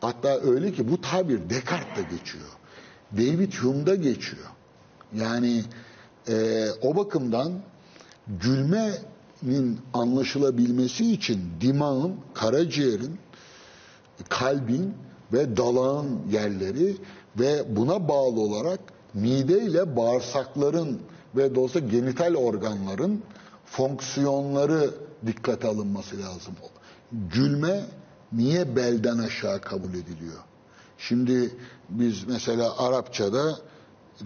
Hatta 0.00 0.40
öyle 0.40 0.72
ki 0.72 0.90
bu 0.90 1.00
tabir 1.00 1.50
Descartes'te 1.50 2.16
geçiyor. 2.16 2.48
David 3.12 3.52
Hume'da 3.52 3.94
geçiyor. 3.94 4.46
Yani 5.14 5.64
e, 6.28 6.66
o 6.82 6.96
bakımdan 6.96 7.52
gülmenin 9.42 9.78
anlaşılabilmesi 9.94 11.12
için 11.12 11.40
dimağın, 11.60 12.14
karaciğerin, 12.34 13.18
kalbin 14.28 14.94
ve 15.32 15.56
dalağın 15.56 16.20
yerleri 16.30 16.96
ve 17.38 17.76
buna 17.76 18.08
bağlı 18.08 18.40
olarak 18.40 18.80
mide 19.14 19.62
ile 19.62 19.96
bağırsakların 19.96 21.00
ve 21.36 21.60
olsa 21.60 21.78
genital 21.78 22.34
organların 22.34 23.22
fonksiyonları 23.64 24.90
dikkate 25.26 25.68
alınması 25.68 26.18
lazım. 26.18 26.54
Gülme 27.12 27.84
niye 28.32 28.76
belden 28.76 29.18
aşağı 29.18 29.60
kabul 29.60 29.88
ediliyor? 29.90 30.38
Şimdi 30.98 31.50
biz 31.88 32.24
mesela 32.24 32.78
Arapçada, 32.78 33.58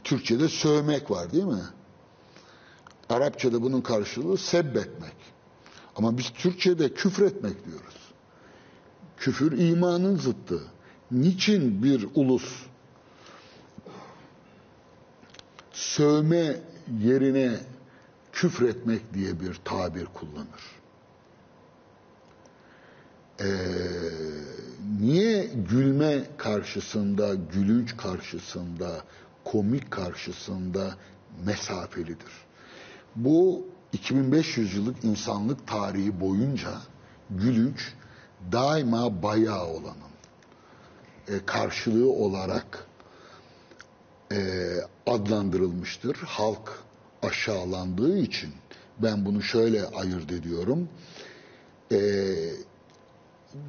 Türkçe'de 0.04 0.48
sövmek 0.48 1.10
var 1.10 1.32
değil 1.32 1.44
mi? 1.44 1.62
Arapçada 3.10 3.62
bunun 3.62 3.80
karşılığı 3.80 4.38
sebbetmek. 4.38 5.16
Ama 5.96 6.18
biz 6.18 6.30
Türkçe'de 6.30 6.94
küfretmek 6.94 7.66
diyoruz. 7.66 7.96
Küfür 9.16 9.58
imanın 9.58 10.16
zıttı. 10.16 10.60
Niçin 11.10 11.82
bir 11.82 12.06
ulus 12.14 12.66
sövme 15.72 16.56
yerine 17.00 17.60
küfretmek 18.32 19.14
diye 19.14 19.40
bir 19.40 19.54
tabir 19.64 20.04
kullanır? 20.04 20.80
Ee, 23.40 23.46
niye 25.00 25.50
gülme 25.70 26.24
karşısında, 26.36 27.34
gülünç 27.34 27.96
karşısında, 27.96 29.04
komik 29.44 29.90
karşısında 29.90 30.94
mesafelidir? 31.44 32.49
Bu 33.16 33.66
2500 33.92 34.74
yıllık 34.74 35.04
insanlık 35.04 35.66
tarihi 35.66 36.20
boyunca 36.20 36.72
gülünç 37.30 37.94
daima 38.52 39.22
bayağı 39.22 39.66
olanın 39.66 40.10
e, 41.28 41.32
karşılığı 41.46 42.12
olarak 42.12 42.86
e, 44.32 44.38
adlandırılmıştır. 45.06 46.16
Halk 46.16 46.82
aşağılandığı 47.22 48.18
için 48.18 48.50
ben 48.98 49.24
bunu 49.24 49.42
şöyle 49.42 49.86
ayırt 49.86 50.32
ediyorum. 50.32 50.88
E, 51.92 51.98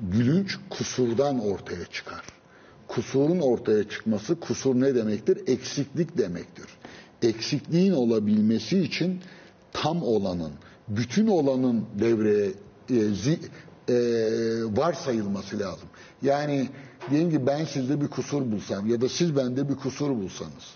gülünç 0.01 0.57
kusurdan 0.69 1.39
ortaya 1.39 1.85
çıkar. 1.85 2.23
Kusurun 2.87 3.39
ortaya 3.39 3.89
çıkması, 3.89 4.39
kusur 4.39 4.75
ne 4.75 4.95
demektir? 4.95 5.47
Eksiklik 5.47 6.17
demektir. 6.17 6.65
Eksikliğin 7.21 7.91
olabilmesi 7.93 8.79
için 8.79 9.21
tam 9.71 10.03
olanın, 10.03 10.51
bütün 10.87 11.27
olanın 11.27 11.85
devreye 11.99 12.51
e, 12.89 13.13
zi, 13.13 13.39
e, 13.89 13.93
varsayılması 14.77 15.59
lazım. 15.59 15.89
Yani 16.21 16.69
diyelim 17.09 17.31
ki 17.31 17.47
ben 17.47 17.65
sizde 17.65 18.01
bir 18.01 18.07
kusur 18.07 18.51
bulsam 18.51 18.87
ya 18.89 19.01
da 19.01 19.09
siz 19.09 19.35
bende 19.35 19.69
bir 19.69 19.75
kusur 19.75 20.09
bulsanız. 20.09 20.75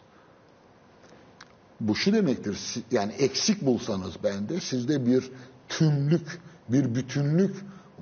Bu 1.80 1.96
şu 1.96 2.14
demektir, 2.14 2.58
yani 2.92 3.12
eksik 3.12 3.62
bulsanız 3.66 4.14
bende 4.24 4.60
sizde 4.60 5.06
bir 5.06 5.32
tümlük, 5.70 6.40
bir 6.70 6.96
bütünlük 6.96 7.56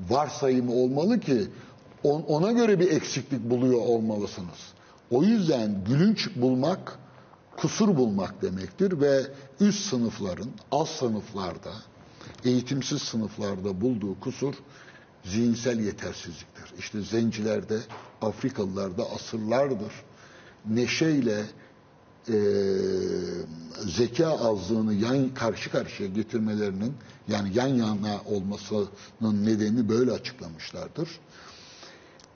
varsayımı 0.10 0.74
olmalı 0.74 1.20
ki 1.20 1.42
on- 2.04 2.22
ona 2.22 2.52
göre 2.52 2.80
bir 2.80 2.92
eksiklik 2.92 3.50
buluyor 3.50 3.80
olmalısınız. 3.80 4.74
O 5.12 5.24
yüzden 5.24 5.84
gülünç 5.86 6.30
bulmak, 6.36 7.00
kusur 7.58 7.98
bulmak 7.98 8.42
demektir 8.42 9.02
ve 9.02 9.28
üst 9.60 9.90
sınıfların, 9.90 10.50
alt 10.72 10.90
sınıflarda, 10.90 11.74
eğitimsiz 12.46 13.02
sınıflarda 13.02 13.82
bulduğu 13.82 14.20
kusur 14.20 14.54
zihinsel 15.24 15.80
yetersizliktir. 15.80 16.74
İşte 16.80 17.02
zencilerde, 17.02 17.80
Afrikalılarda 18.22 19.10
asırlardır 19.12 19.94
neşeyle 20.66 21.46
e, 22.30 22.36
zeka 23.88 24.28
azlığını 24.28 24.94
yan 24.94 25.34
karşı 25.34 25.72
karşıya 25.72 26.10
getirmelerinin 26.10 26.94
yani 27.28 27.52
yan 27.54 27.68
yana 27.68 28.22
olmasının 28.26 29.46
nedenini 29.46 29.90
böyle 29.90 30.12
açıklamışlardır. 30.12 31.10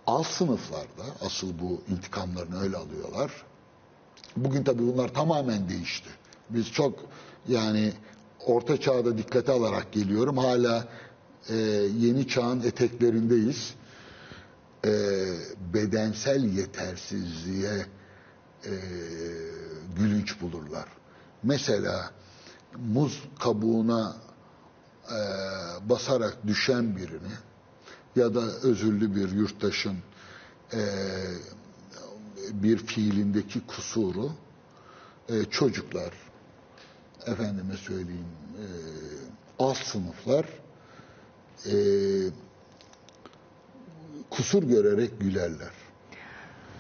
Alt 0.08 0.28
sınıflarda 0.28 1.04
asıl 1.22 1.60
bu 1.60 1.82
intikamlarını 1.92 2.62
öyle 2.62 2.78
alıyorlar. 2.78 3.32
Bugün 4.38 4.64
tabii 4.64 4.94
bunlar 4.94 5.14
tamamen 5.14 5.70
değişti. 5.70 6.10
Biz 6.50 6.72
çok 6.72 7.00
yani 7.48 7.94
orta 8.46 8.80
çağda 8.80 9.18
dikkate 9.18 9.52
alarak 9.52 9.92
geliyorum. 9.92 10.38
Hala 10.38 10.88
e, 11.50 11.56
yeni 11.98 12.28
çağın 12.28 12.62
eteklerindeyiz. 12.62 13.74
E, 14.86 14.92
bedensel 15.74 16.44
yetersizliğe 16.44 17.86
e, 18.66 18.72
gülünç 19.98 20.42
bulurlar. 20.42 20.86
Mesela 21.44 22.12
muz 22.78 23.24
kabuğuna 23.40 24.16
e, 25.12 25.20
basarak 25.90 26.48
düşen 26.48 26.96
birini 26.96 27.34
ya 28.16 28.36
da 28.36 28.42
özürlü 28.42 29.16
bir 29.16 29.32
yurttaşın 29.32 29.98
e, 30.74 30.80
bir 32.54 32.78
fiilindeki 32.78 33.68
kusuru 33.68 34.32
e, 35.30 35.46
çocuklar, 35.46 36.14
efendime 37.26 37.78
söyleyeyim 37.78 38.28
e, 38.56 38.66
alt 39.60 39.78
sınıflar 39.78 40.46
e, 41.66 41.74
kusur 44.30 44.64
görerek 44.64 45.20
gülerler. 45.20 45.72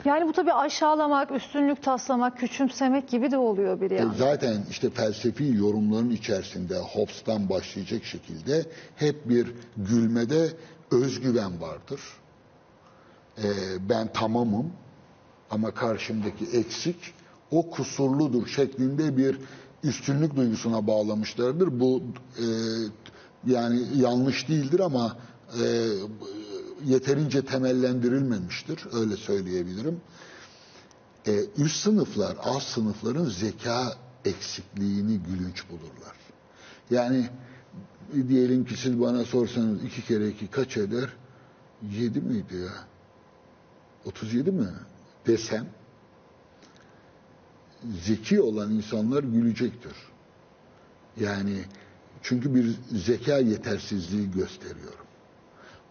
Yani 0.06 0.28
bu 0.28 0.34
tabii 0.34 0.54
aşağılamak, 0.54 1.32
üstünlük 1.32 1.84
taslamak, 1.84 2.38
küçümsemek 2.38 3.10
gibi 3.10 3.32
de 3.32 3.38
oluyor 3.38 3.82
bir 3.82 3.92
E, 3.92 3.96
yandan. 3.96 4.14
Zaten 4.14 4.66
işte 4.70 4.90
felsefi 4.90 5.54
yorumların 5.56 6.10
içerisinde 6.10 6.78
Hobbes'tan 6.78 7.50
başlayacak 7.50 8.04
şekilde 8.04 8.66
hep 8.96 9.30
bir 9.30 9.54
gülmede 9.78 10.50
özgüven 10.92 11.62
vardır. 11.62 12.02
E, 13.38 13.48
ben 13.90 14.14
tamamım 14.14 14.74
ama 15.52 15.72
karşımdaki 15.72 16.46
eksik, 16.46 17.14
o 17.52 17.70
kusurludur 17.70 18.48
şeklinde 18.48 19.18
bir 19.18 19.38
üstünlük 19.84 20.36
duygusuna 20.36 20.88
bağlamışlardır. 20.88 21.80
Bu 21.80 22.04
e, 22.38 22.46
yani 23.48 23.82
yanlış 23.96 24.48
değildir 24.50 24.80
ama 24.80 25.18
e, 25.62 25.88
yeterince 26.86 27.46
temellendirilmemiştir. 27.46 28.80
Öyle 28.94 29.18
söyleyebilirim. 29.18 30.02
E, 31.28 31.46
üst 31.58 31.76
sınıflar, 31.84 32.38
alt 32.44 32.64
sınıfların 32.64 33.26
zeka 33.26 33.94
eksikliğini 34.26 35.20
gülünç 35.20 35.64
bulurlar. 35.70 36.16
Yani 36.92 37.30
diyelim 38.28 38.66
ki 38.66 38.78
siz 38.78 39.02
bana 39.02 39.26
sorsanız 39.26 39.84
iki 39.84 40.06
kere 40.06 40.30
iki 40.30 40.48
kaç 40.48 40.78
eder? 40.78 41.10
Yedi 41.92 42.22
miydi 42.22 42.56
ya? 42.56 42.72
37 44.06 44.52
mi? 44.52 44.68
Desem 45.28 45.68
zeki 48.04 48.42
olan 48.42 48.72
insanlar 48.72 49.24
gülecektir. 49.24 49.94
Yani 51.20 51.58
çünkü 52.22 52.56
bir 52.56 52.76
zeka 52.92 53.38
yetersizliği 53.38 54.32
gösteriyorum. 54.32 55.08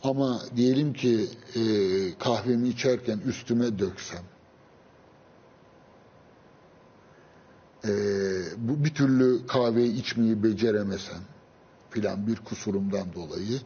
Ama 0.03 0.41
diyelim 0.57 0.93
ki 0.93 1.27
e, 1.55 1.61
kahvemi 2.19 2.69
içerken 2.69 3.19
üstüme 3.19 3.79
döksem, 3.79 4.23
e, 7.85 7.91
bu 8.57 8.85
bir 8.85 8.95
türlü 8.95 9.47
kahveyi 9.47 9.93
içmeyi 9.93 10.43
beceremesem 10.43 11.21
filan 11.91 12.27
bir 12.27 12.37
kusurumdan 12.37 13.15
dolayı 13.15 13.61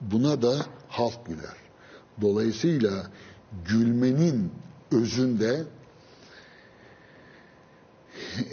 buna 0.00 0.42
da 0.42 0.66
halk 0.88 1.26
güler. 1.26 1.56
Dolayısıyla 2.20 3.10
gülmenin 3.68 4.52
özünde 4.92 5.64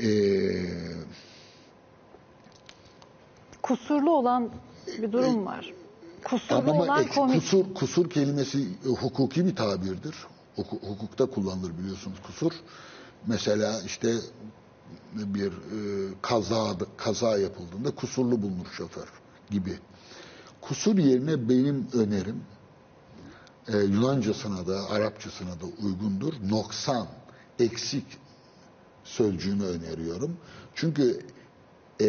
e, 0.02 0.10
Kusurlu 3.62 4.12
olan 4.18 4.50
bir 5.02 5.12
durum 5.12 5.46
var. 5.46 5.74
Kusurlu 6.24 6.72
Ama 6.72 6.84
olan 6.84 7.02
ek- 7.04 7.12
komik. 7.16 7.36
kusur 7.36 7.74
kusur 7.74 8.10
kelimesi 8.10 8.68
e, 8.86 8.90
hukuki 8.90 9.46
bir 9.46 9.56
tabirdir. 9.56 10.16
Huku- 10.56 10.88
hukukta 10.90 11.26
kullanılır 11.26 11.78
biliyorsunuz 11.78 12.18
kusur. 12.28 12.52
Mesela 13.28 13.82
işte 13.86 14.14
bir 15.14 15.48
e, 15.52 16.14
kaza 16.22 16.76
kaza 16.98 17.38
yapıldığında 17.38 17.92
kusurlu 17.96 18.42
bulunur 18.42 18.66
şoför 18.78 19.08
gibi. 19.52 19.74
Kusur 20.62 20.98
yerine 20.98 21.50
benim 21.50 21.88
önerim 21.94 22.44
e, 23.68 23.78
Yunancasına 23.78 24.68
da 24.68 24.90
Arapçasına 24.90 25.50
da 25.50 25.66
uygundur. 25.86 26.34
Noksan, 26.50 27.08
eksik 27.60 28.06
sözcüğünü 29.04 29.66
öneriyorum. 29.66 30.38
Çünkü 30.76 31.20
e, 32.02 32.08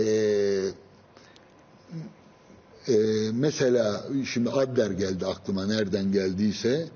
e, 2.88 2.96
mesela 3.32 4.04
şimdi 4.32 4.50
Adler 4.50 4.90
geldi 4.90 5.26
aklıma 5.26 5.66
nereden 5.66 6.12
geldiyse 6.12 6.88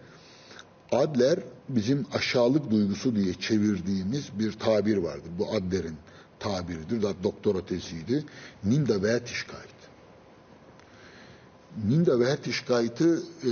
Adler 0.92 1.38
bizim 1.68 2.06
aşağılık 2.12 2.70
duygusu 2.70 3.16
diye 3.16 3.34
çevirdiğimiz 3.34 4.38
bir 4.38 4.52
tabir 4.52 4.96
vardır. 4.96 5.30
Bu 5.38 5.54
Adler'in 5.54 5.96
tabiridir. 6.40 7.02
Doktora 7.22 7.66
teziydi. 7.66 8.24
Ninda 11.86 12.18
Wertigkeit. 12.18 13.00
Ninda 13.00 13.04
Wertigkeit'ı 13.04 13.22
e, 13.44 13.50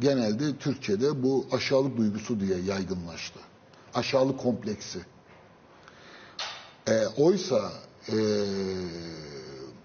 genelde 0.00 0.56
Türkçe'de 0.56 1.22
bu 1.22 1.46
aşağılık 1.52 1.96
duygusu 1.96 2.40
diye 2.40 2.58
yaygınlaştı. 2.60 3.38
Aşağılık 3.94 4.38
kompleksi. 4.40 4.98
E, 6.88 7.06
oysa 7.06 7.72
e, 8.08 8.16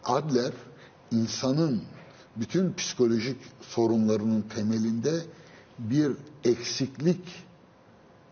Adler 0.05 0.51
insanın 1.11 1.81
bütün 2.36 2.73
psikolojik 2.73 3.38
sorunlarının 3.61 4.41
temelinde 4.41 5.21
bir 5.79 6.11
eksiklik 6.43 7.45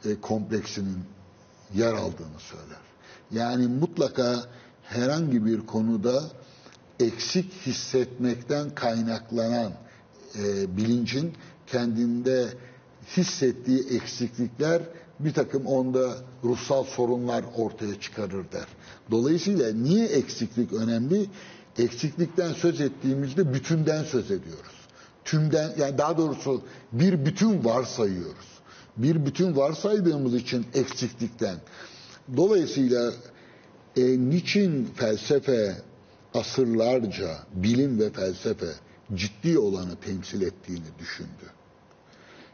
e, 0.05 0.21
kompleksinin 0.21 0.99
yer 1.75 1.93
aldığını 1.93 2.39
söyler. 2.39 2.83
Yani 3.31 3.67
mutlaka 3.67 4.45
herhangi 4.83 5.45
bir 5.45 5.65
konuda 5.65 6.23
eksik 7.03 7.51
hissetmekten 7.65 8.75
kaynaklanan 8.75 9.71
e, 10.39 10.77
bilincin 10.77 11.33
kendinde 11.67 12.47
hissettiği 13.17 13.79
eksiklikler 13.89 14.81
bir 15.19 15.33
takım 15.33 15.65
onda 15.67 16.13
ruhsal 16.43 16.83
sorunlar 16.83 17.43
ortaya 17.57 17.99
çıkarır 17.99 18.51
der. 18.51 18.67
Dolayısıyla 19.11 19.73
niye 19.73 20.05
eksiklik 20.05 20.73
önemli? 20.73 21.25
Eksiklikten 21.77 22.53
söz 22.53 22.81
ettiğimizde 22.81 23.53
bütünden 23.53 24.03
söz 24.03 24.25
ediyoruz. 24.31 24.73
Tümden 25.25 25.73
yani 25.77 25.97
daha 25.97 26.17
doğrusu 26.17 26.61
bir 26.91 27.25
bütün 27.25 27.65
varsayıyoruz. 27.65 28.53
Bir 28.97 29.25
bütün 29.25 29.55
varsaydığımız 29.55 30.33
için 30.35 30.65
eksiklikten. 30.73 31.55
Dolayısıyla 32.37 33.11
e, 33.97 34.01
niçin 34.29 34.85
felsefe 34.95 35.75
asırlarca 36.34 37.27
bilim 37.53 37.99
ve 37.99 38.09
felsefe 38.09 38.73
ciddi 39.13 39.59
olanı 39.59 39.95
temsil 39.95 40.41
ettiğini 40.41 40.99
düşündü. 40.99 41.45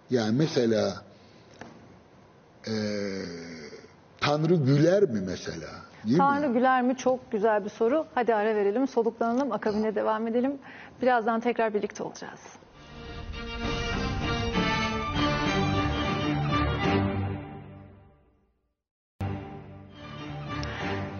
Yani 0.09 0.37
mesela 0.37 1.03
e, 2.67 2.73
Tanrı 4.21 4.55
güler 4.55 5.03
mi 5.03 5.21
mesela? 5.27 5.69
Değil 6.03 6.13
mi? 6.13 6.17
Tanrı 6.17 6.53
güler 6.53 6.81
mi? 6.81 6.97
Çok 6.97 7.31
güzel 7.31 7.65
bir 7.65 7.69
soru. 7.69 8.05
Hadi 8.15 8.35
ara 8.35 8.55
verelim, 8.55 8.87
soluklanalım, 8.87 9.51
akabinde 9.51 9.95
devam 9.95 10.27
edelim. 10.27 10.57
Birazdan 11.01 11.39
tekrar 11.39 11.73
birlikte 11.73 12.03
olacağız. 12.03 12.39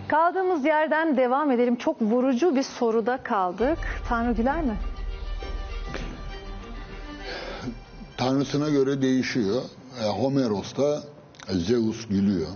Kaldığımız 0.10 0.66
yerden 0.66 1.18
devam 1.18 1.52
edelim. 1.52 1.76
Çok 1.76 2.02
vurucu 2.02 2.56
bir 2.56 2.64
soruda 2.64 3.24
kaldık. 3.24 3.78
Tanrı 4.08 4.34
güler 4.34 4.64
mi? 4.64 4.78
Tanrısına 8.18 8.70
göre 8.70 9.02
değişiyor. 9.02 9.62
E, 10.04 10.08
Homeros'ta 10.08 11.04
Zeus 11.50 12.08
gülüyor. 12.08 12.48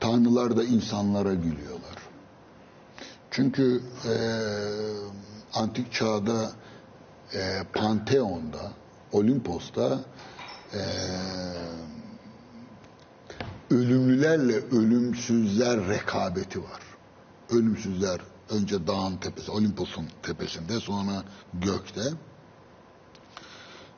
Tanrılar 0.00 0.56
da 0.56 0.64
insanlara 0.64 1.34
gülüyorlar. 1.34 1.96
Çünkü 3.30 3.80
e, 4.04 4.14
antik 5.54 5.92
çağda 5.92 6.50
e, 7.34 7.62
Panteon'da, 7.74 8.70
Olimpos'ta 9.12 9.98
e, 10.74 10.80
ölümlülerle 13.72 14.56
ölümsüzler 14.56 15.88
rekabeti 15.88 16.58
var. 16.58 16.82
Ölümsüzler 17.50 18.20
önce 18.50 18.86
dağın 18.86 19.16
tepesi, 19.16 19.50
Olimpos'un 19.50 20.04
tepesinde, 20.22 20.80
sonra 20.80 21.24
gökte. 21.54 22.02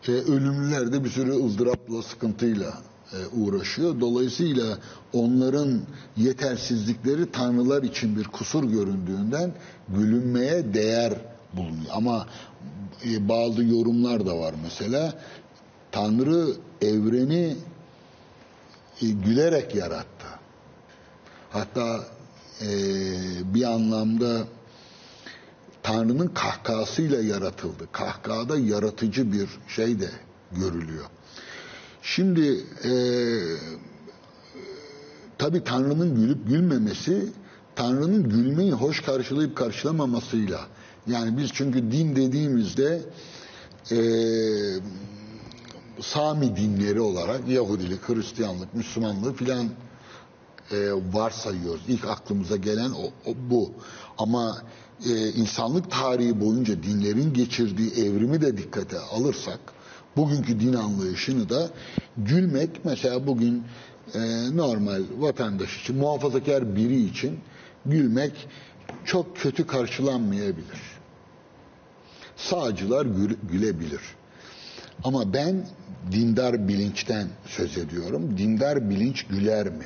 E, 0.09 0.13
ölümlüler 0.13 0.93
de 0.93 1.05
bir 1.05 1.11
sürü 1.11 1.47
ızdırapla, 1.47 2.03
sıkıntıyla 2.03 2.75
e, 3.13 3.27
uğraşıyor. 3.41 4.01
Dolayısıyla 4.01 4.79
onların 5.13 5.81
yetersizlikleri 6.17 7.33
tanrılar 7.33 7.83
için 7.83 8.17
bir 8.17 8.25
kusur 8.25 8.65
göründüğünden 8.65 9.53
gülünmeye 9.89 10.75
değer 10.75 11.15
bulunuyor. 11.53 11.93
Ama 11.93 12.27
e, 13.05 13.29
bazı 13.29 13.65
yorumlar 13.65 14.27
da 14.27 14.39
var 14.39 14.55
mesela. 14.63 15.15
Tanrı 15.93 16.47
evreni 16.83 17.57
gülerek 19.01 19.75
yarattı. 19.75 20.27
Hatta 21.51 22.05
e, 22.61 22.69
bir 23.55 23.63
anlamda 23.63 24.45
Tanrı'nın 25.83 26.29
kahkahasıyla 26.29 27.23
yaratıldı. 27.23 27.89
Kahkahada 27.93 28.59
yaratıcı 28.59 29.33
bir 29.33 29.49
şey 29.69 30.01
de 30.01 30.11
görülüyor. 30.53 31.05
Şimdi 32.03 32.65
e, 32.85 32.93
tabi 35.39 35.65
Tanrı'nın 35.65 36.17
gülüp 36.17 36.49
gülmemesi 36.49 37.33
Tanrı'nın 37.77 38.29
gülmeyi 38.29 38.73
hoş 38.73 39.01
karşılayıp 39.01 39.57
karşılamamasıyla 39.57 40.61
yani 41.07 41.39
biz 41.39 41.51
çünkü 41.53 41.93
din 41.93 42.17
dediğimizde 42.17 43.03
e, 43.91 43.99
Sami 46.01 46.57
dinleri 46.57 47.01
olarak 47.01 47.49
Yahudilik, 47.49 48.09
Hristiyanlık, 48.09 48.75
Müslümanlığı 48.75 49.35
filan 49.35 49.69
e, 50.73 50.77
varsayıyoruz. 51.13 51.83
İlk 51.89 52.05
aklımıza 52.05 52.57
gelen 52.57 52.91
o, 52.91 53.31
o 53.31 53.35
bu. 53.51 53.73
Ama 54.19 54.63
e, 55.07 55.29
insanlık 55.31 55.91
tarihi 55.91 56.41
boyunca 56.41 56.83
dinlerin 56.83 57.33
geçirdiği 57.35 57.91
evrimi 57.91 58.41
de 58.41 58.57
dikkate 58.57 58.99
alırsak 58.99 59.61
bugünkü 60.17 60.61
din 60.61 60.73
anlayışını 60.73 61.49
da 61.49 61.71
gülmek 62.17 62.85
mesela 62.85 63.27
bugün 63.27 63.63
e, 64.15 64.21
normal 64.57 65.03
vatandaş 65.19 65.83
için 65.83 65.97
muhafazakar 65.97 66.77
biri 66.77 67.05
için 67.05 67.39
gülmek 67.87 68.49
çok 69.05 69.37
kötü 69.37 69.67
karşılanmayabilir. 69.67 70.81
Sağcılar 72.37 73.07
gül- 73.07 73.37
gülebilir. 73.51 74.01
Ama 75.05 75.33
ben 75.33 75.67
dindar 76.13 76.69
bilinçten 76.69 77.29
söz 77.47 77.79
ediyorum. 77.79 78.39
Dindar 78.39 78.91
bilinç 78.91 79.27
güler 79.27 79.69
mi? 79.69 79.85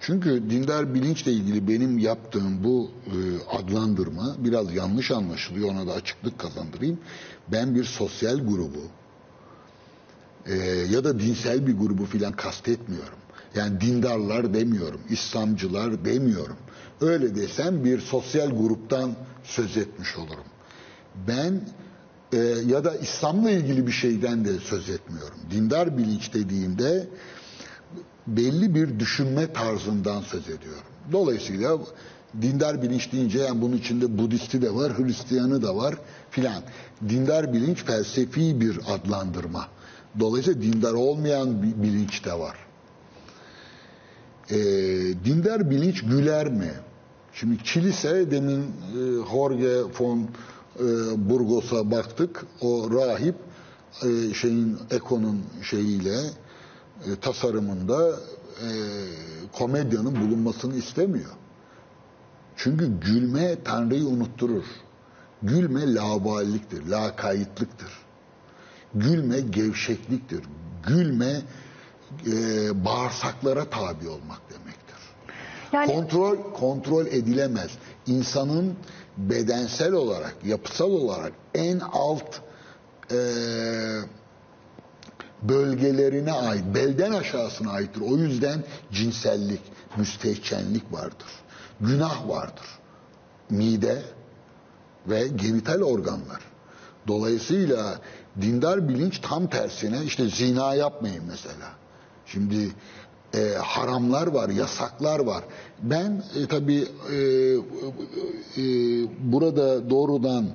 Çünkü 0.00 0.50
dindar 0.50 0.94
bilinçle 0.94 1.32
ilgili 1.32 1.68
benim 1.68 1.98
yaptığım 1.98 2.64
bu 2.64 2.90
e, 3.06 3.16
adlandırma 3.56 4.36
biraz 4.38 4.74
yanlış 4.74 5.10
anlaşılıyor. 5.10 5.70
Ona 5.70 5.86
da 5.86 5.92
açıklık 5.92 6.38
kazandırayım. 6.38 6.98
Ben 7.52 7.74
bir 7.74 7.84
sosyal 7.84 8.38
grubu 8.38 8.82
e, 10.46 10.54
ya 10.90 11.04
da 11.04 11.20
dinsel 11.20 11.66
bir 11.66 11.76
grubu 11.78 12.04
filan 12.04 12.32
kastetmiyorum. 12.32 13.18
Yani 13.54 13.80
dindarlar 13.80 14.54
demiyorum, 14.54 15.00
İslamcılar 15.10 16.04
demiyorum. 16.04 16.56
Öyle 17.00 17.34
desem 17.36 17.84
bir 17.84 18.00
sosyal 18.00 18.50
gruptan 18.50 19.12
söz 19.44 19.76
etmiş 19.76 20.16
olurum. 20.16 20.44
Ben 21.28 21.60
e, 22.32 22.36
ya 22.66 22.84
da 22.84 22.96
İslam'la 22.96 23.50
ilgili 23.50 23.86
bir 23.86 23.92
şeyden 23.92 24.44
de 24.44 24.58
söz 24.58 24.90
etmiyorum. 24.90 25.38
Dindar 25.50 25.98
bilinç 25.98 26.34
dediğimde 26.34 27.08
belli 28.26 28.74
bir 28.74 29.00
düşünme 29.00 29.52
tarzından 29.52 30.20
söz 30.20 30.42
ediyorum. 30.42 30.82
Dolayısıyla 31.12 31.78
dindar 32.42 32.82
bilinç 32.82 33.12
deyince 33.12 33.38
yani 33.38 33.62
bunun 33.62 33.76
içinde 33.76 34.18
Budisti 34.18 34.62
de 34.62 34.74
var, 34.74 34.98
Hristiyanı 34.98 35.62
da 35.62 35.76
var 35.76 35.94
filan. 36.30 36.62
Dindar 37.08 37.52
bilinç 37.52 37.84
felsefi 37.84 38.60
bir 38.60 38.78
adlandırma. 38.88 39.68
Dolayısıyla 40.20 40.62
dindar 40.62 40.92
olmayan 40.92 41.62
bir 41.62 41.82
bilinç 41.82 42.24
de 42.24 42.32
var. 42.32 42.56
Ee, 44.50 44.56
dindar 45.24 45.70
bilinç 45.70 46.02
güler 46.02 46.48
mi? 46.48 46.70
Şimdi 47.32 47.62
kilise 47.62 48.30
demin 48.30 48.60
e, 48.60 48.66
Jorge 49.32 49.82
von 50.00 50.28
e, 50.80 50.84
Burgos'a 51.30 51.90
baktık. 51.90 52.46
O 52.60 52.90
rahip 52.90 53.34
e, 54.02 54.34
şeyin 54.34 54.78
Eko'nun 54.90 55.42
şeyiyle 55.62 56.20
e, 57.06 57.16
tasarımında 57.20 58.10
e, 58.62 58.68
komedyanın 59.52 60.20
bulunmasını 60.20 60.76
istemiyor. 60.76 61.30
Çünkü 62.56 63.00
gülme 63.00 63.62
Tanrı'yı 63.64 64.06
unutturur. 64.06 64.64
Gülme 65.42 65.94
laballiktir, 65.94 66.86
lakaytlıktır. 66.86 67.90
Gülme 68.94 69.40
gevşekliktir. 69.40 70.40
Gülme 70.86 71.42
e, 72.26 72.84
bağırsaklara 72.84 73.64
tabi 73.64 74.08
olmak 74.08 74.40
demektir. 74.50 74.96
Yani 75.72 75.92
Kontrol 75.92 76.36
kontrol 76.52 77.06
edilemez. 77.06 77.70
İnsanın 78.06 78.74
bedensel 79.16 79.92
olarak, 79.92 80.36
yapısal 80.44 80.90
olarak 80.90 81.32
en 81.54 81.78
alt 81.78 82.40
e, 83.10 83.18
bölgelerine 85.42 86.32
ait, 86.32 86.64
belden 86.74 87.12
aşağısına 87.12 87.70
aittir. 87.70 88.00
O 88.00 88.16
yüzden 88.16 88.64
cinsellik, 88.92 89.60
müstehcenlik 89.96 90.92
vardır. 90.92 91.28
Günah 91.80 92.28
vardır. 92.28 92.66
Mide 93.50 94.02
ve 95.06 95.28
genital 95.28 95.82
organlar. 95.82 96.40
Dolayısıyla 97.06 98.00
dindar 98.40 98.88
bilinç 98.88 99.18
tam 99.18 99.46
tersine 99.46 100.04
işte 100.04 100.28
zina 100.28 100.74
yapmayın 100.74 101.24
mesela. 101.28 101.70
Şimdi 102.26 102.70
e, 103.34 103.54
haramlar 103.58 104.26
var, 104.26 104.48
yasaklar 104.48 105.20
var. 105.20 105.44
Ben 105.82 106.22
e, 106.42 106.46
tabii 106.46 106.84
e, 107.12 107.16
e, 107.16 108.64
burada 109.32 109.90
doğrudan 109.90 110.46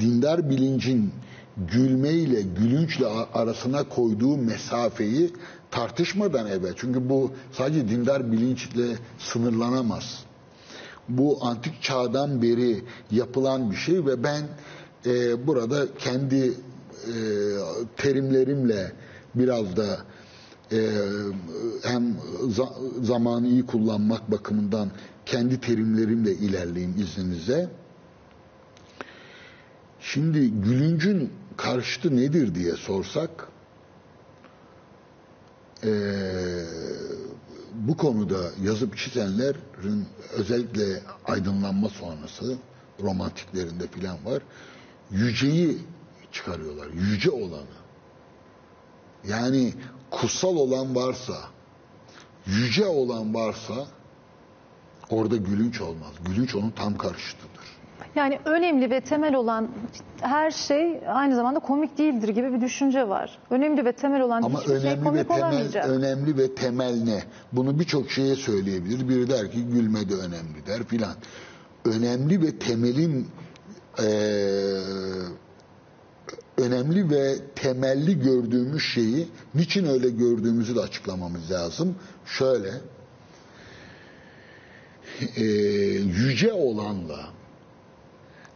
dindar 0.00 0.50
bilincin 0.50 1.12
gülmeyle, 1.56 2.42
gülünçle 2.42 3.06
arasına 3.34 3.88
koyduğu 3.88 4.36
mesafeyi 4.36 5.32
tartışmadan 5.70 6.46
evvel. 6.46 6.74
Çünkü 6.76 7.08
bu 7.08 7.30
sadece 7.52 7.88
dindar 7.88 8.32
bilinçle 8.32 8.96
sınırlanamaz. 9.18 10.24
Bu 11.08 11.38
antik 11.44 11.82
çağdan 11.82 12.42
beri 12.42 12.84
yapılan 13.10 13.70
bir 13.70 13.76
şey 13.76 14.06
ve 14.06 14.24
ben 14.24 14.42
e, 15.06 15.46
burada 15.46 15.86
kendi 15.98 16.52
e, 17.06 17.14
terimlerimle 17.96 18.92
biraz 19.34 19.76
da 19.76 19.98
e, 20.74 20.90
hem 21.82 22.16
za- 22.48 23.04
zamanı 23.04 23.46
iyi 23.48 23.66
kullanmak 23.66 24.30
bakımından 24.30 24.90
kendi 25.26 25.60
terimlerimle 25.60 26.32
ilerleyeyim 26.32 26.94
izninizle. 26.98 27.68
Şimdi 30.00 30.50
gülüncün 30.50 31.32
karşıtı 31.56 32.16
nedir 32.16 32.54
diye 32.54 32.72
sorsak 32.72 33.48
eee, 35.82 36.64
bu 37.74 37.96
konuda 37.96 38.36
yazıp 38.62 38.96
çizenlerin 38.96 40.06
özellikle 40.36 41.00
aydınlanma 41.24 41.88
sonrası 41.88 42.56
romantiklerinde 43.02 43.86
filan 43.86 44.24
var. 44.24 44.42
Yüceyi 45.10 45.78
çıkarıyorlar. 46.32 46.86
Yüce 46.90 47.30
olanı. 47.30 47.74
Yani 49.28 49.74
kutsal 50.20 50.56
olan 50.56 50.94
varsa, 50.96 51.34
yüce 52.46 52.86
olan 52.86 53.34
varsa 53.34 53.74
orada 55.10 55.36
gülünç 55.36 55.80
olmaz. 55.80 56.12
Gülünç 56.24 56.54
onun 56.54 56.70
tam 56.70 56.96
karşıtıdır. 56.96 57.64
yani 58.14 58.38
önemli 58.44 58.90
ve 58.90 59.00
temel 59.00 59.34
olan 59.34 59.68
her 60.20 60.50
şey 60.50 61.00
aynı 61.08 61.34
zamanda 61.36 61.58
komik 61.60 61.98
değildir 61.98 62.28
gibi 62.28 62.52
bir 62.52 62.60
düşünce 62.60 63.08
var. 63.08 63.38
Önemli 63.50 63.84
ve 63.84 63.92
temel 63.92 64.20
olan 64.20 64.42
Ama 64.42 64.60
hiçbir 64.60 64.80
şey 64.80 64.90
önemli 64.90 65.00
ve 65.00 65.04
komik 65.04 65.28
temel 65.28 65.42
olamayacak. 65.42 65.88
önemli 65.88 66.38
ve 66.38 66.54
temel 66.54 67.02
ne? 67.04 67.22
Bunu 67.52 67.78
birçok 67.78 68.10
şeye 68.10 68.34
söyleyebilir. 68.36 69.08
Biri 69.08 69.30
der 69.30 69.50
ki 69.50 69.64
gülme 69.64 70.08
de 70.08 70.14
önemli 70.14 70.66
der 70.66 70.84
filan. 70.84 71.14
Önemli 71.84 72.42
ve 72.42 72.58
temelin 72.58 73.28
eee, 73.98 74.80
önemli 76.58 77.10
ve 77.10 77.34
temelli 77.54 78.20
gördüğümüz 78.20 78.82
şeyi 78.82 79.28
niçin 79.54 79.86
öyle 79.86 80.10
gördüğümüzü 80.10 80.76
de 80.76 80.80
açıklamamız 80.80 81.50
lazım. 81.50 81.96
Şöyle 82.26 82.70
eee, 85.36 85.44
yüce 86.00 86.52
olanla 86.52 87.28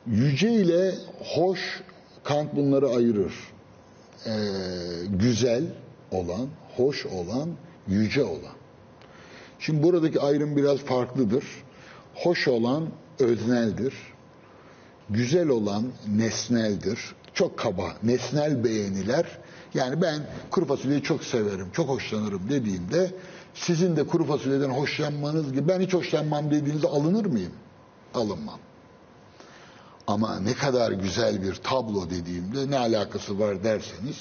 yüce 0.07 0.53
ile 0.53 0.95
hoş 1.35 1.61
Kant 2.25 2.57
bunları 2.57 2.89
ayırır 2.89 3.35
e, 4.27 4.33
güzel 5.11 5.65
olan, 6.11 6.49
hoş 6.77 7.07
olan, 7.07 7.51
yüce 7.89 8.25
olan. 8.25 8.55
Şimdi 9.59 9.83
buradaki 9.83 10.21
ayrım 10.21 10.57
biraz 10.57 10.79
farklıdır. 10.79 11.45
Hoş 12.15 12.49
olan 12.49 12.89
özneldir. 13.19 13.95
Güzel 15.11 15.49
olan 15.49 15.85
nesneldir. 16.09 17.15
Çok 17.39 17.59
kaba, 17.59 17.93
nesnel 18.03 18.65
beğeniler. 18.65 19.27
Yani 19.75 20.03
ben 20.03 20.23
kuru 20.51 20.67
fasulyeyi 20.67 21.03
çok 21.03 21.25
severim, 21.25 21.71
çok 21.73 21.89
hoşlanırım 21.89 22.51
dediğimde 22.51 23.15
sizin 23.55 23.97
de 23.97 24.07
kuru 24.07 24.25
fasulyeden 24.25 24.71
hoşlanmanız 24.71 25.53
gibi 25.53 25.69
ben 25.69 25.81
hiç 25.81 25.95
hoşlanmam 25.95 26.51
dediğinizde 26.51 26.87
alınır 26.87 27.27
mıyım? 27.27 27.53
Alınmam. 28.15 28.59
Ama 30.07 30.41
ne 30.41 30.55
kadar 30.55 30.93
güzel 30.93 31.43
bir 31.43 31.55
tablo 31.55 32.11
dediğimde 32.11 32.71
ne 32.71 32.79
alakası 32.79 33.39
var 33.39 33.65
derseniz 33.65 34.17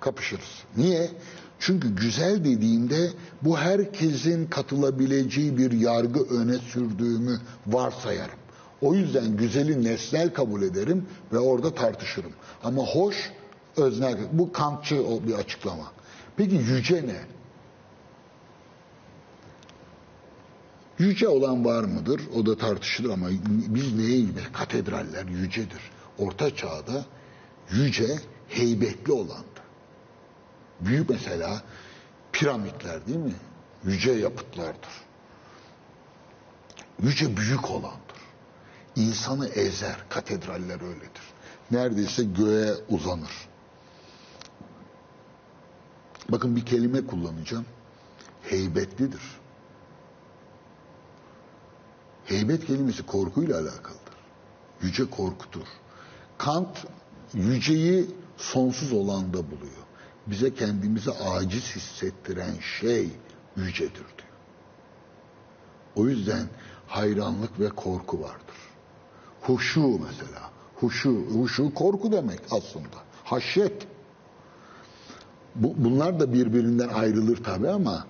kapışırız. 0.00 0.62
Niye? 0.76 1.10
Çünkü 1.58 1.94
güzel 1.94 2.44
dediğimde 2.44 3.10
bu 3.42 3.58
herkesin 3.58 4.46
katılabileceği 4.46 5.58
bir 5.58 5.72
yargı 5.72 6.20
öne 6.20 6.58
sürdüğümü 6.58 7.40
varsayarım. 7.66 8.41
O 8.82 8.94
yüzden 8.94 9.36
güzeli 9.36 9.84
nesnel 9.84 10.34
kabul 10.34 10.62
ederim 10.62 11.06
ve 11.32 11.38
orada 11.38 11.74
tartışırım. 11.74 12.32
Ama 12.64 12.82
hoş 12.82 13.32
öznel. 13.76 14.18
Bu 14.32 14.52
Kantçı 14.52 15.04
bir 15.26 15.34
açıklama. 15.34 15.92
Peki 16.36 16.54
yüce 16.54 17.06
ne? 17.06 17.20
Yüce 20.98 21.28
olan 21.28 21.64
var 21.64 21.84
mıdır? 21.84 22.20
O 22.36 22.46
da 22.46 22.56
tartışılır 22.56 23.10
ama 23.10 23.28
biz 23.48 23.96
neye 23.96 24.20
gider? 24.20 24.52
Katedraller 24.52 25.24
yücedir. 25.26 25.80
Orta 26.18 26.56
çağda 26.56 27.04
yüce, 27.72 28.18
heybetli 28.48 29.12
olandı. 29.12 29.62
Büyük 30.80 31.10
mesela 31.10 31.62
piramitler 32.32 33.06
değil 33.06 33.18
mi? 33.18 33.34
Yüce 33.84 34.12
yapıtlardır. 34.12 34.90
Yüce 37.02 37.36
büyük 37.36 37.70
olandır. 37.70 38.01
İnsanı 38.96 39.48
ezer. 39.48 39.96
Katedraller 40.08 40.80
öyledir. 40.80 41.22
Neredeyse 41.70 42.24
göğe 42.24 42.74
uzanır. 42.88 43.48
Bakın 46.28 46.56
bir 46.56 46.66
kelime 46.66 47.06
kullanacağım. 47.06 47.66
Heybetlidir. 48.42 49.22
Heybet 52.24 52.66
kelimesi 52.66 53.06
korkuyla 53.06 53.54
alakalıdır. 53.54 54.14
Yüce 54.82 55.10
korkutur. 55.10 55.66
Kant 56.38 56.86
yüceyi 57.34 58.06
sonsuz 58.36 58.92
olanda 58.92 59.50
buluyor. 59.50 59.82
Bize 60.26 60.54
kendimizi 60.54 61.10
aciz 61.10 61.76
hissettiren 61.76 62.54
şey 62.80 63.10
yücedir 63.56 63.94
diyor. 63.94 64.32
O 65.96 66.08
yüzden 66.08 66.48
hayranlık 66.86 67.60
ve 67.60 67.68
korku 67.68 68.20
vardır. 68.22 68.51
Huşu 69.42 69.80
mesela. 69.80 70.50
Huşu, 70.80 71.10
huşu 71.10 71.74
korku 71.74 72.12
demek 72.12 72.40
aslında. 72.50 72.96
Haşyet. 73.24 73.86
Bu, 75.54 75.74
bunlar 75.76 76.20
da 76.20 76.32
birbirinden 76.32 76.88
ayrılır 76.88 77.44
tabi 77.44 77.68
ama 77.68 78.06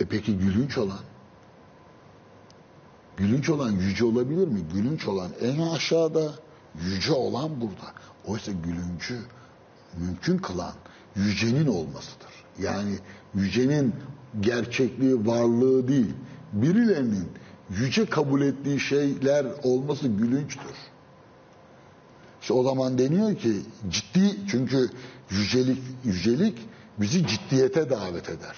e 0.00 0.04
peki 0.04 0.38
gülünç 0.38 0.78
olan? 0.78 1.00
Gülünç 3.16 3.48
olan 3.48 3.70
yüce 3.70 4.04
olabilir 4.04 4.48
mi? 4.48 4.60
Gülünç 4.74 5.08
olan 5.08 5.30
en 5.40 5.60
aşağıda, 5.60 6.32
yüce 6.84 7.12
olan 7.12 7.60
burada. 7.60 7.92
Oysa 8.26 8.52
gülüncü 8.52 9.18
mümkün 9.96 10.38
kılan 10.38 10.74
yücenin 11.16 11.66
olmasıdır. 11.66 12.28
Yani 12.58 12.98
yücenin 13.34 13.94
gerçekliği, 14.40 15.26
varlığı 15.26 15.88
değil, 15.88 16.14
birilerinin 16.52 17.28
yüce 17.70 18.06
kabul 18.06 18.42
ettiği 18.42 18.80
şeyler 18.80 19.46
olması 19.62 20.08
gülünçtür. 20.08 20.74
İşte 22.40 22.54
o 22.54 22.62
zaman 22.62 22.98
deniyor 22.98 23.36
ki 23.36 23.52
ciddi 23.90 24.36
çünkü 24.50 24.90
yücelik 25.30 25.82
yücelik 26.04 26.58
bizi 26.98 27.26
ciddiyete 27.26 27.90
davet 27.90 28.28
eder. 28.28 28.56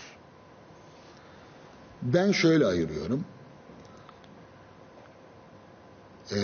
Ben 2.03 2.33
şöyle 2.33 2.66
ayırıyorum. 2.66 3.24
Ee, 6.33 6.37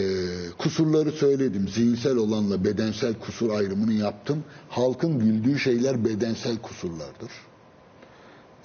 kusurları 0.59 1.13
söyledim. 1.13 1.69
Zihinsel 1.69 2.17
olanla 2.17 2.65
bedensel 2.65 3.15
kusur 3.15 3.51
ayrımını 3.51 3.93
yaptım. 3.93 4.45
Halkın 4.69 5.19
güldüğü 5.19 5.59
şeyler 5.59 6.05
bedensel 6.05 6.59
kusurlardır. 6.59 7.31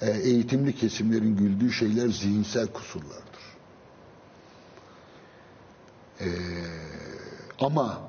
Ee, 0.02 0.10
eğitimli 0.10 0.76
kesimlerin 0.76 1.36
güldüğü 1.36 1.72
şeyler 1.72 2.08
zihinsel 2.08 2.66
kusurlardır. 2.66 3.27
Ee, 6.20 6.26
ama 7.60 8.08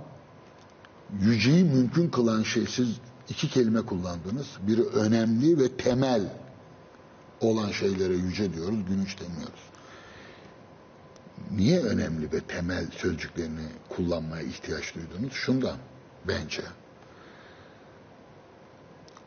yüceyi 1.22 1.64
mümkün 1.64 2.10
kılan 2.10 2.44
şey 2.44 2.66
siz 2.66 3.00
iki 3.30 3.50
kelime 3.50 3.82
kullandınız. 3.82 4.48
Biri 4.62 4.84
önemli 4.84 5.60
ve 5.60 5.78
temel 5.78 6.34
olan 7.42 7.72
şeylere 7.72 8.14
yüce 8.14 8.54
diyoruz, 8.54 8.86
gülünç 8.88 9.20
demiyoruz. 9.20 9.70
Niye 11.52 11.80
önemli 11.80 12.32
ve 12.32 12.40
temel 12.40 12.92
sözcüklerini 12.92 13.68
kullanmaya 13.90 14.44
ihtiyaç 14.44 14.96
duydunuz? 14.96 15.34
Şundan 15.34 15.78
bence. 16.28 16.64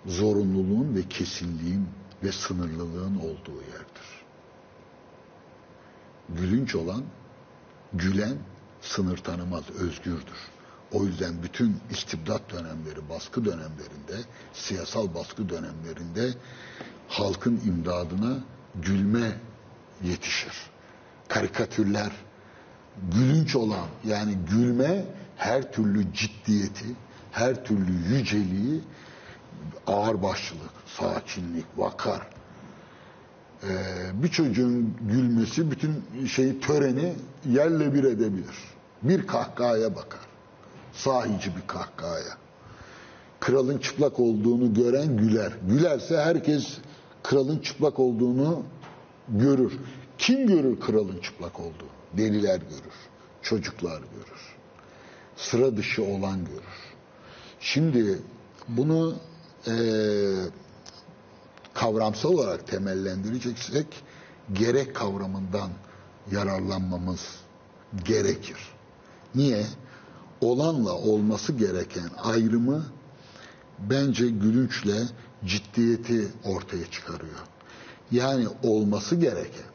Zorunluluğun 0.07 0.95
ve 0.95 1.09
kesinliğin 1.09 1.89
ve 2.23 2.33
sınırlılığın 2.33 3.17
olduğu 3.17 3.61
yerdir. 3.61 4.23
Gülünç 6.29 6.75
olan, 6.75 7.03
gülen 7.93 8.37
sınır 8.83 9.17
tanımaz, 9.17 9.71
özgürdür. 9.71 10.39
O 10.93 11.05
yüzden 11.05 11.43
bütün 11.43 11.77
istibdat 11.91 12.51
dönemleri, 12.53 13.09
baskı 13.09 13.45
dönemlerinde, 13.45 14.29
siyasal 14.53 15.15
baskı 15.15 15.49
dönemlerinde 15.49 16.35
halkın 17.09 17.61
imdadına 17.67 18.39
gülme 18.75 19.33
yetişir. 20.03 20.53
Karikatürler, 21.29 22.13
gülünç 23.15 23.57
olan 23.57 23.87
yani 24.05 24.39
gülme 24.51 25.05
her 25.37 25.73
türlü 25.73 26.13
ciddiyeti, 26.15 26.87
her 27.33 27.65
türlü 27.65 27.93
yüceliği, 27.93 28.81
ağırbaşlılık, 29.87 30.73
sakinlik, 30.87 31.67
vakar. 31.77 32.27
Ee, 33.63 34.23
bir 34.23 34.29
çocuğun 34.29 34.97
gülmesi 35.01 35.71
bütün 35.71 36.05
şeyi 36.27 36.61
töreni 36.61 37.15
yerle 37.47 37.95
bir 37.95 38.05
edebilir. 38.05 38.72
Bir 39.03 39.27
kahkahaya 39.27 39.97
bakar 39.97 40.33
sahici 40.93 41.57
bir 41.57 41.67
kahkahaya. 41.67 42.37
Kralın 43.41 43.79
çıplak 43.79 44.21
olduğunu 44.21 44.75
gören 44.75 45.17
güler. 45.17 45.53
Gülerse 45.69 46.21
herkes 46.21 46.79
kralın 47.23 47.59
çıplak 47.59 47.99
olduğunu 47.99 48.63
görür. 49.29 49.79
Kim 50.19 50.47
görür 50.47 50.81
kralın 50.81 51.19
çıplak 51.19 51.61
olduğunu? 51.61 51.93
Deliler 52.13 52.57
görür. 52.57 52.95
Çocuklar 53.43 53.99
görür. 53.99 54.57
Sıra 55.37 55.77
dışı 55.77 56.05
olan 56.05 56.45
görür. 56.45 56.95
Şimdi 57.61 58.19
bunu 58.69 59.15
e, 59.67 59.75
kavramsal 61.75 62.33
olarak 62.33 62.67
temellendireceksek 62.67 63.87
gerek 64.53 64.97
kavramından 64.97 65.71
yararlanmamız 66.33 67.37
gerekir. 68.05 68.72
Niye? 69.35 69.67
olanla 70.43 70.93
olması 70.93 71.53
gereken 71.53 72.11
ayrımı 72.23 72.85
bence 73.79 74.29
gülünçle 74.29 75.03
ciddiyeti 75.45 76.29
ortaya 76.45 76.91
çıkarıyor. 76.91 77.39
Yani 78.11 78.47
olması 78.63 79.17
gereken 79.17 79.73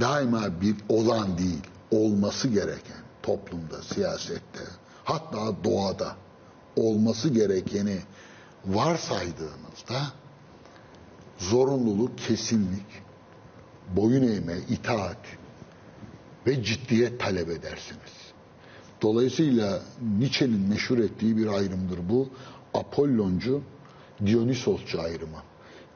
daima 0.00 0.60
bir 0.60 0.76
olan 0.88 1.38
değil, 1.38 1.62
olması 1.90 2.48
gereken 2.48 3.02
toplumda, 3.22 3.82
siyasette, 3.82 4.64
hatta 5.04 5.64
doğada 5.64 6.16
olması 6.76 7.28
gerekeni 7.28 7.98
varsaydığınızda 8.66 10.02
zorunluluk, 11.38 12.18
kesinlik, 12.18 12.86
boyun 13.96 14.22
eğme, 14.22 14.56
itaat 14.68 15.18
ve 16.46 16.64
ciddiyet 16.64 17.20
talep 17.20 17.48
edersiniz. 17.48 18.32
Dolayısıyla 19.02 19.82
Nietzsche'nin 20.18 20.68
meşhur 20.68 20.98
ettiği 20.98 21.36
bir 21.36 21.46
ayrımdır 21.46 21.98
bu. 22.08 22.28
Apolloncu, 22.74 23.62
Dionysosçu 24.26 25.00
ayrımı. 25.00 25.42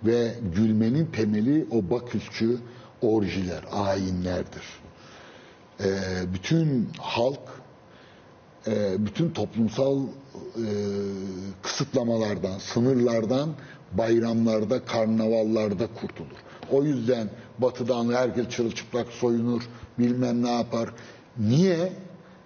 Ve 0.04 0.34
gülmenin 0.54 1.06
temeli 1.06 1.66
o 1.70 1.90
Baküsçü 1.90 2.58
orjiler, 3.02 3.64
ayinlerdir. 3.72 4.62
Ee, 5.80 5.84
bütün 6.34 6.88
halk, 6.98 7.40
e, 8.66 9.06
bütün 9.06 9.30
toplumsal 9.30 10.02
e, 10.02 10.06
kısıtlamalardan, 11.62 12.58
sınırlardan, 12.58 13.50
bayramlarda, 13.92 14.84
karnavallarda 14.84 15.86
kurtulur. 16.00 16.36
O 16.70 16.82
yüzden 16.84 17.30
batıdan 17.58 18.14
herkes 18.14 18.48
çırılçıplak 18.48 19.08
soyunur, 19.08 19.62
bilmem 19.98 20.42
ne 20.42 20.50
yapar. 20.50 20.90
Niye? 21.38 21.92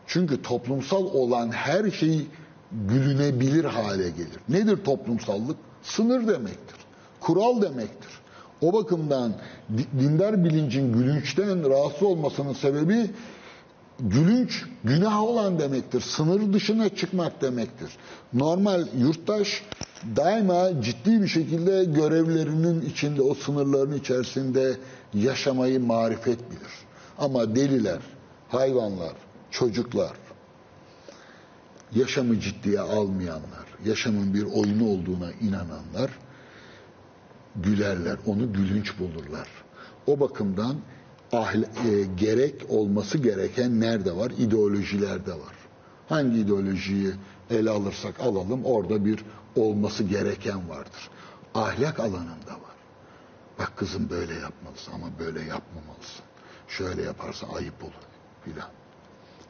Çünkü 0.06 0.42
toplumsal 0.42 1.04
olan 1.04 1.50
her 1.50 1.90
şey 1.90 2.26
gülünebilir 2.72 3.64
hale 3.64 4.10
gelir. 4.10 4.38
Nedir 4.48 4.84
toplumsallık? 4.84 5.56
Sınır 5.82 6.28
demektir. 6.28 6.76
Kural 7.20 7.62
demektir. 7.62 8.10
O 8.60 8.72
bakımdan 8.72 9.32
dindar 10.00 10.44
bilincin 10.44 10.92
gülünçten 10.92 11.70
rahatsız 11.70 12.02
olmasının 12.02 12.52
sebebi 12.52 13.10
gülünç 14.00 14.64
günah 14.84 15.22
olan 15.22 15.58
demektir. 15.58 16.00
Sınır 16.00 16.52
dışına 16.52 16.88
çıkmak 16.88 17.42
demektir. 17.42 17.90
Normal 18.32 18.86
yurttaş 18.98 19.62
daima 20.16 20.82
ciddi 20.82 21.22
bir 21.22 21.28
şekilde 21.28 21.84
görevlerinin 21.84 22.80
içinde, 22.80 23.22
o 23.22 23.34
sınırların 23.34 23.98
içerisinde 23.98 24.76
yaşamayı 25.14 25.80
marifet 25.80 26.50
bilir. 26.50 26.89
Ama 27.20 27.56
deliler, 27.56 28.00
hayvanlar, 28.48 29.12
çocuklar, 29.50 30.12
yaşamı 31.94 32.40
ciddiye 32.40 32.80
almayanlar, 32.80 33.66
yaşamın 33.84 34.34
bir 34.34 34.42
oyunu 34.42 34.88
olduğuna 34.88 35.32
inananlar 35.32 36.10
gülerler, 37.56 38.16
onu 38.26 38.52
gülünç 38.52 38.98
bulurlar. 38.98 39.48
O 40.06 40.20
bakımdan 40.20 40.76
ahl 41.32 41.62
e, 41.62 42.04
gerek 42.16 42.54
olması 42.68 43.18
gereken 43.18 43.80
nerede 43.80 44.16
var? 44.16 44.32
İdeolojilerde 44.38 45.32
var. 45.32 45.54
Hangi 46.08 46.38
ideolojiyi 46.38 47.12
ele 47.50 47.70
alırsak 47.70 48.20
alalım 48.20 48.64
orada 48.64 49.04
bir 49.04 49.24
olması 49.56 50.04
gereken 50.04 50.68
vardır. 50.68 51.10
Ahlak 51.54 52.00
alanında 52.00 52.52
var. 52.52 52.76
Bak 53.58 53.72
kızım 53.76 54.10
böyle 54.10 54.34
yapmalısın 54.34 54.92
ama 54.92 55.06
böyle 55.18 55.40
yapmamalısın. 55.40 56.29
Şöyle 56.70 57.02
yaparsan 57.02 57.48
ayıp 57.48 57.84
olur 57.84 57.92
filan. 58.44 58.68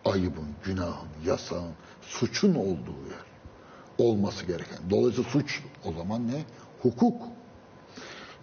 Ayıbın, 0.05 0.49
günahın, 0.65 1.09
yasağın, 1.25 1.73
suçun 2.03 2.55
olduğu 2.55 3.07
yer. 3.11 3.31
Olması 3.99 4.45
gereken. 4.45 4.91
Dolayısıyla 4.91 5.31
suç 5.31 5.63
o 5.85 5.93
zaman 5.93 6.29
ne? 6.29 6.45
Hukuk. 6.83 7.23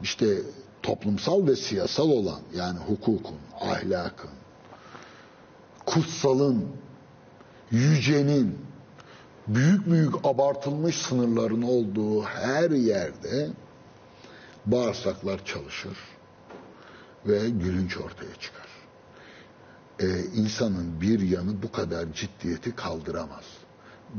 İşte 0.01 0.37
toplumsal 0.83 1.47
ve 1.47 1.55
siyasal 1.55 2.09
olan 2.09 2.39
yani 2.55 2.79
hukukun, 2.79 3.37
ahlakın, 3.59 4.29
kutsalın, 5.85 6.67
yücenin, 7.71 8.59
büyük 9.47 9.87
büyük 9.87 10.13
abartılmış 10.23 10.97
sınırların 10.97 11.61
olduğu 11.61 12.23
her 12.23 12.71
yerde 12.71 13.49
bağırsaklar 14.65 15.45
çalışır 15.45 15.97
ve 17.25 17.49
gülünç 17.49 17.97
ortaya 17.97 18.35
çıkar. 18.39 18.66
Ee, 19.99 20.19
insanın 20.35 21.01
bir 21.01 21.19
yanı 21.19 21.61
bu 21.63 21.71
kadar 21.71 22.13
ciddiyeti 22.13 22.75
kaldıramaz. 22.75 23.43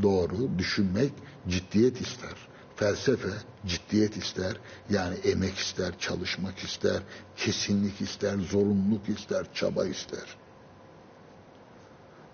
Doğru 0.02 0.58
düşünmek 0.58 1.12
ciddiyet 1.48 2.00
ister. 2.00 2.34
Felsefe 2.76 3.28
ciddiyet 3.66 4.16
ister. 4.16 4.56
Yani 4.90 5.14
emek 5.14 5.58
ister, 5.58 5.98
çalışmak 5.98 6.58
ister, 6.58 7.02
kesinlik 7.36 8.00
ister, 8.00 8.38
zorunluluk 8.38 9.08
ister, 9.08 9.46
çaba 9.54 9.86
ister. 9.86 10.36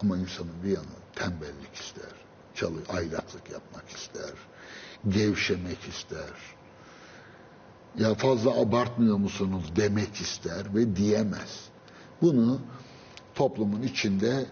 Ama 0.01 0.17
insanın 0.17 0.63
bir 0.65 0.71
yanı 0.71 0.87
tembellik 1.15 1.75
ister. 1.75 2.13
Çalı, 2.55 2.79
aylaklık 2.89 3.51
yapmak 3.51 3.89
ister. 3.89 4.33
Gevşemek 5.09 5.89
ister. 5.89 6.31
Ya 7.99 8.15
fazla 8.15 8.51
abartmıyor 8.51 9.17
musunuz 9.17 9.73
demek 9.77 10.15
ister 10.15 10.75
ve 10.75 10.97
diyemez. 10.97 11.69
Bunu 12.23 12.61
toplumun 13.35 13.83
içinde 13.83 14.47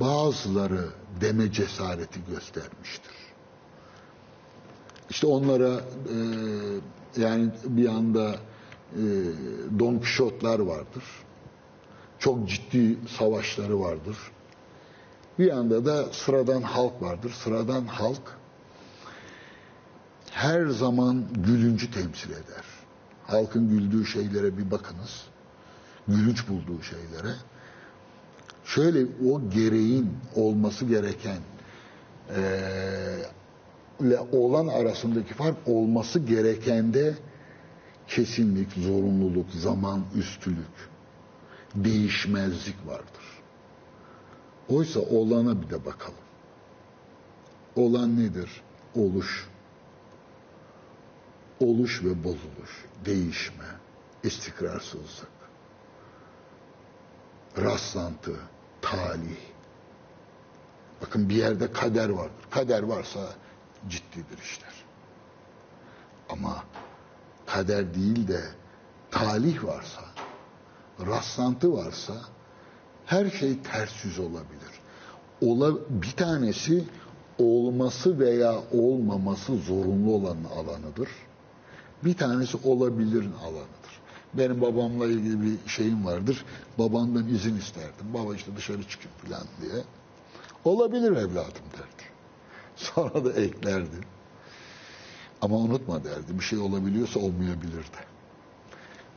bazıları 0.00 0.88
deme 1.20 1.52
cesareti 1.52 2.20
göstermiştir. 2.24 3.12
İşte 5.10 5.26
onlara 5.26 5.74
e, 5.74 6.16
yani 7.16 7.50
bir 7.64 7.88
anda 7.88 8.36
e, 8.92 9.02
Don 9.78 9.98
Quixote'lar 9.98 10.58
vardır. 10.58 11.04
Çok 12.18 12.48
ciddi 12.48 12.98
savaşları 13.18 13.80
vardır. 13.80 14.16
Bir 15.38 15.44
yanda 15.44 15.86
da 15.86 16.12
sıradan 16.12 16.62
halk 16.62 17.02
vardır. 17.02 17.30
Sıradan 17.30 17.86
halk 17.86 18.38
her 20.30 20.66
zaman 20.66 21.24
gülüncü 21.34 21.90
temsil 21.90 22.30
eder. 22.30 22.64
Halkın 23.26 23.68
güldüğü 23.68 24.06
şeylere 24.06 24.58
bir 24.58 24.70
bakınız. 24.70 25.22
Gülünç 26.08 26.48
bulduğu 26.48 26.82
şeylere. 26.82 27.34
Şöyle 28.64 29.06
o 29.30 29.50
gereğin 29.50 30.10
olması 30.34 30.84
gereken 30.84 31.38
eee 32.36 33.34
ile 34.00 34.20
olan 34.32 34.66
arasındaki 34.66 35.34
fark 35.34 35.56
olması 35.66 36.18
gerekende 36.18 37.14
kesinlik, 38.08 38.72
zorunluluk, 38.72 39.50
zaman 39.50 40.04
üstülük, 40.14 40.90
değişmezlik 41.74 42.86
vardır. 42.86 43.42
Oysa 44.68 45.00
olana 45.00 45.62
bir 45.62 45.70
de 45.70 45.84
bakalım. 45.84 46.18
Olan 47.76 48.20
nedir? 48.20 48.62
Oluş. 48.94 49.48
Oluş 51.60 52.04
ve 52.04 52.24
bozuluş, 52.24 52.84
değişme, 53.04 53.64
istikrarsızlık, 54.22 55.28
rastlantı, 57.58 58.36
talih. 58.82 59.36
Bakın 61.02 61.28
bir 61.28 61.34
yerde 61.34 61.72
kader 61.72 62.08
vardır. 62.08 62.44
Kader 62.50 62.82
varsa 62.82 63.20
ciddidir 63.88 64.38
işler. 64.42 64.74
Ama 66.28 66.64
kader 67.46 67.94
değil 67.94 68.28
de 68.28 68.40
talih 69.10 69.64
varsa, 69.64 70.02
rastlantı 71.06 71.72
varsa 71.72 72.14
her 73.06 73.30
şey 73.30 73.62
ters 73.62 74.04
yüz 74.04 74.18
olabilir. 74.18 74.80
Ola, 75.40 75.74
bir 75.88 76.10
tanesi 76.10 76.84
olması 77.38 78.18
veya 78.18 78.54
olmaması 78.72 79.56
zorunlu 79.56 80.12
olan 80.14 80.36
alanıdır. 80.56 81.08
Bir 82.04 82.16
tanesi 82.16 82.58
olabilirin 82.64 83.32
alanıdır. 83.32 83.83
Benim 84.38 84.60
babamla 84.60 85.06
ilgili 85.06 85.42
bir 85.42 85.70
şeyim 85.70 86.06
vardır. 86.06 86.44
Babamdan 86.78 87.28
izin 87.28 87.56
isterdim. 87.58 88.06
Baba 88.14 88.34
işte 88.34 88.56
dışarı 88.56 88.88
çıkın 88.88 89.10
falan 89.24 89.46
diye. 89.62 89.82
Olabilir 90.64 91.10
evladım 91.12 91.64
derdi. 91.72 92.04
Sonra 92.76 93.24
da 93.24 93.32
eklerdi. 93.32 93.96
Ama 95.42 95.56
unutma 95.56 96.04
derdi. 96.04 96.38
Bir 96.38 96.44
şey 96.44 96.58
olabiliyorsa 96.58 97.20
olmayabilir 97.20 97.82
de. 97.82 98.04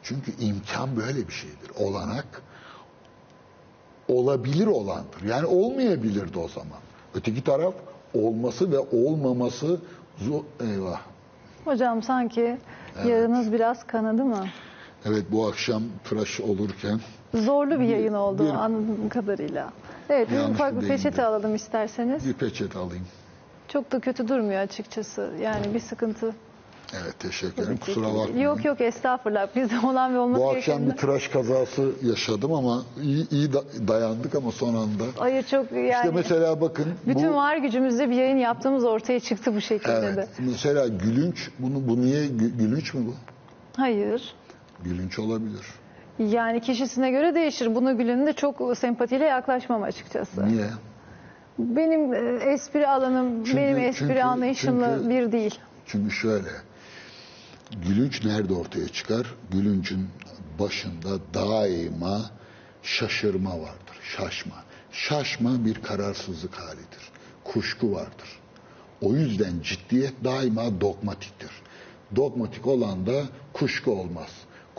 Çünkü 0.04 0.32
imkan 0.40 0.98
böyle 0.98 1.28
bir 1.28 1.34
şeydir. 1.34 1.70
Olanak 1.80 2.42
olabilir 4.08 4.68
olandır. 4.68 5.22
Yani 5.28 5.46
olmayabilirdi 5.46 6.40
o 6.40 6.48
zaman. 6.48 6.80
Öteki 7.16 7.44
taraf 7.44 7.74
olması 8.14 8.72
ve 8.72 8.80
olmaması 8.80 9.80
zor. 10.18 10.44
Eyvah. 10.60 11.02
Hocam 11.66 12.04
sanki 12.04 12.58
yağınız 13.06 13.52
biraz 13.52 13.88
kanadı 13.88 14.26
mı? 14.26 14.46
Evet 15.06 15.24
bu 15.32 15.48
akşam 15.48 15.84
tıraş 16.10 16.40
olurken 16.40 17.00
Zorlu 17.34 17.80
bir 17.80 17.86
yayın 17.86 18.14
oldu 18.14 18.44
bir- 18.46 18.50
anladığım 18.50 19.10
kadarıyla. 19.10 19.70
Evet, 20.10 20.32
bir 20.32 20.40
ufak 20.54 20.82
bir 20.82 20.88
peçete 20.88 21.24
alalım 21.26 21.56
isterseniz. 21.56 22.28
bir 22.28 22.34
peçete 22.34 22.80
alayım. 22.80 23.06
Çok 23.68 23.92
da 23.92 24.00
kötü 24.00 24.28
durmuyor 24.28 24.60
açıkçası. 24.62 25.32
Yani 25.42 25.74
bir 25.74 25.80
sıkıntı. 25.80 26.36
Evet 26.94 27.20
teşekkür 27.20 27.64
ederim. 27.64 27.78
Kusura 27.78 28.06
bakmayın. 28.08 28.38
Yok 28.40 28.66
yok 28.66 28.82
estağfurullah. 28.82 29.48
Bizde 29.56 29.80
olan 29.88 30.14
ve 30.14 30.20
olması 30.20 30.42
Bu 30.44 30.50
akşam 30.50 30.60
gerekenden- 30.78 30.92
bir 30.94 30.98
tıraş 30.98 31.28
kazası 31.28 31.92
yaşadım 32.04 32.54
ama 32.54 32.84
iyi, 33.02 33.30
iyi 33.30 33.54
da- 33.54 33.64
dayandık 33.88 34.36
ama 34.36 34.52
son 34.52 34.76
anda. 34.76 35.04
Hayır 35.18 35.44
çok 35.44 35.72
yani. 35.72 35.90
İşte 35.90 36.12
mesela 36.14 36.62
bakın 36.62 36.86
bütün 37.08 37.30
bu 37.34 37.36
var 37.36 37.58
gücümüzle 37.58 38.10
bir 38.10 38.16
yayın 38.16 38.38
yaptığımız 38.38 38.84
ortaya 38.86 39.20
çıktı 39.20 39.56
bu 39.56 39.62
şekilde 39.62 40.02
de. 40.02 40.08
evet, 40.14 40.30
mesela 40.40 40.88
gülünç 40.88 41.50
bunu 41.60 41.88
bu 41.88 42.02
niye 42.02 42.26
gü- 42.26 42.58
gülünç 42.58 42.94
mü 42.94 43.02
bu? 43.08 43.14
Hayır. 43.82 44.36
Gülünç 44.84 45.20
olabilir. 45.20 45.66
Yani 46.20 46.62
kişisine 46.62 47.12
göre 47.12 47.36
değişir. 47.36 47.76
Bunu 47.76 47.98
gülenin 47.98 48.26
de 48.26 48.34
çok 48.34 48.78
sempatiyle 48.78 49.26
yaklaşmam 49.26 49.84
açıkçası. 49.84 50.48
Niye? 50.48 50.66
Benim 51.60 52.14
e, 52.14 52.18
espri 52.54 52.88
alanım, 52.88 53.44
Çünkü- 53.44 53.58
benim 53.58 53.78
espri 53.78 54.08
çünkü- 54.08 54.22
anlayışımla 54.22 54.96
çünkü- 54.98 55.10
bir 55.10 55.32
değil. 55.32 55.60
Çünkü 55.86 56.12
şöyle, 56.12 56.50
gülünç 57.88 58.26
nerede 58.26 58.54
ortaya 58.54 58.88
çıkar? 58.88 59.36
Gülünçün 59.52 60.08
başında 60.60 61.10
daima 61.34 62.22
şaşırma 62.84 63.50
vardır, 63.60 63.98
şaşma. 64.18 64.56
Şaşma 64.92 65.66
bir 65.66 65.82
kararsızlık 65.82 66.56
halidir, 66.56 67.12
kuşku 67.44 67.92
vardır. 67.92 68.40
O 69.02 69.14
yüzden 69.14 69.54
ciddiyet 69.64 70.14
daima 70.24 70.82
dogmatiktir. 70.82 71.52
Dogmatik 72.16 72.68
olan 72.68 73.06
da 73.06 73.22
kuşku 73.54 73.92
olmaz. 73.92 74.30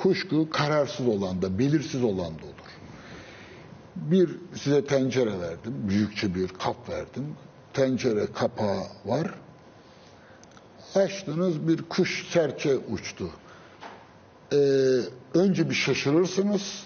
Kuşku 0.03 0.51
kararsız 0.51 1.07
olan 1.09 1.43
da, 1.43 1.59
belirsiz 1.59 2.03
olan 2.03 2.19
da 2.39 2.45
olur. 2.45 2.69
Bir 3.97 4.31
size 4.55 4.85
tencere 4.85 5.41
verdim, 5.41 5.75
büyükçe 5.89 6.35
bir 6.35 6.49
kap 6.49 6.89
verdim. 6.89 7.27
Tencere 7.73 8.27
kapağı 8.33 8.83
var, 9.05 9.35
açtınız 10.95 11.69
bir 11.69 11.83
kuş 11.83 12.27
serçe 12.31 12.77
uçtu. 12.77 13.31
Ee, 14.53 14.57
önce 15.35 15.71
bir 15.71 15.75
şaşırırsınız, 15.75 16.83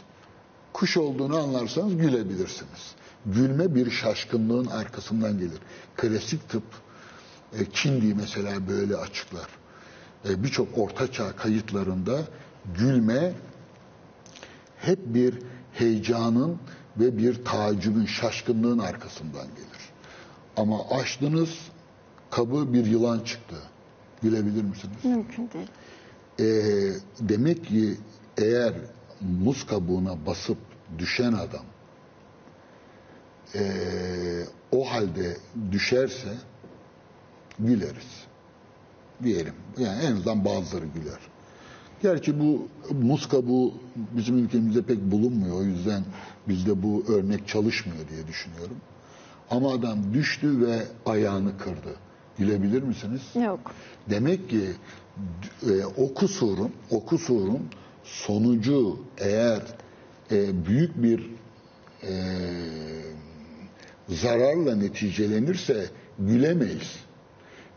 kuş 0.73 0.97
olduğunu 0.97 1.39
anlarsanız 1.39 1.97
gülebilirsiniz. 1.97 2.95
Gülme 3.27 3.75
bir 3.75 3.91
şaşkınlığın 3.91 4.67
arkasından 4.67 5.39
gelir. 5.39 5.59
Klasik 5.97 6.49
tıp, 6.49 6.65
e, 7.59 7.65
Kindi 7.65 8.15
mesela 8.15 8.69
böyle 8.69 8.97
açıklar. 8.97 9.49
E, 10.29 10.43
Birçok 10.43 10.79
ortaçağ 10.79 11.37
kayıtlarında 11.37 12.19
gülme 12.79 13.33
hep 14.79 14.99
bir 15.05 15.39
heyecanın 15.73 16.59
ve 16.97 17.19
bir 17.19 17.45
tacibin, 17.45 18.07
şaşkınlığın 18.07 18.79
arkasından 18.79 19.47
gelir. 19.47 19.93
Ama 20.57 20.89
açtınız, 20.91 21.59
kabı 22.31 22.73
bir 22.73 22.87
yılan 22.87 23.21
çıktı. 23.21 23.57
Gülebilir 24.23 24.63
misiniz? 24.65 25.05
Mümkün 25.05 25.51
değil. 25.51 25.69
Ee, 26.41 26.93
demek 27.21 27.65
ki 27.67 27.97
eğer 28.39 28.75
muz 29.21 29.67
kabuğuna 29.67 30.27
basıp 30.27 30.59
düşen 30.99 31.33
adam 31.33 31.65
ee, 33.55 34.45
o 34.73 34.93
halde 34.93 35.37
düşerse 35.71 36.35
güleriz. 37.59 38.25
Diyelim. 39.23 39.55
Yani 39.79 40.03
en 40.03 40.13
azından 40.13 40.45
bazıları 40.45 40.87
güler. 40.87 41.19
Gerçi 42.03 42.41
bu 42.41 42.69
muska 42.91 43.49
bu 43.49 43.75
bizim 44.17 44.39
ülkemizde 44.39 44.83
pek 44.83 44.99
bulunmuyor. 45.11 45.57
O 45.57 45.63
yüzden 45.63 46.03
bizde 46.49 46.83
bu 46.83 47.05
örnek 47.09 47.49
çalışmıyor 47.49 48.09
diye 48.09 48.27
düşünüyorum. 48.27 48.77
Ama 49.51 49.73
adam 49.73 50.15
düştü 50.15 50.67
ve 50.67 50.83
ayağını 51.07 51.59
kırdı. 51.59 51.97
Gülebilir 52.39 52.83
misiniz? 52.83 53.23
Yok. 53.45 53.61
Demek 54.11 54.51
ki 54.51 54.61
e, 55.63 55.85
o 55.85 56.15
kusurun, 56.15 56.73
o 56.91 57.05
kusurun 57.05 57.61
sonucu 58.05 58.99
eğer 59.19 59.63
e, 60.31 60.67
büyük 60.67 61.03
bir 61.03 61.31
e, 62.03 62.13
zararla 64.09 64.77
neticelenirse 64.77 65.87
gülemeyiz. 66.19 66.97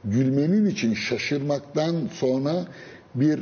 Gülmenin 0.03 0.65
için 0.65 0.93
şaşırmaktan 0.93 1.95
sonra 2.13 2.65
bir 3.15 3.39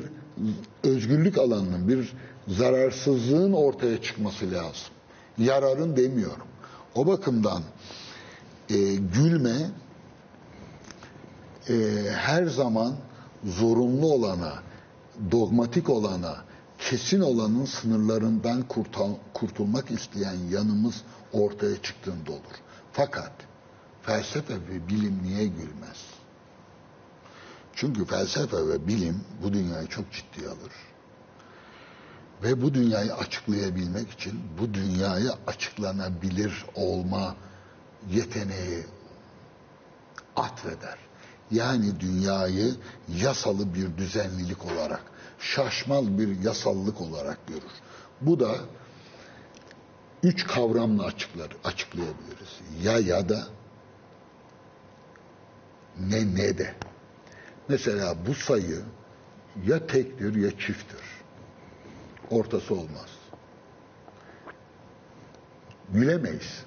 özgürlük 0.84 1.38
alanının, 1.38 1.88
bir 1.88 2.14
zararsızlığın 2.48 3.54
ortaya 3.54 4.02
çıkması 4.02 4.52
lazım. 4.52 4.94
Yararın 5.38 5.96
demiyorum. 5.96 6.48
O 6.96 7.08
bakımdan 7.08 7.64
e, 8.70 8.76
gülme 8.96 9.70
e, 11.70 11.74
her 12.12 12.46
zaman 12.46 12.96
zorunlu 13.44 14.14
olana, 14.14 14.54
dogmatik 15.32 15.90
olana, 15.90 16.36
kesin 16.80 17.22
olanın 17.22 17.66
sınırlarından 17.66 18.62
kurtul- 18.62 19.18
kurtulmak 19.34 19.92
isteyen 19.92 20.38
yanımız 20.52 21.02
ortaya 21.34 21.82
çıktığında 21.82 22.32
olur. 22.32 22.58
Fakat 22.94 23.32
felsefe 24.02 24.54
ve 24.54 24.88
bilim 24.90 25.20
niye 25.24 25.46
gülmez? 25.48 26.13
Çünkü 27.76 28.06
felsefe 28.06 28.68
ve 28.68 28.88
bilim 28.88 29.24
bu 29.44 29.54
dünyayı 29.54 29.88
çok 29.88 30.12
ciddiye 30.12 30.48
alır. 30.48 30.72
Ve 32.44 32.62
bu 32.62 32.74
dünyayı 32.74 33.14
açıklayabilmek 33.14 34.12
için 34.12 34.42
bu 34.60 34.74
dünyayı 34.74 35.32
açıklanabilir 35.48 36.66
olma 36.76 37.36
yeteneği 38.10 38.86
atfeder. 40.36 40.98
Yani 41.52 42.00
dünyayı 42.00 42.76
yasalı 43.22 43.74
bir 43.74 43.98
düzenlilik 43.98 44.66
olarak, 44.66 45.02
şaşmaz 45.40 46.18
bir 46.18 46.42
yasallık 46.42 47.02
olarak 47.02 47.48
görür. 47.48 47.72
Bu 48.22 48.40
da 48.40 48.56
üç 50.24 50.48
kavramla 50.48 51.04
açıklar, 51.04 51.50
açıklayabiliriz. 51.64 52.60
Ya 52.84 53.00
ya 53.00 53.30
da 53.30 53.48
ne 56.00 56.36
ne 56.36 56.58
de. 56.58 56.76
Mesela 57.70 58.16
bu 58.28 58.34
sayı 58.34 58.82
ya 59.66 59.88
tektir 59.88 60.36
ya 60.36 60.52
çifttir. 60.52 61.02
Ortası 62.30 62.74
olmaz. 62.74 63.10
Gülemeyiz. 65.94 66.64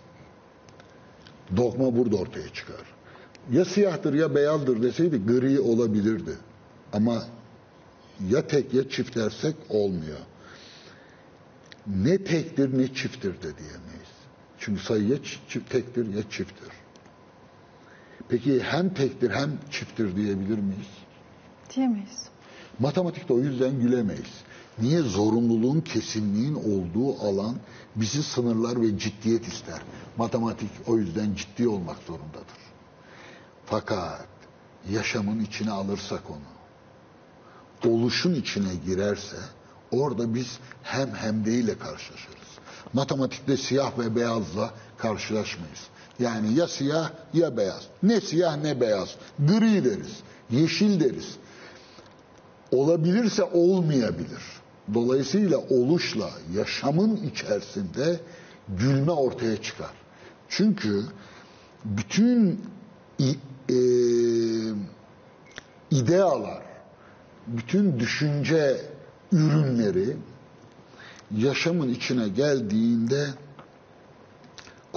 Dogma 1.57 1.97
burada 1.97 2.17
ortaya 2.17 2.49
çıkar. 2.49 2.81
Ya 3.51 3.65
siyahtır 3.65 4.15
ya 4.15 4.35
beyazdır 4.35 4.83
deseydi 4.83 5.27
gri 5.27 5.61
olabilirdi. 5.61 6.37
Ama 6.93 7.25
ya 8.29 8.47
tek 8.47 8.75
ya 8.75 8.89
çift 8.89 9.17
dersek 9.17 9.57
olmuyor. 9.69 10.19
Ne 11.87 12.25
tektir 12.25 12.79
ne 12.79 12.95
çifttir 12.95 13.35
de 13.35 13.59
diyemeyiz. 13.59 14.17
Çünkü 14.59 14.83
sayı 14.83 15.09
ya 15.09 15.17
tektir 15.71 16.15
ya 16.15 16.23
çifttir. 16.31 16.69
Peki 18.29 18.63
hem 18.63 18.95
tektir 18.95 19.31
hem 19.31 19.59
çifttir 19.71 20.17
diyebilir 20.17 20.59
miyiz? 20.59 20.89
Diyemeyiz. 21.77 22.29
Matematikte 22.79 23.35
o 23.35 23.39
yüzden 23.39 23.81
gülemeyiz. 23.81 24.45
Niye? 24.79 25.01
Zorunluluğun, 25.01 25.81
kesinliğin 25.81 26.55
olduğu 26.55 27.21
alan 27.21 27.57
bizi 27.97 28.23
sınırlar 28.23 28.83
ve 28.83 28.99
ciddiyet 28.99 29.49
ister. 29.49 29.81
Matematik 30.17 30.71
o 30.87 30.99
yüzden 30.99 31.35
ciddi 31.35 31.69
olmak 31.69 31.97
zorundadır. 32.07 32.67
Fakat 33.67 34.29
yaşamın 34.91 35.41
içine 35.41 35.71
alırsak 35.71 36.23
onu, 36.31 36.57
oluşun 37.93 38.35
içine 38.35 38.75
girerse 38.87 39.37
orada 39.91 40.35
biz 40.35 40.59
hem 40.83 41.15
hem 41.15 41.45
ile 41.45 41.79
karşılaşırız. 41.79 42.37
Matematikte 42.93 43.57
siyah 43.57 43.99
ve 43.99 44.17
beyazla 44.17 44.71
karşılaşmayız. 44.99 45.89
Yani 46.19 46.59
ya 46.59 46.69
siyah 46.69 47.11
ya 47.35 47.57
beyaz. 47.57 47.83
Ne 48.03 48.21
siyah 48.21 48.57
ne 48.57 48.81
beyaz. 48.81 49.17
Gri 49.39 49.85
deriz, 49.85 50.21
yeşil 50.51 51.01
deriz 51.01 51.37
olabilirse 52.73 53.43
olmayabilir. 53.43 54.43
Dolayısıyla 54.95 55.59
oluşla 55.59 56.31
yaşamın 56.55 57.17
içerisinde 57.17 58.21
gülme 58.69 59.13
ortaya 59.13 59.63
çıkar. 59.63 59.91
Çünkü 60.49 61.03
bütün 61.85 62.61
e, 63.21 63.29
idealar, 65.91 66.63
bütün 67.47 68.01
düşünce 68.01 68.81
ürünleri 69.33 70.17
yaşamın 71.37 71.89
içine 71.89 72.29
geldiğinde 72.29 73.27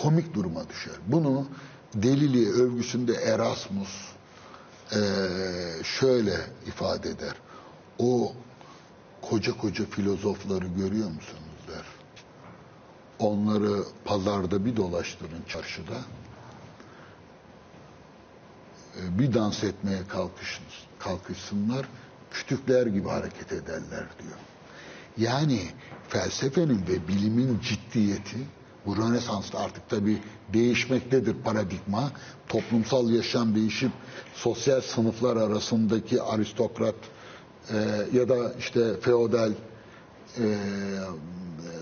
komik 0.01 0.33
duruma 0.33 0.69
düşer. 0.69 0.93
Bunu 1.07 1.47
deliliği 1.93 2.49
övgüsünde 2.49 3.13
Erasmus 3.13 3.89
eee, 4.91 4.99
şöyle 5.83 6.37
ifade 6.67 7.09
eder. 7.09 7.33
O 7.99 8.33
koca 9.21 9.57
koca 9.57 9.85
filozofları 9.85 10.67
görüyor 10.67 11.09
musunuz 11.09 11.59
der. 11.67 11.85
Onları 13.19 13.83
pazarda 14.05 14.65
bir 14.65 14.75
dolaştırın 14.75 15.43
çarşıda. 15.47 15.93
E, 19.01 19.19
Bir 19.19 19.33
dans 19.33 19.63
etmeye 19.63 20.07
kalkışın, 20.07 20.65
kalkışsınlar, 20.99 21.85
kütükler 22.31 22.85
gibi 22.87 23.07
hareket 23.09 23.51
ederler 23.51 24.05
diyor. 24.23 24.37
Yani 25.17 25.61
felsefenin 26.09 26.83
ve 26.87 27.07
bilimin 27.07 27.59
ciddiyeti 27.59 28.37
bu 28.85 28.97
Rönesans'ta 28.97 29.59
artık 29.59 29.89
tabi 29.89 30.17
değişmektedir 30.53 31.33
paradigma. 31.43 32.11
Toplumsal 32.47 33.09
yaşam 33.09 33.55
değişip 33.55 33.91
sosyal 34.33 34.81
sınıflar 34.81 35.37
arasındaki 35.37 36.21
aristokrat 36.21 36.95
e, 37.69 37.75
ya 38.13 38.29
da 38.29 38.53
işte 38.59 38.99
feodal 39.01 39.51
e, 40.37 40.55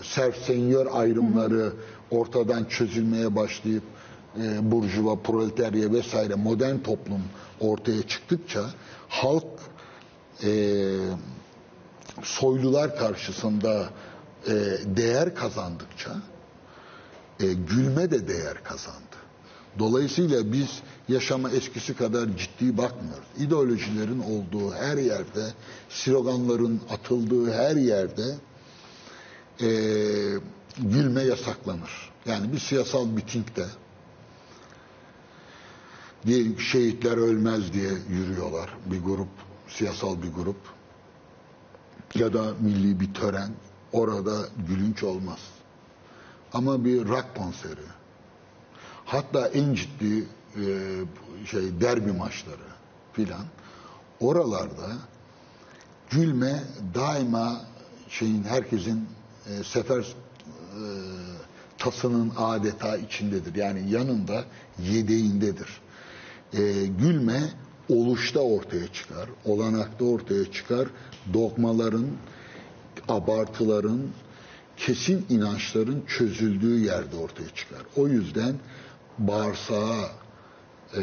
serf 0.04 0.38
senyör 0.46 0.88
ayrımları 0.92 1.74
ortadan 2.12 2.66
çözülmeye 2.66 3.36
başlayıp 3.36 3.84
e, 4.42 4.72
burjuva, 4.72 5.16
proletarya 5.16 5.92
vesaire 5.94 6.36
modern 6.36 6.78
toplum 6.78 7.22
ortaya 7.60 8.08
çıktıkça 8.08 8.66
halk 9.10 9.46
e, 10.44 10.50
soylular 12.24 12.98
karşısında 12.98 13.90
e, 14.48 14.54
değer 14.86 15.36
kazandıkça 15.36 16.12
e, 17.40 17.54
gülme 17.54 18.12
de 18.12 18.28
değer 18.28 18.64
kazandı. 18.64 19.18
Dolayısıyla 19.80 20.52
biz 20.52 20.82
yaşama 21.10 21.52
eskisi 21.52 21.94
kadar 21.96 22.28
ciddi 22.38 22.78
bakmıyoruz. 22.78 23.28
İdeolojilerin 23.38 24.20
olduğu 24.20 24.74
her 24.74 24.98
yerde, 24.98 25.54
sloganların 25.90 26.80
atıldığı 26.90 27.54
her 27.54 27.76
yerde 27.76 28.36
e, 29.62 29.68
gülme 30.78 31.24
yasaklanır. 31.24 32.12
Yani 32.26 32.54
bir 32.54 32.60
siyasal 32.60 33.06
mitingde 33.06 33.66
diyelim 36.26 36.60
şehitler 36.60 37.18
ölmez 37.18 37.74
diye 37.74 37.92
yürüyorlar 38.10 38.78
bir 38.86 39.04
grup, 39.04 39.28
siyasal 39.68 40.22
bir 40.22 40.32
grup 40.32 40.60
ya 42.16 42.34
da 42.34 42.54
milli 42.60 43.00
bir 43.00 43.14
tören 43.14 43.52
orada 43.92 44.48
gülünç 44.68 45.04
olmaz. 45.04 45.40
Ama 46.54 46.86
bir 46.86 47.08
rock 47.08 47.26
konseri 47.36 47.88
hatta 49.06 49.48
en 49.48 49.74
ciddi 49.74 50.28
e, 50.56 50.66
şey 51.46 51.82
derbi 51.82 52.12
maçları 52.12 52.68
filan 53.14 53.46
oralarda 54.20 54.88
gülme 56.10 56.64
daima 56.96 57.62
şeyin 58.10 58.44
herkesin 58.44 59.08
e, 59.50 59.64
sefer 59.64 60.00
e, 60.00 60.82
tasının 61.78 62.34
adeta 62.38 62.98
içindedir. 62.98 63.56
Yani 63.56 63.90
yanında 63.90 64.46
yedeğindedir. 64.80 65.82
E, 66.54 66.86
gülme 66.86 67.42
oluşta 67.90 68.40
ortaya 68.40 68.94
çıkar, 68.94 69.30
olanakta 69.46 70.06
ortaya 70.06 70.52
çıkar, 70.52 70.88
dogmaların, 71.34 72.08
abartıların, 73.08 74.02
kesin 74.78 75.26
inançların 75.30 76.04
çözüldüğü 76.08 76.80
yerde 76.80 77.16
ortaya 77.16 77.50
çıkar. 77.50 77.82
O 77.96 78.08
yüzden 78.08 78.56
bağırsağa 79.18 80.12
e, 80.96 81.02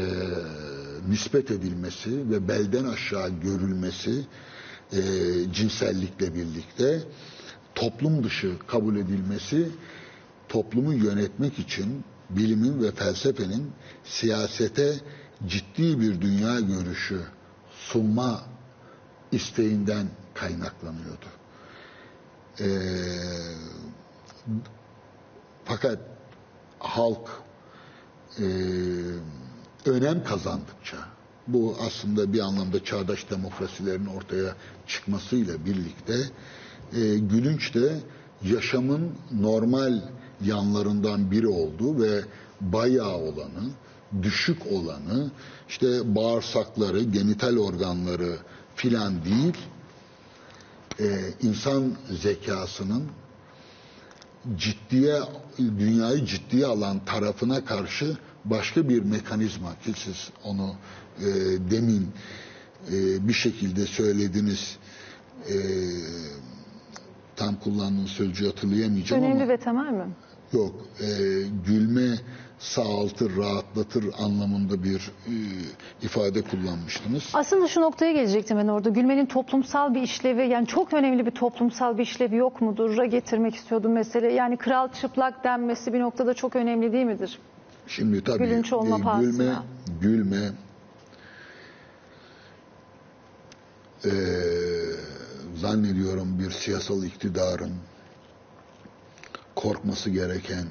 nispet 1.09 1.51
edilmesi 1.51 2.30
ve 2.30 2.48
belden 2.48 2.84
aşağı 2.84 3.28
görülmesi 3.28 4.26
e, 4.92 5.01
cinsellikle 5.52 6.34
birlikte 6.34 7.02
toplum 7.74 8.24
dışı 8.24 8.52
kabul 8.66 8.96
edilmesi 8.96 9.68
toplumu 10.48 10.92
yönetmek 10.92 11.59
için 11.59 12.05
bilimin 12.30 12.82
ve 12.82 12.92
felsefenin 12.92 13.70
siyasete 14.05 14.94
ciddi 15.46 16.01
bir 16.01 16.20
dünya 16.20 16.60
görüşü 16.60 17.20
sunma 17.70 18.42
isteğinden 19.32 20.06
kaynaklanıyordu. 20.34 21.26
Ee, 22.60 22.66
fakat 25.64 25.98
halk 26.78 27.28
e, 28.39 28.44
önem 29.86 30.24
kazandıkça 30.24 30.97
bu 31.47 31.76
aslında 31.86 32.32
bir 32.32 32.40
anlamda 32.40 32.85
çağdaş 32.85 33.31
demokrasilerin 33.31 34.06
ortaya 34.06 34.55
çıkmasıyla 34.86 35.64
birlikte 35.64 36.14
e, 36.93 37.18
gülünç 37.18 37.74
de 37.74 38.01
yaşamın 38.43 39.12
normal 39.32 40.02
yanlarından 40.44 41.31
biri 41.31 41.48
oldu 41.48 42.02
ve 42.02 42.20
bayağı 42.60 43.16
olanı, 43.16 43.70
düşük 44.22 44.66
olanı, 44.66 45.31
işte 45.68 46.14
bağırsakları, 46.14 47.02
genital 47.02 47.56
organları 47.56 48.36
filan 48.76 49.24
değil, 49.24 49.56
e, 51.00 51.04
insan 51.42 51.92
zekasının 52.22 53.02
ciddiye, 54.56 55.20
dünyayı 55.58 56.24
ciddiye 56.24 56.66
alan 56.66 57.04
tarafına 57.04 57.64
karşı 57.64 58.16
başka 58.44 58.88
bir 58.88 59.02
mekanizma 59.02 59.78
ki 59.84 59.92
siz 59.96 60.30
onu 60.44 60.74
e, 61.18 61.24
demin 61.70 62.08
e, 62.92 63.28
bir 63.28 63.32
şekilde 63.32 63.86
söylediniz. 63.86 64.76
E, 65.48 65.54
tam 67.36 67.56
kullandığınız 67.60 68.10
sözcüğü 68.10 68.46
hatırlayamayacağım 68.46 69.22
Önemli 69.22 69.42
ama 69.42 69.52
ve 69.52 69.56
temel 69.56 69.92
mi? 69.92 70.04
yok. 70.52 70.74
E, 71.00 71.06
gülme 71.66 72.18
sağaltır, 72.59 73.36
rahatlatır 73.36 74.05
anlamında 74.18 74.85
bir 74.85 75.10
e, 75.26 75.32
ifade 76.02 76.43
kullanmıştınız. 76.43 77.31
Aslında 77.35 77.68
şu 77.68 77.81
noktaya 77.81 78.12
gelecektim 78.12 78.59
ben 78.59 78.68
orada. 78.68 78.89
Gülmenin 78.89 79.26
toplumsal 79.26 79.94
bir 79.94 80.02
işlevi 80.02 80.48
yani 80.48 80.66
çok 80.66 80.93
önemli 80.93 81.26
bir 81.26 81.31
toplumsal 81.31 81.98
bir 81.98 82.02
işlevi 82.02 82.36
yok 82.36 82.60
mudur? 82.60 83.05
getirmek 83.05 83.55
istiyordum 83.55 83.93
mesele. 83.93 84.32
Yani 84.32 84.56
kral 84.56 84.89
çıplak 84.93 85.44
denmesi 85.44 85.93
bir 85.93 86.01
noktada 86.01 86.35
çok 86.35 86.56
önemli 86.56 86.93
değil 86.93 87.06
midir? 87.06 87.39
Şimdi 87.86 88.24
tabii 88.24 88.39
Gülünç 88.39 88.72
olma 88.72 88.97
e, 88.97 88.98
gülme, 88.98 89.05
pahasına. 89.05 89.62
gülme 90.01 90.51
e, 94.05 94.12
zannediyorum 95.56 96.39
bir 96.39 96.51
siyasal 96.51 97.05
iktidarın 97.05 97.72
korkması 99.56 100.10
gereken 100.10 100.64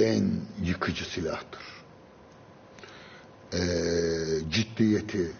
en 0.00 0.40
yıkıcı 0.62 1.04
silahtır. 1.04 1.62
E, 3.52 3.60
ciddiyeti, 4.50 5.32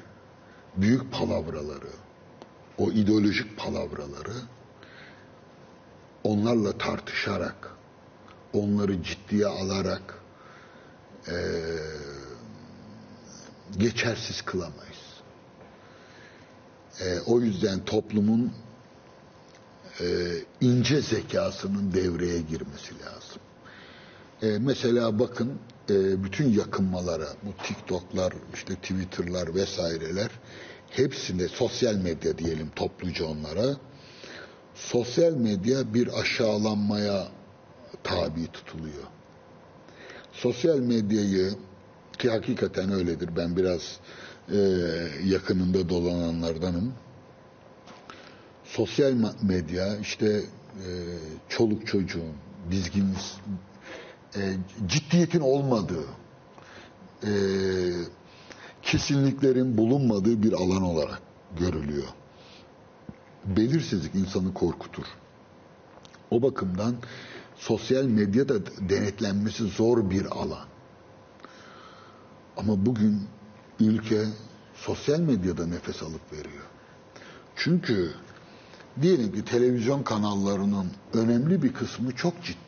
büyük 0.76 1.12
palavraları, 1.12 1.90
o 2.78 2.90
ideolojik 2.92 3.56
palavraları 3.56 4.32
onlarla 6.24 6.78
tartışarak, 6.78 7.70
onları 8.52 9.02
ciddiye 9.02 9.46
alarak 9.46 10.14
eee, 11.28 11.34
geçersiz 13.78 14.42
kılamayız. 14.42 14.96
Eee, 17.00 17.20
o 17.26 17.40
yüzden 17.40 17.84
toplumun 17.84 18.52
eee, 20.00 20.44
ince 20.60 21.00
zekasının 21.00 21.92
devreye 21.92 22.40
girmesi 22.40 22.94
lazım. 23.00 23.25
Eee, 24.42 24.58
mesela 24.58 25.18
bakın 25.18 25.52
eee, 25.90 25.96
bütün 26.24 26.48
yakınmalara, 26.52 27.28
bu 27.42 27.62
TikTok'lar, 27.62 28.32
işte 28.54 28.74
Twitter'lar 28.74 29.54
vesaireler 29.54 30.30
hepsinde 30.90 31.48
sosyal 31.48 31.94
medya 31.94 32.38
diyelim 32.38 32.70
topluca 32.76 33.24
onlara 33.24 33.76
sosyal 34.74 35.32
medya 35.32 35.94
bir 35.94 36.20
aşağılanmaya 36.20 37.28
tabi 38.04 38.46
tutuluyor. 38.52 39.04
Sosyal 40.32 40.78
medyayı 40.78 41.50
ki 42.18 42.30
hakikaten 42.30 42.92
öyledir. 42.92 43.30
Ben 43.36 43.56
biraz 43.56 44.00
e, 44.52 44.58
yakınında 45.24 45.88
dolananlardanım. 45.88 46.92
Sosyal 48.64 49.12
medya 49.42 49.96
işte 49.96 50.26
e, 50.26 50.88
çoluk 51.48 51.86
çocuğun, 51.86 52.32
dizgin, 52.70 53.14
e, 54.36 54.56
ciddiyetin 54.86 55.40
olmadığı, 55.40 56.06
e, 57.22 57.30
kesinliklerin 58.82 59.78
bulunmadığı 59.78 60.42
bir 60.42 60.52
alan 60.52 60.82
olarak 60.82 61.22
görülüyor. 61.58 62.08
Belirsizlik 63.44 64.14
insanı 64.14 64.54
korkutur. 64.54 65.04
O 66.30 66.42
bakımdan 66.42 66.96
sosyal 67.56 68.04
medyada 68.04 68.66
denetlenmesi 68.66 69.64
zor 69.64 70.10
bir 70.10 70.26
alan. 70.26 70.66
Ama 72.56 72.86
bugün 72.86 73.22
ülke 73.80 74.24
sosyal 74.74 75.20
medyada 75.20 75.66
nefes 75.66 76.02
alıp 76.02 76.32
veriyor. 76.32 76.64
Çünkü 77.56 78.14
diyelim 79.02 79.32
ki 79.32 79.44
televizyon 79.44 80.02
kanallarının 80.02 80.86
önemli 81.14 81.62
bir 81.62 81.72
kısmı 81.72 82.16
çok 82.16 82.42
ciddi. 82.42 82.65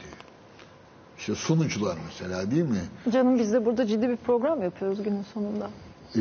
İşte 1.19 1.35
sunucular 1.35 1.99
mesela 2.05 2.51
değil 2.51 2.63
mi? 2.65 2.83
Canım 3.13 3.39
biz 3.39 3.53
de 3.53 3.65
burada 3.67 3.87
ciddi 3.87 4.09
bir 4.09 4.17
program 4.17 4.63
yapıyoruz 4.63 5.03
günün 5.03 5.23
sonunda. 5.35 5.71
Ee, 6.17 6.21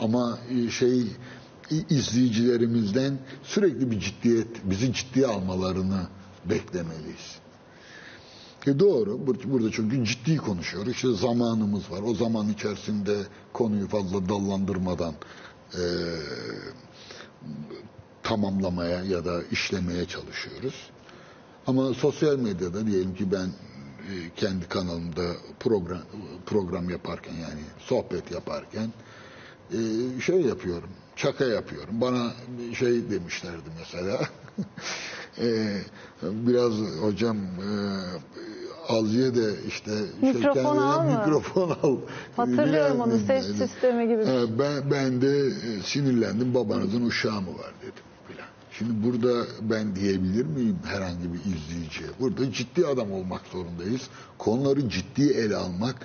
ama 0.00 0.38
şey 0.70 1.02
izleyicilerimizden 1.90 3.18
sürekli 3.42 3.90
bir 3.90 4.00
ciddiyet, 4.00 4.48
bizi 4.64 4.92
ciddiye 4.92 5.26
almalarını 5.26 6.06
beklemeliyiz. 6.44 7.38
E 8.66 8.78
doğru, 8.78 9.10
bur- 9.26 9.50
burada 9.52 9.70
çünkü 9.72 10.04
ciddi 10.04 10.36
konuşuyoruz. 10.36 10.92
İşte 10.92 11.12
zamanımız 11.12 11.90
var. 11.90 12.00
O 12.06 12.14
zaman 12.14 12.48
içerisinde 12.48 13.16
konuyu 13.52 13.88
fazla 13.88 14.28
dallandırmadan 14.28 15.14
e, 15.74 15.82
tamamlamaya 18.22 19.04
ya 19.04 19.24
da 19.24 19.42
işlemeye 19.50 20.04
çalışıyoruz. 20.06 20.74
Ama 21.66 21.94
sosyal 21.94 22.36
medyada 22.36 22.86
diyelim 22.86 23.14
ki 23.14 23.32
ben 23.32 23.46
e, 23.46 23.52
kendi 24.36 24.68
kanalımda 24.68 25.22
program 25.60 26.00
program 26.46 26.90
yaparken 26.90 27.32
yani 27.34 27.60
sohbet 27.78 28.30
yaparken 28.32 28.88
e, 29.72 29.78
şey 30.20 30.40
yapıyorum, 30.40 30.90
çaka 31.16 31.44
yapıyorum. 31.44 32.00
Bana 32.00 32.32
şey 32.78 33.10
demişlerdi 33.10 33.68
mesela. 33.78 34.20
E, 35.42 35.80
biraz 36.22 36.72
hocam 37.02 37.36
e, 37.36 37.70
Alcı'ya 38.88 39.34
da 39.36 39.50
işte 39.68 39.90
şey 40.20 40.32
Mikrofon 40.32 40.54
kendine 40.54 40.82
al 40.84 41.04
mı? 41.04 41.18
mikrofon 41.18 41.70
al. 41.82 41.96
Hatırlıyorum 42.36 43.00
onu, 43.00 43.18
ses 43.18 43.46
sistemi 43.58 44.08
gibi 44.08 44.24
şey. 44.24 44.42
E, 44.42 44.58
Ben, 44.58 44.90
ben 44.90 45.22
de 45.22 45.46
e, 45.46 45.82
sinirlendim 45.84 46.54
babanızın 46.54 47.06
uşağı 47.06 47.40
mı 47.40 47.48
var 47.58 47.72
dedim. 47.82 48.02
Şimdi 48.78 49.06
burada 49.06 49.46
ben 49.60 49.96
diyebilir 49.96 50.46
miyim 50.46 50.78
herhangi 50.84 51.32
bir 51.32 51.38
izleyiciye? 51.38 52.08
Burada 52.20 52.52
ciddi 52.52 52.86
adam 52.86 53.12
olmak 53.12 53.42
zorundayız. 53.52 54.02
Konuları 54.38 54.88
ciddi 54.88 55.22
ele 55.22 55.56
almak. 55.56 55.96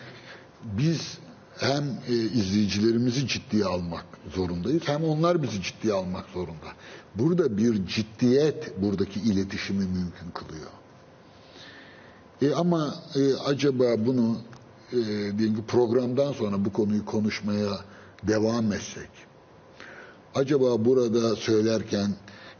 Biz 0.77 1.17
hem 1.57 1.83
e, 2.07 2.13
izleyicilerimizi 2.13 3.27
ciddiye 3.27 3.65
almak 3.65 4.05
zorundayız 4.35 4.81
hem 4.85 5.03
onlar 5.03 5.43
bizi 5.43 5.61
ciddiye 5.61 5.93
almak 5.93 6.25
zorunda. 6.29 6.67
Burada 7.15 7.57
bir 7.57 7.87
ciddiyet 7.87 8.81
buradaki 8.81 9.19
iletişimi 9.19 9.85
mümkün 9.85 10.31
kılıyor. 10.33 10.71
E 12.41 12.55
ama 12.55 12.95
e, 13.15 13.33
acaba 13.33 14.05
bunu 14.05 14.37
e, 14.91 14.97
diyelim 15.37 15.55
ki 15.55 15.65
programdan 15.67 16.31
sonra 16.31 16.65
bu 16.65 16.73
konuyu 16.73 17.05
konuşmaya 17.05 17.69
devam 18.23 18.73
etsek, 18.73 19.09
acaba 20.35 20.85
burada 20.85 21.35
söylerken 21.35 22.11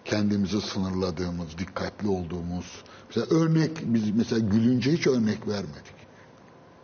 kendimizi 0.05 0.61
sınırladığımız, 0.61 1.57
dikkatli 1.57 2.07
olduğumuz, 2.07 2.83
mesela 3.07 3.39
örnek 3.39 3.71
biz 3.83 4.15
mesela 4.15 4.39
gülünce 4.39 4.91
hiç 4.91 5.07
örnek 5.07 5.47
vermedik. 5.47 5.93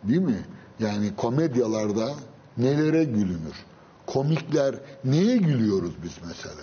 Değil 0.04 0.20
mi? 0.20 0.44
Yani 0.78 1.16
komedyalarda 1.16 2.10
nelere 2.56 3.04
gülünür? 3.04 3.64
Komikler 4.06 4.74
neye 5.04 5.36
gülüyoruz 5.36 5.92
biz 6.02 6.18
mesela? 6.28 6.62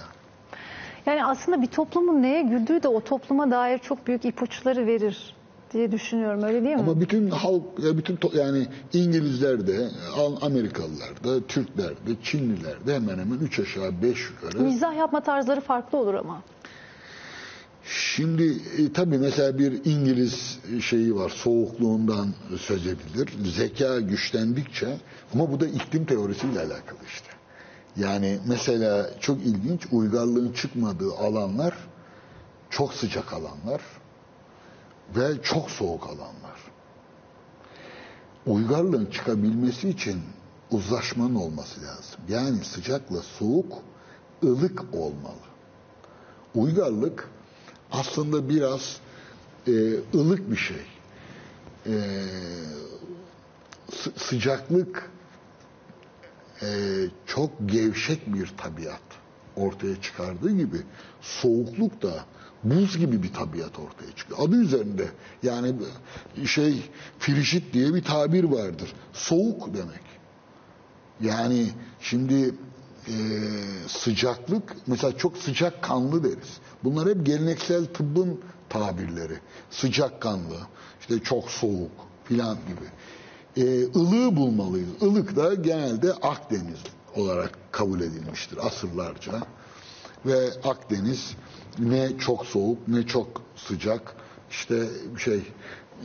Yani 1.05 1.25
aslında 1.25 1.61
bir 1.61 1.67
toplumun 1.67 2.21
neye 2.21 2.41
güldüğü 2.41 2.83
de 2.83 2.87
o 2.87 3.01
topluma 3.01 3.51
dair 3.51 3.79
çok 3.79 4.07
büyük 4.07 4.25
ipuçları 4.25 4.85
verir. 4.87 5.36
Diye 5.73 5.91
düşünüyorum 5.91 6.43
öyle 6.43 6.63
değil 6.63 6.75
mi? 6.75 6.81
Ama 6.81 7.01
bütün 7.01 7.29
halk, 7.29 7.63
bütün 7.77 8.19
yani 8.33 8.67
İngilizler 8.93 9.67
de, 9.67 9.89
Al- 10.15 10.37
Amerikalılar 10.41 11.23
da, 11.23 11.47
Türkler 11.47 11.89
de, 11.89 12.11
Çinliler 12.23 12.87
de 12.87 12.95
hemen 12.95 13.19
hemen 13.19 13.37
üç 13.39 13.59
aşağı 13.59 14.01
beş 14.01 14.29
yukarı. 14.29 14.63
Mizah 14.63 14.95
yapma 14.97 15.23
tarzları 15.23 15.61
farklı 15.61 15.97
olur 15.97 16.13
ama. 16.13 16.41
Şimdi 17.83 18.43
e, 18.77 18.93
tabii 18.93 19.17
mesela 19.17 19.57
bir 19.57 19.85
İngiliz 19.85 20.59
şeyi 20.81 21.15
var, 21.15 21.29
soğukluğundan 21.29 22.27
söz 22.57 22.87
edilir. 22.87 23.29
Zeka 23.55 23.99
güçlendikçe 23.99 24.97
ama 25.33 25.51
bu 25.51 25.59
da 25.59 25.67
iklim 25.67 26.05
teorisiyle 26.05 26.59
alakalı 26.59 26.99
işte. 27.07 27.27
Yani 27.97 28.37
mesela 28.47 29.09
çok 29.19 29.41
ilginç 29.41 29.81
uygarlığın 29.91 30.51
çıkmadığı 30.53 31.11
alanlar 31.13 31.73
çok 32.69 32.93
sıcak 32.93 33.33
alanlar 33.33 33.81
ve 35.15 35.41
çok 35.43 35.71
soğuk 35.71 36.03
alanlar. 36.07 36.57
Uygarlığın 38.45 39.05
çıkabilmesi 39.05 39.89
için 39.89 40.21
uzlaşmanın 40.71 41.35
olması 41.35 41.81
lazım. 41.81 42.19
Yani 42.29 42.65
sıcakla 42.65 43.21
soğuk 43.21 43.73
ılık 44.43 44.83
olmalı. 44.93 45.47
Uygarlık 46.55 47.29
aslında 47.91 48.49
biraz 48.49 48.97
e, 49.67 49.71
ılık 50.15 50.51
bir 50.51 50.57
şey. 50.57 50.85
E, 51.85 51.93
sı- 53.93 54.13
sıcaklık 54.17 55.11
e, 56.61 56.67
çok 57.25 57.51
gevşek 57.65 58.33
bir 58.33 58.53
tabiat 58.57 59.01
ortaya 59.57 60.01
çıkardığı 60.01 60.57
gibi 60.57 60.77
soğukluk 61.21 62.01
da 62.01 62.25
buz 62.63 62.97
gibi 62.97 63.23
bir 63.23 63.33
tabiat 63.33 63.79
ortaya 63.79 64.15
çıkıyor. 64.15 64.39
Adı 64.39 64.55
üzerinde 64.55 65.07
yani 65.43 65.73
şey 66.45 66.81
frişit 67.19 67.73
diye 67.73 67.93
bir 67.93 68.03
tabir 68.03 68.43
vardır. 68.43 68.93
Soğuk 69.13 69.73
demek. 69.73 70.07
Yani 71.21 71.67
şimdi 71.99 72.55
e, 73.07 73.15
sıcaklık 73.87 74.75
mesela 74.87 75.17
çok 75.17 75.37
sıcak 75.37 75.83
kanlı 75.83 76.23
deriz. 76.23 76.57
Bunlar 76.83 77.09
hep 77.09 77.25
geleneksel 77.25 77.85
tıbbın 77.85 78.41
tabirleri. 78.69 79.39
Sıcak 79.69 80.21
kanlı, 80.21 80.57
işte 80.99 81.19
çok 81.19 81.51
soğuk 81.51 81.91
filan 82.23 82.57
gibi. 82.67 82.87
E, 83.65 83.83
ılığı 83.95 84.35
bulmalıyız. 84.35 84.89
Ilık 85.01 85.35
da 85.35 85.53
genelde 85.53 86.13
Akdeniz 86.13 86.79
olarak 87.17 87.51
kabul 87.71 88.01
edilmiştir 88.01 88.59
asırlarca. 88.67 89.31
Ve 90.25 90.49
Akdeniz 90.63 91.35
ne 91.79 92.17
çok 92.17 92.45
soğuk 92.45 92.87
ne 92.87 93.07
çok 93.07 93.41
sıcak 93.55 94.15
işte 94.49 94.83
şey 95.17 95.41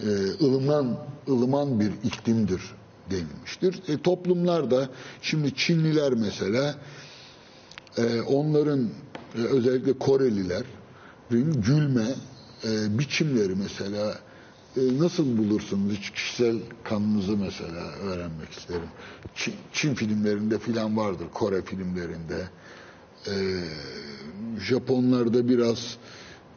e, 0.03 0.09
ılıman 0.45 0.99
ılıman 1.29 1.81
bir 1.81 1.93
iklimdir 2.05 2.63
denilmiştir. 3.11 3.83
E, 3.89 4.03
toplumlarda 4.03 4.89
şimdi 5.23 5.55
Çinliler 5.55 6.13
mesela 6.13 6.75
e, 7.99 8.21
onların 8.21 8.91
e, 9.35 9.39
özellikle 9.39 9.99
Korelilerin 9.99 10.67
gülme 11.63 12.07
e, 12.65 12.99
biçimleri 12.99 13.55
mesela 13.55 14.19
nasıl 14.77 15.39
bulursunuz 15.39 15.93
hiç 15.93 16.11
kişisel 16.11 16.57
kanınızı 16.85 17.37
mesela 17.37 17.93
öğrenmek 18.03 18.51
isterim. 18.51 18.89
Çin, 19.35 19.55
Çin 19.73 19.95
filmlerinde 19.95 20.59
filan 20.59 20.97
vardır, 20.97 21.27
Kore 21.35 21.63
filmlerinde. 21.63 22.49
E, 23.27 23.35
Japonlarda 24.61 25.49
biraz 25.49 25.97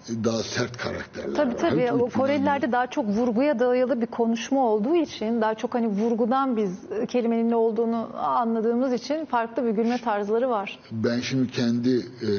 daha 0.10 0.44
sert 0.44 0.78
karakterler 0.78 1.36
Tabii 1.36 1.54
var. 1.54 1.60
tabii. 1.60 1.92
O 1.92 2.10
Korelilerde 2.10 2.72
daha 2.72 2.88
çok 2.88 3.06
vurguya 3.06 3.60
dayalı 3.60 4.02
bir 4.02 4.06
konuşma 4.06 4.66
olduğu 4.70 4.96
için, 4.96 5.42
daha 5.42 5.56
çok 5.56 5.74
hani 5.74 5.88
vurgudan 5.88 6.58
biz 6.58 6.72
kelimenin 7.08 7.50
ne 7.50 7.56
olduğunu 7.56 8.10
anladığımız 8.18 8.94
için 8.94 9.26
farklı 9.26 9.66
bir 9.66 9.70
gülme 9.72 9.98
tarzları 9.98 10.50
var. 10.50 10.80
Ben 10.92 11.20
şimdi 11.20 11.52
kendi 11.52 11.96
e, 11.98 12.30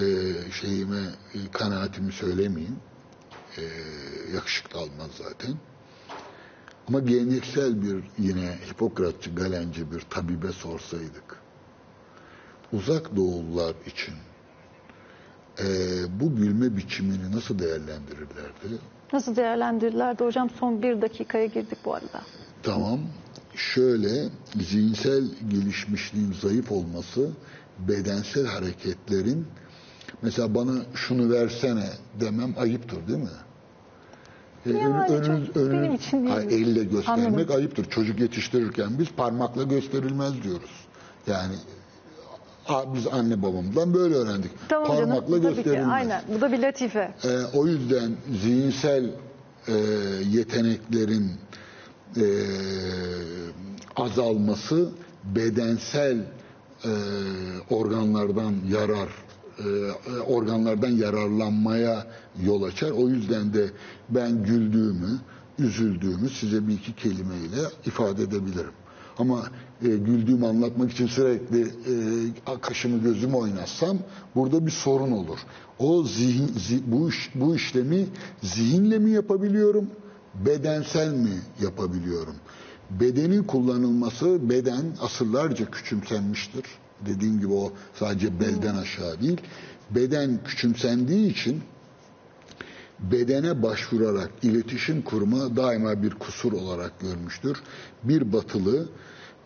şeyime, 0.52 1.00
e, 1.34 1.38
kanaatimi 1.52 2.12
söylemeyeyim. 2.12 2.76
E, 3.58 3.62
yakışıklı 4.34 4.78
almaz 4.80 5.10
zaten. 5.18 5.54
Ama 6.88 7.00
geleneksel 7.00 7.82
bir 7.82 8.04
yine 8.18 8.58
Hipokratçı, 8.70 9.34
Galenci 9.34 9.92
bir 9.92 10.00
tabibe 10.00 10.52
sorsaydık. 10.52 11.40
Uzak 12.72 13.16
doğulular 13.16 13.74
için 13.86 14.14
e, 15.58 15.66
bu 16.20 16.36
gülme 16.36 16.76
biçimini 16.76 17.32
nasıl 17.36 17.58
değerlendirirlerdi? 17.58 18.78
Nasıl 19.12 19.36
değerlendirirlerdi 19.36 20.24
hocam? 20.24 20.50
Son 20.50 20.82
bir 20.82 21.02
dakikaya 21.02 21.46
girdik 21.46 21.78
bu 21.84 21.94
arada. 21.94 22.20
Tamam. 22.62 23.00
Şöyle 23.54 24.28
zihinsel 24.60 25.24
gelişmişliğin 25.48 26.32
zayıf 26.32 26.72
olması 26.72 27.30
bedensel 27.78 28.46
hareketlerin 28.46 29.46
mesela 30.22 30.54
bana 30.54 30.82
şunu 30.94 31.30
versene 31.30 31.90
demem 32.20 32.54
ayıptır 32.58 33.08
değil 33.08 33.18
mi? 33.18 33.28
Yani 34.74 35.06
önünüz- 35.08 35.46
çok 35.46 35.56
önünüz- 35.56 35.72
benim 35.82 35.94
için 35.94 36.22
değil. 36.22 36.34
Hayır, 36.34 36.50
elle 36.50 36.84
göstermek 36.84 37.26
Anladım. 37.28 37.56
ayıptır. 37.56 37.84
Çocuk 37.90 38.20
yetiştirirken 38.20 38.88
biz 38.98 39.08
parmakla 39.16 39.62
gösterilmez 39.62 40.42
diyoruz. 40.42 40.70
Yani 41.26 41.54
biz 42.94 43.06
anne 43.06 43.42
babamızdan 43.42 43.94
böyle 43.94 44.14
öğrendik. 44.14 44.50
Tamam 44.68 44.88
canım. 44.88 45.08
parmakla 45.10 45.36
ki. 45.36 45.42
gösterilmez. 45.42 45.88
Aynen. 45.92 46.22
Bu 46.36 46.40
da 46.40 46.52
bir 46.52 46.58
latife. 46.58 47.14
Ee, 47.24 47.28
o 47.54 47.66
yüzden 47.66 48.12
zihinsel 48.42 49.10
e, 49.68 49.72
yeteneklerin 50.30 51.32
e, 52.16 52.24
azalması 53.96 54.88
bedensel 55.24 56.16
e, 56.84 56.90
organlardan 57.70 58.54
yarar 58.68 59.08
e, 59.58 59.90
organlardan 60.22 60.88
yararlanmaya 60.90 62.06
yol 62.44 62.62
açar. 62.62 62.90
O 62.90 63.08
yüzden 63.08 63.54
de 63.54 63.70
ben 64.10 64.44
güldüğümü, 64.44 65.18
üzüldüğümü 65.58 66.30
size 66.30 66.68
bir 66.68 66.74
iki 66.74 66.94
kelimeyle 66.94 67.62
ifade 67.86 68.22
edebilirim. 68.22 68.72
Ama 69.18 69.44
e, 69.82 69.88
güldüğümü 69.88 70.46
anlatmak 70.46 70.92
için 70.92 71.06
sürekli 71.06 71.60
e, 71.62 72.60
kaşımı 72.60 73.02
gözümü 73.02 73.34
oynatsam 73.36 73.98
burada 74.34 74.66
bir 74.66 74.70
sorun 74.70 75.12
olur. 75.12 75.38
O 75.78 76.04
zihin, 76.04 76.48
zi- 76.48 76.82
bu, 76.86 77.08
iş, 77.08 77.30
bu 77.34 77.56
işlemi 77.56 78.06
zihinle 78.42 78.98
mi 78.98 79.10
yapabiliyorum, 79.10 79.86
bedensel 80.34 81.12
mi 81.14 81.40
yapabiliyorum? 81.62 82.34
Bedenin 82.90 83.42
kullanılması, 83.42 84.50
beden 84.50 84.84
asırlarca 85.00 85.70
küçümsenmiştir. 85.70 86.64
Dediğim 87.06 87.40
gibi 87.40 87.52
o 87.52 87.72
sadece 87.94 88.40
belden 88.40 88.74
aşağı 88.76 89.20
değil. 89.20 89.40
Beden 89.90 90.40
küçümsendiği 90.44 91.30
için 91.30 91.62
bedene 93.00 93.62
başvurarak 93.62 94.30
iletişim 94.42 95.02
kurma 95.02 95.56
daima 95.56 96.02
bir 96.02 96.10
kusur 96.10 96.52
olarak 96.52 97.00
görmüştür. 97.00 97.62
Bir 98.04 98.32
batılı 98.32 98.88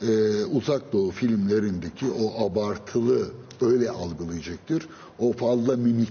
e, 0.02 0.44
uzak 0.44 0.92
doğu 0.92 1.10
filmlerindeki 1.10 2.06
o 2.10 2.46
abartılı 2.46 3.30
öyle 3.60 3.90
algılayacaktır. 3.90 4.88
O 5.18 5.32
fazla 5.32 5.76
mimik 5.76 6.08